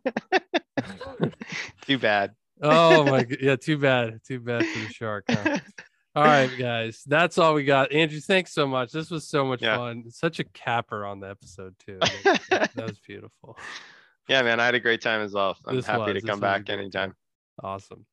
head. 0.80 1.34
Too 1.82 1.98
bad. 2.00 2.32
oh 2.62 3.04
my 3.04 3.24
god. 3.26 3.38
Yeah, 3.42 3.56
too 3.58 3.78
bad. 3.78 4.22
Too 4.26 4.40
bad 4.40 4.66
for 4.66 4.80
the 4.80 4.88
shark. 4.94 5.26
huh? 5.30 5.60
All 6.16 6.24
right, 6.24 6.50
guys. 6.58 7.04
That's 7.06 7.38
all 7.38 7.54
we 7.54 7.66
got. 7.66 7.92
Andrew, 7.92 8.22
thanks 8.22 8.54
so 8.54 8.66
much. 8.66 8.94
This 8.94 9.12
was 9.12 9.28
so 9.28 9.44
much 9.44 9.62
Yeah. 9.62 9.76
fun. 9.76 10.10
Such 10.10 10.40
a 10.40 10.46
capper 10.46 11.06
on 11.06 11.20
the 11.20 11.30
episode, 11.30 11.76
too. 11.86 12.00
That 12.24 12.72
that 12.74 12.88
was 12.88 13.00
beautiful. 13.06 13.58
yeah, 14.30 14.42
man, 14.42 14.62
I 14.62 14.66
had 14.66 14.76
a 14.76 14.80
great 14.80 15.02
time 15.02 15.20
as 15.20 15.34
well. 15.34 15.58
I'm 15.66 15.76
This 15.76 15.86
happy 15.86 16.14
was- 16.14 16.24
to 16.24 16.28
come 16.30 16.40
back 16.40 16.70
anytime. 16.70 17.14
Awesome. 17.62 18.06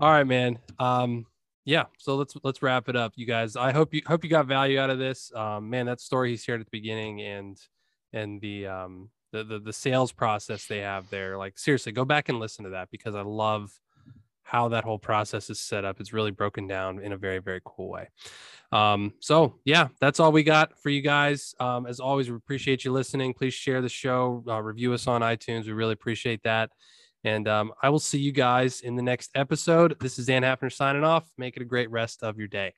All 0.00 0.10
right, 0.10 0.26
man. 0.26 0.58
Um, 0.78 1.26
yeah. 1.64 1.84
So 1.98 2.16
let's 2.16 2.34
let's 2.42 2.62
wrap 2.62 2.88
it 2.88 2.96
up, 2.96 3.12
you 3.16 3.26
guys. 3.26 3.56
I 3.56 3.72
hope 3.72 3.94
you 3.94 4.02
hope 4.06 4.24
you 4.24 4.30
got 4.30 4.46
value 4.46 4.78
out 4.78 4.90
of 4.90 4.98
this. 4.98 5.32
Um, 5.34 5.70
man, 5.70 5.86
that 5.86 6.00
story 6.00 6.30
he 6.30 6.36
shared 6.36 6.60
at 6.60 6.66
the 6.66 6.70
beginning 6.78 7.22
and 7.22 7.58
and 8.12 8.40
the 8.40 8.66
um 8.66 9.10
the, 9.32 9.44
the 9.44 9.58
the 9.60 9.72
sales 9.72 10.12
process 10.12 10.66
they 10.66 10.80
have 10.80 11.08
there. 11.10 11.38
Like 11.38 11.58
seriously, 11.58 11.92
go 11.92 12.04
back 12.04 12.28
and 12.28 12.40
listen 12.40 12.64
to 12.64 12.70
that 12.70 12.90
because 12.90 13.14
I 13.14 13.22
love 13.22 13.72
how 14.42 14.68
that 14.68 14.84
whole 14.84 14.98
process 14.98 15.48
is 15.48 15.58
set 15.58 15.84
up. 15.84 16.00
It's 16.00 16.12
really 16.12 16.30
broken 16.32 16.66
down 16.66 17.00
in 17.00 17.12
a 17.12 17.16
very 17.16 17.38
very 17.38 17.62
cool 17.64 17.88
way. 17.88 18.08
Um, 18.72 19.14
so 19.20 19.54
yeah, 19.64 19.88
that's 20.00 20.20
all 20.20 20.32
we 20.32 20.42
got 20.42 20.78
for 20.80 20.90
you 20.90 21.02
guys. 21.02 21.54
Um, 21.60 21.86
as 21.86 22.00
always, 22.00 22.28
we 22.28 22.36
appreciate 22.36 22.84
you 22.84 22.92
listening. 22.92 23.32
Please 23.32 23.54
share 23.54 23.80
the 23.80 23.88
show, 23.88 24.44
uh, 24.48 24.60
review 24.60 24.92
us 24.92 25.06
on 25.06 25.22
iTunes. 25.22 25.66
We 25.66 25.72
really 25.72 25.92
appreciate 25.92 26.42
that. 26.42 26.70
And 27.24 27.48
um, 27.48 27.72
I 27.82 27.88
will 27.88 27.98
see 27.98 28.18
you 28.18 28.32
guys 28.32 28.82
in 28.82 28.96
the 28.96 29.02
next 29.02 29.30
episode. 29.34 29.96
This 30.00 30.18
is 30.18 30.26
Dan 30.26 30.42
Hafner 30.42 30.70
signing 30.70 31.04
off. 31.04 31.26
Make 31.38 31.56
it 31.56 31.62
a 31.62 31.66
great 31.66 31.90
rest 31.90 32.22
of 32.22 32.38
your 32.38 32.48
day. 32.48 32.74